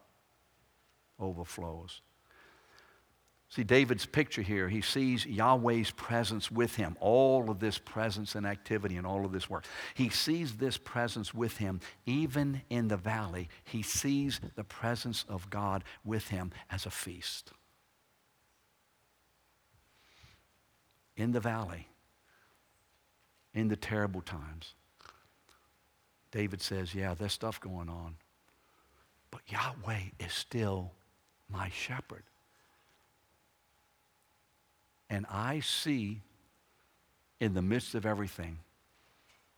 overflows. 1.18 2.02
See, 3.48 3.64
David's 3.64 4.04
picture 4.04 4.42
here, 4.42 4.68
he 4.68 4.82
sees 4.82 5.24
Yahweh's 5.24 5.90
presence 5.90 6.50
with 6.50 6.76
him, 6.76 6.98
all 7.00 7.50
of 7.50 7.60
this 7.60 7.78
presence 7.78 8.34
and 8.34 8.46
activity 8.46 8.96
and 8.96 9.06
all 9.06 9.24
of 9.24 9.32
this 9.32 9.48
work. 9.48 9.64
He 9.94 10.10
sees 10.10 10.56
this 10.56 10.76
presence 10.76 11.32
with 11.32 11.56
him 11.56 11.80
even 12.04 12.60
in 12.68 12.88
the 12.88 12.98
valley. 12.98 13.48
He 13.64 13.80
sees 13.80 14.42
the 14.56 14.64
presence 14.64 15.24
of 15.30 15.48
God 15.48 15.82
with 16.04 16.28
him 16.28 16.50
as 16.70 16.84
a 16.84 16.90
feast. 16.90 17.52
In 21.16 21.32
the 21.32 21.40
valley, 21.40 21.88
in 23.54 23.68
the 23.68 23.76
terrible 23.76 24.20
times. 24.20 24.74
David 26.34 26.60
says, 26.60 26.94
Yeah, 26.94 27.14
there's 27.14 27.32
stuff 27.32 27.60
going 27.60 27.88
on. 27.88 28.16
But 29.30 29.42
Yahweh 29.46 30.00
is 30.18 30.32
still 30.32 30.90
my 31.48 31.70
shepherd. 31.70 32.24
And 35.08 35.26
I 35.30 35.60
see 35.60 36.22
in 37.40 37.54
the 37.54 37.62
midst 37.62 37.94
of 37.94 38.04
everything 38.04 38.58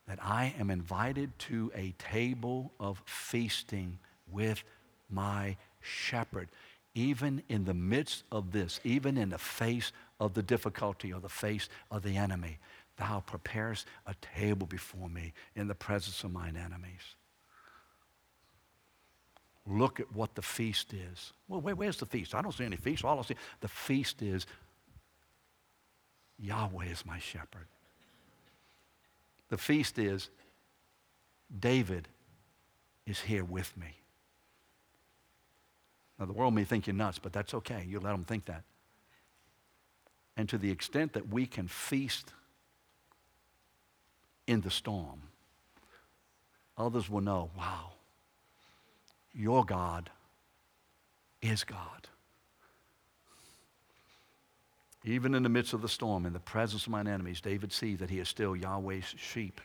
that 0.06 0.18
I 0.22 0.54
am 0.58 0.70
invited 0.70 1.38
to 1.40 1.72
a 1.74 1.94
table 1.98 2.72
of 2.78 3.02
feasting 3.06 3.98
with 4.30 4.62
my 5.08 5.56
shepherd. 5.80 6.48
Even 6.94 7.42
in 7.48 7.64
the 7.64 7.74
midst 7.74 8.24
of 8.30 8.52
this, 8.52 8.80
even 8.84 9.16
in 9.16 9.30
the 9.30 9.38
face 9.38 9.92
of 10.20 10.34
the 10.34 10.42
difficulty 10.42 11.10
or 11.10 11.20
the 11.20 11.28
face 11.28 11.70
of 11.90 12.02
the 12.02 12.18
enemy, 12.18 12.58
Thou 12.96 13.20
preparest 13.26 13.86
a 14.06 14.14
table 14.36 14.66
before 14.66 15.08
me 15.08 15.32
in 15.54 15.68
the 15.68 15.74
presence 15.74 16.24
of 16.24 16.32
mine 16.32 16.56
enemies. 16.56 17.14
Look 19.66 20.00
at 20.00 20.14
what 20.14 20.34
the 20.34 20.42
feast 20.42 20.94
is. 20.94 21.32
Well, 21.48 21.60
where's 21.60 21.96
the 21.96 22.06
feast? 22.06 22.34
I 22.34 22.40
don't 22.40 22.52
see 22.52 22.64
any 22.64 22.76
feast. 22.76 23.04
All 23.04 23.18
I 23.18 23.22
see, 23.22 23.34
the 23.60 23.68
feast 23.68 24.22
is 24.22 24.46
Yahweh 26.38 26.86
is 26.86 27.04
my 27.04 27.18
shepherd. 27.18 27.66
The 29.48 29.58
feast 29.58 29.98
is 29.98 30.28
David 31.58 32.08
is 33.06 33.20
here 33.20 33.44
with 33.44 33.76
me. 33.76 33.96
Now, 36.18 36.26
the 36.26 36.32
world 36.32 36.54
may 36.54 36.64
think 36.64 36.86
you're 36.86 36.94
nuts, 36.96 37.18
but 37.18 37.32
that's 37.32 37.52
okay. 37.54 37.84
You 37.86 38.00
let 38.00 38.12
them 38.12 38.24
think 38.24 38.46
that. 38.46 38.62
And 40.36 40.48
to 40.48 40.58
the 40.58 40.70
extent 40.70 41.12
that 41.12 41.28
we 41.28 41.46
can 41.46 41.68
feast 41.68 42.32
in 44.46 44.60
the 44.60 44.70
storm, 44.70 45.22
others 46.78 47.08
will 47.08 47.20
know 47.20 47.50
wow, 47.56 47.92
your 49.34 49.64
God 49.64 50.10
is 51.42 51.64
God. 51.64 52.08
Even 55.04 55.34
in 55.36 55.44
the 55.44 55.48
midst 55.48 55.72
of 55.72 55.82
the 55.82 55.88
storm, 55.88 56.26
in 56.26 56.32
the 56.32 56.40
presence 56.40 56.86
of 56.86 56.90
mine 56.90 57.06
enemies, 57.06 57.40
David 57.40 57.72
sees 57.72 57.98
that 57.98 58.10
he 58.10 58.18
is 58.18 58.28
still 58.28 58.56
Yahweh's 58.56 59.14
sheep 59.16 59.60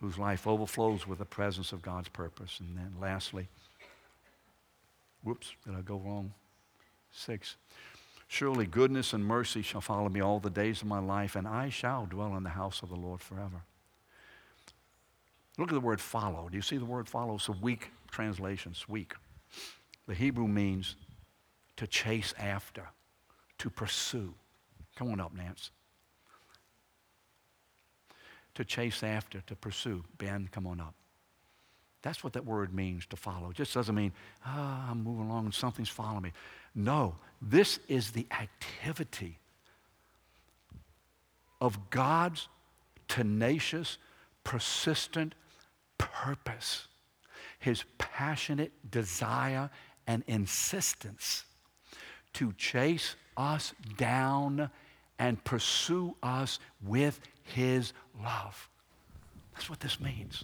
whose 0.00 0.18
life 0.18 0.46
overflows 0.46 1.06
with 1.06 1.18
the 1.18 1.24
presence 1.24 1.72
of 1.72 1.82
God's 1.82 2.08
purpose. 2.08 2.60
And 2.60 2.76
then 2.76 2.94
lastly, 3.00 3.48
whoops, 5.22 5.52
did 5.64 5.74
I 5.74 5.80
go 5.80 5.96
wrong? 5.96 6.32
Six. 7.12 7.56
Surely 8.28 8.66
goodness 8.66 9.12
and 9.12 9.24
mercy 9.24 9.62
shall 9.62 9.80
follow 9.80 10.08
me 10.08 10.20
all 10.20 10.40
the 10.40 10.50
days 10.50 10.80
of 10.80 10.88
my 10.88 10.98
life, 10.98 11.36
and 11.36 11.46
I 11.46 11.68
shall 11.68 12.06
dwell 12.06 12.36
in 12.36 12.42
the 12.44 12.50
house 12.50 12.82
of 12.82 12.88
the 12.88 12.96
Lord 12.96 13.20
forever. 13.20 13.62
Look 15.58 15.68
at 15.68 15.74
the 15.74 15.80
word 15.80 16.00
follow. 16.00 16.48
Do 16.48 16.56
you 16.56 16.62
see 16.62 16.78
the 16.78 16.84
word 16.84 17.08
follow? 17.08 17.34
It's 17.34 17.48
a 17.48 17.52
weak 17.52 17.90
translation, 18.10 18.72
it's 18.72 18.88
weak. 18.88 19.14
The 20.06 20.14
Hebrew 20.14 20.48
means 20.48 20.96
to 21.76 21.86
chase 21.86 22.34
after, 22.38 22.88
to 23.58 23.70
pursue. 23.70 24.34
Come 24.96 25.10
on 25.10 25.20
up, 25.20 25.34
Nance. 25.34 25.70
To 28.54 28.64
chase 28.64 29.02
after, 29.02 29.40
to 29.42 29.56
pursue. 29.56 30.04
Ben, 30.18 30.48
come 30.52 30.66
on 30.66 30.80
up. 30.80 30.94
That's 32.02 32.24
what 32.24 32.32
that 32.32 32.44
word 32.44 32.74
means 32.74 33.06
to 33.06 33.16
follow. 33.16 33.50
It 33.50 33.56
just 33.56 33.72
doesn't 33.74 33.94
mean, 33.94 34.12
ah, 34.44 34.86
oh, 34.88 34.90
I'm 34.90 35.04
moving 35.04 35.26
along 35.26 35.46
and 35.46 35.54
something's 35.54 35.88
following 35.88 36.22
me. 36.22 36.32
No, 36.74 37.14
this 37.40 37.78
is 37.88 38.10
the 38.10 38.26
activity 38.32 39.38
of 41.60 41.90
God's 41.90 42.48
tenacious, 43.06 43.98
persistent 44.42 45.34
purpose, 46.12 46.86
his 47.58 47.84
passionate 47.98 48.72
desire 48.90 49.70
and 50.06 50.22
insistence 50.26 51.44
to 52.34 52.52
chase 52.54 53.16
us 53.36 53.72
down 53.96 54.70
and 55.18 55.42
pursue 55.44 56.14
us 56.22 56.58
with 56.84 57.20
his 57.44 57.92
love. 58.22 58.68
That's 59.54 59.70
what 59.70 59.80
this 59.80 60.00
means. 60.00 60.42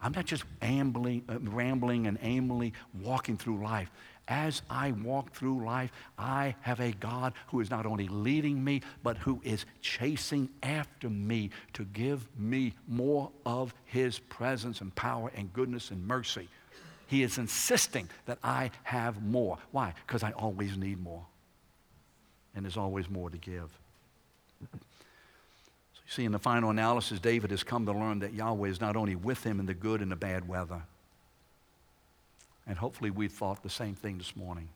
I'm 0.00 0.12
not 0.12 0.26
just 0.26 0.44
ambling, 0.62 1.24
uh, 1.28 1.38
rambling 1.40 2.06
and 2.06 2.18
aimlessly 2.22 2.72
walking 3.02 3.36
through 3.36 3.62
life. 3.62 3.90
As 4.28 4.62
I 4.68 4.90
walk 4.90 5.32
through 5.32 5.64
life, 5.64 5.92
I 6.18 6.56
have 6.62 6.80
a 6.80 6.92
God 6.92 7.32
who 7.48 7.60
is 7.60 7.70
not 7.70 7.86
only 7.86 8.08
leading 8.08 8.64
me, 8.64 8.82
but 9.04 9.16
who 9.18 9.40
is 9.44 9.64
chasing 9.80 10.48
after 10.62 11.08
me 11.08 11.50
to 11.74 11.84
give 11.84 12.26
me 12.36 12.74
more 12.88 13.30
of 13.44 13.72
his 13.84 14.18
presence 14.18 14.80
and 14.80 14.92
power 14.96 15.30
and 15.36 15.52
goodness 15.52 15.92
and 15.92 16.04
mercy. 16.06 16.48
He 17.06 17.22
is 17.22 17.38
insisting 17.38 18.08
that 18.24 18.38
I 18.42 18.72
have 18.82 19.22
more. 19.22 19.58
Why? 19.70 19.94
Because 20.06 20.24
I 20.24 20.32
always 20.32 20.76
need 20.76 21.00
more. 21.00 21.24
and 22.56 22.64
there's 22.64 22.78
always 22.78 23.08
more 23.08 23.30
to 23.30 23.36
give. 23.36 23.70
So 24.62 26.00
you 26.06 26.10
see, 26.12 26.24
in 26.24 26.32
the 26.32 26.38
final 26.38 26.70
analysis, 26.70 27.20
David 27.20 27.50
has 27.50 27.62
come 27.62 27.86
to 27.86 27.92
learn 27.92 28.20
that 28.20 28.32
Yahweh 28.32 28.68
is 28.70 28.80
not 28.80 28.96
only 28.96 29.14
with 29.14 29.44
him 29.44 29.60
in 29.60 29.66
the 29.66 29.74
good 29.74 30.00
and 30.00 30.10
the 30.10 30.16
bad 30.16 30.48
weather. 30.48 30.82
And 32.66 32.76
hopefully, 32.76 33.10
we 33.10 33.28
thought 33.28 33.62
the 33.62 33.70
same 33.70 33.94
thing 33.94 34.18
this 34.18 34.34
morning. 34.34 34.68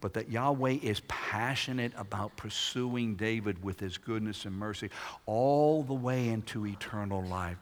But 0.00 0.14
that 0.14 0.30
Yahweh 0.30 0.78
is 0.82 1.00
passionate 1.08 1.92
about 1.96 2.36
pursuing 2.36 3.16
David 3.16 3.62
with 3.62 3.80
his 3.80 3.98
goodness 3.98 4.44
and 4.44 4.54
mercy 4.54 4.90
all 5.24 5.82
the 5.82 5.94
way 5.94 6.28
into 6.28 6.66
eternal 6.66 7.22
life. 7.22 7.58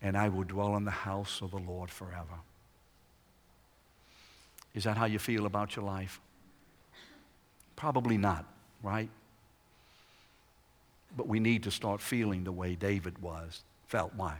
And 0.00 0.16
I 0.16 0.28
will 0.28 0.44
dwell 0.44 0.76
in 0.76 0.84
the 0.84 0.90
house 0.90 1.40
of 1.42 1.50
the 1.50 1.58
Lord 1.58 1.90
forever. 1.90 2.38
Is 4.74 4.84
that 4.84 4.96
how 4.96 5.06
you 5.06 5.18
feel 5.18 5.46
about 5.46 5.74
your 5.74 5.84
life? 5.84 6.20
Probably 7.76 8.16
not, 8.16 8.44
right? 8.82 9.08
But 11.16 11.26
we 11.26 11.40
need 11.40 11.64
to 11.64 11.70
start 11.70 12.00
feeling 12.00 12.44
the 12.44 12.52
way 12.52 12.74
David 12.74 13.20
was, 13.20 13.62
felt. 13.86 14.12
Why? 14.14 14.36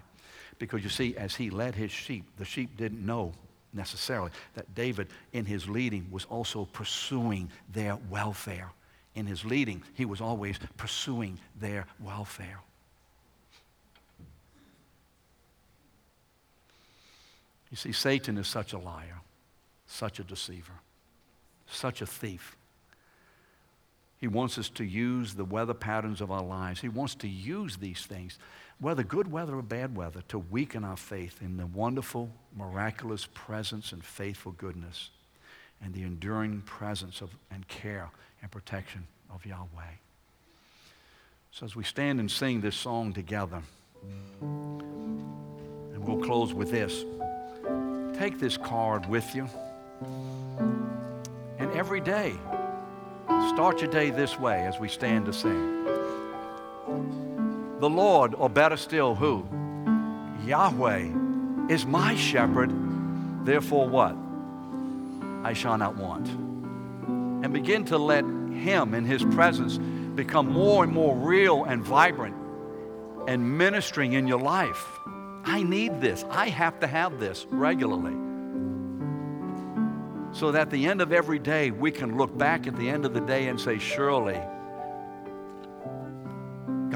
Because 0.59 0.85
you 0.85 0.91
see, 0.91 1.17
as 1.17 1.35
he 1.35 1.51
led 1.51 1.75
his 1.75 1.91
sheep, 1.91 2.25
the 2.37 2.45
sheep 2.45 2.77
didn't 2.77 3.05
know 3.05 3.33
necessarily 3.73 4.31
that 4.55 4.75
David, 4.75 5.09
in 5.33 5.45
his 5.45 5.69
leading, 5.69 6.09
was 6.11 6.25
also 6.25 6.65
pursuing 6.67 7.51
their 7.73 7.97
welfare. 8.11 8.71
In 9.15 9.27
his 9.27 9.45
leading, 9.45 9.83
he 9.95 10.05
was 10.05 10.21
always 10.21 10.59
pursuing 10.77 11.39
their 11.61 11.87
welfare. 12.01 12.61
You 17.71 17.77
see, 17.77 17.93
Satan 17.93 18.39
is 18.39 18.47
such 18.47 18.73
a 18.73 18.79
liar 18.79 19.21
such 19.89 20.21
a 20.21 20.25
deceiver, 20.25 20.81
such 21.67 22.03
a 22.03 22.07
thief. 22.07 22.57
He 24.19 24.29
wants 24.29 24.59
us 24.59 24.69
to 24.71 24.85
use 24.85 25.35
the 25.35 25.45
weather 25.45 25.75
patterns 25.75 26.21
of 26.21 26.31
our 26.31 26.43
lives. 26.43 26.81
He 26.81 26.89
wants 26.89 27.15
to 27.17 27.29
use 27.29 27.79
these 27.79 28.05
things, 28.05 28.39
whether 28.81 29.03
good 29.03 29.31
weather 29.31 29.57
or 29.57 29.63
bad 29.63 29.97
weather, 29.97 30.23
to 30.29 30.39
weaken 30.39 30.85
our 30.85 30.97
faith 30.97 31.41
in 31.43 31.57
the 31.57 31.67
wonderful, 31.67 32.31
miraculous 32.57 33.27
presence 33.35 33.93
and 33.93 34.05
faithful 34.05 34.53
goodness 34.53 35.11
and 35.83 35.95
the 35.95 36.03
enduring 36.03 36.61
presence 36.63 37.21
of, 37.21 37.31
and 37.51 37.67
care 37.69 38.11
and 38.43 38.51
protection 38.51 39.07
of 39.33 39.45
Yahweh. 39.45 39.99
So, 41.51 41.67
as 41.67 41.75
we 41.75 41.85
stand 41.85 42.21
and 42.21 42.31
sing 42.31 42.61
this 42.61 42.77
song 42.77 43.13
together, 43.13 43.63
and 44.41 46.07
we'll 46.07 46.23
close 46.23 46.55
with 46.55 46.71
this 46.71 47.05
take 48.19 48.39
this 48.41 48.57
card 48.57 49.09
with 49.09 49.35
you. 49.35 49.49
And 51.59 51.71
every 51.73 52.01
day, 52.01 52.35
start 53.55 53.81
your 53.81 53.91
day 53.91 54.11
this 54.11 54.39
way 54.39 54.67
as 54.67 54.81
we 54.81 54.89
stand 54.89 55.27
to 55.27 55.33
sing. 55.33 55.79
The 57.81 57.89
Lord, 57.89 58.35
or 58.35 58.49
better 58.49 58.77
still, 58.77 59.15
who? 59.15 59.47
Yahweh 60.45 61.11
is 61.69 61.87
my 61.87 62.17
shepherd, 62.17 62.73
therefore 63.45 63.89
what? 63.89 64.17
I 65.45 65.53
shall 65.53 65.79
not 65.79 65.97
want. 65.97 66.29
And 67.45 67.53
begin 67.53 67.85
to 67.87 67.99
let 67.99 68.25
Him 68.25 68.95
in 68.95 69.05
His 69.05 69.23
presence 69.23 69.79
become 69.79 70.51
more 70.51 70.83
and 70.83 70.93
more 70.93 71.15
real 71.15 71.65
and 71.65 71.85
vibrant 71.85 72.35
and 73.29 73.59
ministering 73.59 74.15
in 74.15 74.27
your 74.27 74.41
life. 74.41 74.85
I 75.45 75.63
need 75.63 76.01
this. 76.01 76.25
I 76.31 76.49
have 76.49 76.81
to 76.81 76.87
have 76.87 77.21
this 77.21 77.47
regularly 77.51 78.15
so 80.33 80.53
that 80.53 80.63
at 80.63 80.71
the 80.71 80.87
end 80.87 81.01
of 81.01 81.13
every 81.13 81.39
day, 81.39 81.71
we 81.71 81.91
can 81.91 82.17
look 82.17 82.37
back 82.37 82.67
at 82.67 82.77
the 82.77 82.89
end 82.89 83.05
of 83.05 83.15
the 83.15 83.21
day 83.21 83.49
and 83.49 83.61
say, 83.61 83.79
Surely, 83.79 84.41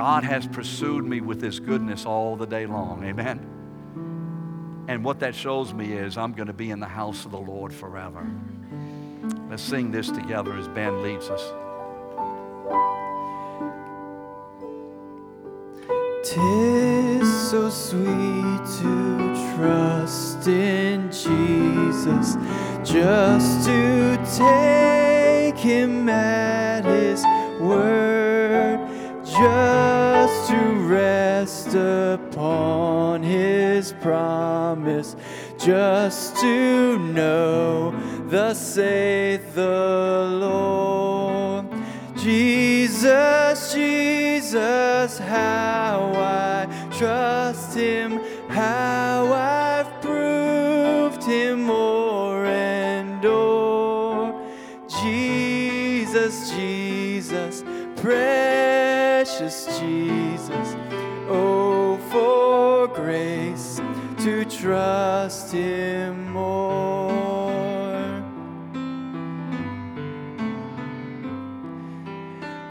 God 0.03 0.25
has 0.25 0.49
pursued 0.49 1.05
me 1.05 1.21
with 1.21 1.41
His 1.41 1.61
goodness 1.61 2.07
all 2.07 2.35
the 2.35 2.45
day 2.45 2.67
long. 2.67 3.05
Amen. 3.05 3.39
And 4.89 5.05
what 5.05 5.21
that 5.21 5.33
shows 5.33 5.73
me 5.73 5.93
is 5.93 6.19
I'm 6.19 6.33
going 6.33 6.49
to 6.49 6.53
be 6.53 6.73
in 6.73 6.81
the 6.81 6.89
house 6.89 7.25
of 7.25 7.31
the 7.31 7.39
Lord 7.39 7.73
forever. 7.73 8.29
Let's 9.49 9.63
sing 9.63 9.93
this 9.93 10.11
together 10.11 10.55
as 10.57 10.67
Ben 10.67 11.05
leads 11.05 11.31
us. 11.31 11.41
Tis 16.25 17.51
so 17.53 17.71
sweet 17.71 18.67
to 18.81 19.55
trust 19.55 20.49
in 20.49 21.13
Jesus, 21.13 22.35
just 22.83 23.67
to 23.67 24.17
take 24.37 25.57
him 25.59 26.09
at 26.09 26.85
his 26.85 27.25
word, 27.61 28.32
to 30.53 30.73
rest 30.87 31.75
upon 31.75 33.23
his 33.23 33.95
promise, 34.03 35.17
just 35.59 36.37
to 36.37 36.99
know, 36.99 37.95
thus 38.27 38.75
saith 38.75 39.55
the 39.55 40.29
Lord. 40.41 41.67
Jesus, 42.17 43.73
Jesus, 43.73 45.19
how 45.19 46.13
I 46.15 46.89
trust 46.99 47.75
him, 47.75 48.12
trust 64.73 65.53
him 65.53 66.33
more. 66.33 67.13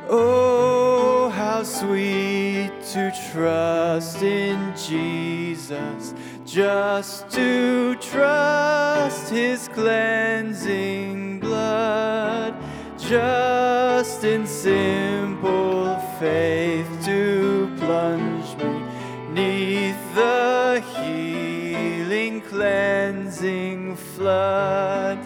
Oh, 0.10 1.30
how 1.30 1.62
sweet 1.62 2.72
to 2.94 3.14
trust 3.32 4.24
in 4.24 4.74
Jesus, 4.76 6.16
just 6.44 7.30
to 7.30 7.96
trust 7.98 9.30
his 9.30 9.68
cleansing 9.68 11.40
blood, 11.40 12.56
just 12.98 14.24
in 14.24 14.48
simple 14.48 16.00
faith 16.20 17.01
flood. 23.96 25.18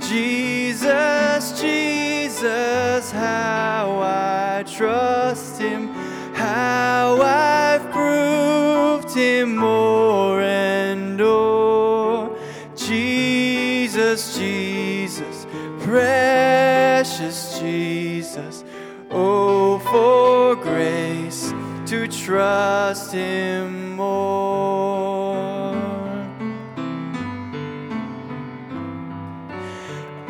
Jesus, 0.00 1.60
Jesus, 1.60 3.10
how 3.10 3.98
I 4.02 4.62
trust 4.66 5.58
him, 5.58 5.88
how 6.34 7.18
I've 7.22 7.90
proved 7.90 9.16
him 9.16 9.56
more 9.56 10.42
and 10.42 11.16
more. 11.16 12.36
Jesus, 12.76 14.36
Jesus, 14.36 15.46
precious 15.80 17.58
Jesus, 17.58 18.64
oh, 19.10 19.78
for 19.78 20.56
grace 20.62 21.54
to 21.86 22.06
trust 22.08 23.12
him 23.12 23.96
more. 23.96 24.51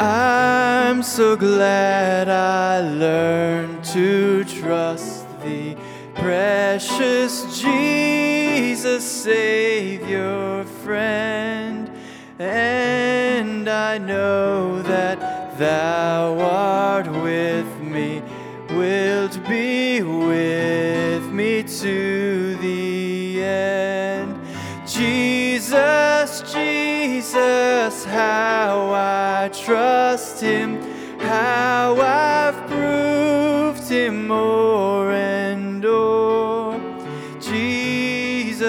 I'm 0.02 1.00
so 1.04 1.36
glad 1.36 2.28
I 2.28 2.80
learned 2.80 3.84
to 3.84 4.42
trust 4.42 5.24
thee, 5.42 5.76
precious 6.16 7.62
Jesus, 7.62 9.04
Savior, 9.04 10.64
friend. 10.82 11.88
And 12.40 13.68
I 13.68 13.98
know 13.98 14.82
that 14.82 15.56
thou 15.56 16.36
art 16.40 17.06
with 17.06 17.80
me, 17.80 18.24
wilt 18.70 19.38
be 19.48 20.02
with 20.02 21.26
me 21.30 21.62
to 21.62 22.11
how 28.12 28.92
I 28.92 29.48
trust 29.48 30.40
him, 30.40 30.80
how 31.18 31.96
I've 31.98 32.66
proved 32.68 33.88
him 33.88 34.28
more 34.28 35.12
and 35.12 35.82
more. 35.82 36.80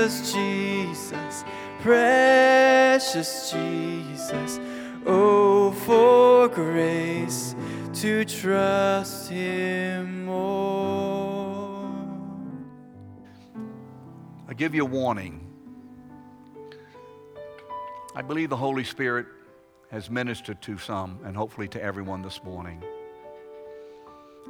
Jesus, 0.03 0.33
Jesus, 0.33 1.43
precious 1.81 3.51
Jesus, 3.51 4.59
oh, 5.05 5.71
for 5.71 6.47
grace 6.47 7.55
to 7.93 8.25
trust 8.25 9.29
Him 9.29 10.25
more. 10.25 11.89
I 14.47 14.53
give 14.53 14.75
you 14.75 14.83
a 14.83 14.85
warning. 14.85 15.42
I 18.15 18.21
believe 18.21 18.49
the 18.49 18.57
Holy 18.57 18.83
Spirit 18.83 19.25
has 19.89 20.09
ministered 20.09 20.61
to 20.61 20.77
some 20.77 21.19
and 21.25 21.35
hopefully 21.35 21.67
to 21.69 21.81
everyone 21.81 22.21
this 22.21 22.43
morning. 22.43 22.83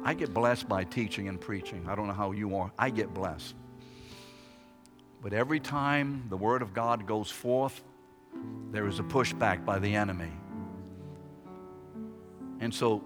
I 0.04 0.12
get 0.12 0.34
blessed 0.34 0.68
by 0.68 0.84
teaching 0.84 1.28
and 1.28 1.40
preaching. 1.40 1.86
I 1.88 1.94
don't 1.94 2.06
know 2.06 2.12
how 2.12 2.32
you 2.32 2.56
are. 2.56 2.70
I 2.78 2.90
get 2.90 3.14
blessed. 3.14 3.54
But 5.22 5.32
every 5.32 5.60
time 5.60 6.24
the 6.28 6.36
Word 6.36 6.60
of 6.60 6.74
God 6.74 7.06
goes 7.06 7.30
forth, 7.30 7.82
there 8.70 8.86
is 8.86 8.98
a 8.98 9.02
pushback 9.02 9.64
by 9.64 9.78
the 9.78 9.94
enemy. 9.94 10.32
And 12.60 12.74
so 12.74 13.02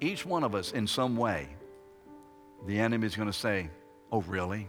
each 0.00 0.24
one 0.24 0.44
of 0.44 0.54
us, 0.54 0.70
in 0.70 0.86
some 0.86 1.16
way, 1.16 1.48
the 2.66 2.78
enemy 2.78 3.06
is 3.06 3.16
going 3.16 3.28
to 3.28 3.36
say, 3.36 3.70
Oh, 4.12 4.22
really? 4.22 4.68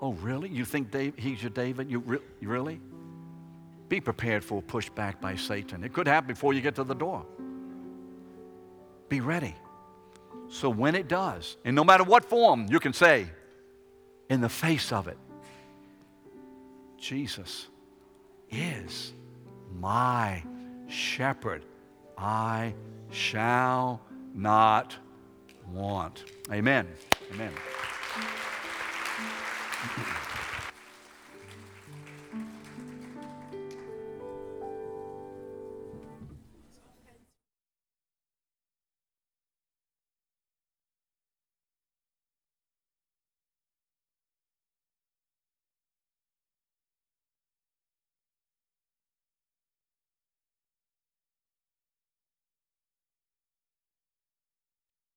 Oh, 0.00 0.14
really? 0.14 0.48
You 0.48 0.64
think 0.64 0.90
Dave, 0.90 1.14
he's 1.16 1.42
your 1.42 1.50
David? 1.50 1.90
You, 1.90 1.98
re- 2.00 2.18
really? 2.40 2.80
Be 3.88 4.00
prepared 4.00 4.44
for 4.44 4.62
pushback 4.62 5.20
by 5.20 5.36
Satan. 5.36 5.84
It 5.84 5.92
could 5.92 6.08
happen 6.08 6.28
before 6.28 6.52
you 6.52 6.60
get 6.60 6.74
to 6.76 6.84
the 6.84 6.94
door. 6.94 7.24
Be 9.08 9.20
ready. 9.20 9.54
So 10.48 10.68
when 10.68 10.94
it 10.94 11.08
does, 11.08 11.56
and 11.64 11.74
no 11.76 11.84
matter 11.84 12.04
what 12.04 12.24
form, 12.24 12.66
you 12.68 12.80
can 12.80 12.92
say, 12.92 13.26
in 14.28 14.40
the 14.40 14.48
face 14.48 14.92
of 14.92 15.08
it, 15.08 15.18
Jesus 16.98 17.66
is 18.50 19.12
my 19.78 20.42
shepherd. 20.88 21.64
I 22.18 22.74
shall 23.10 24.00
not 24.34 24.96
want. 25.72 26.24
Amen. 26.50 26.88
Amen. 27.32 27.52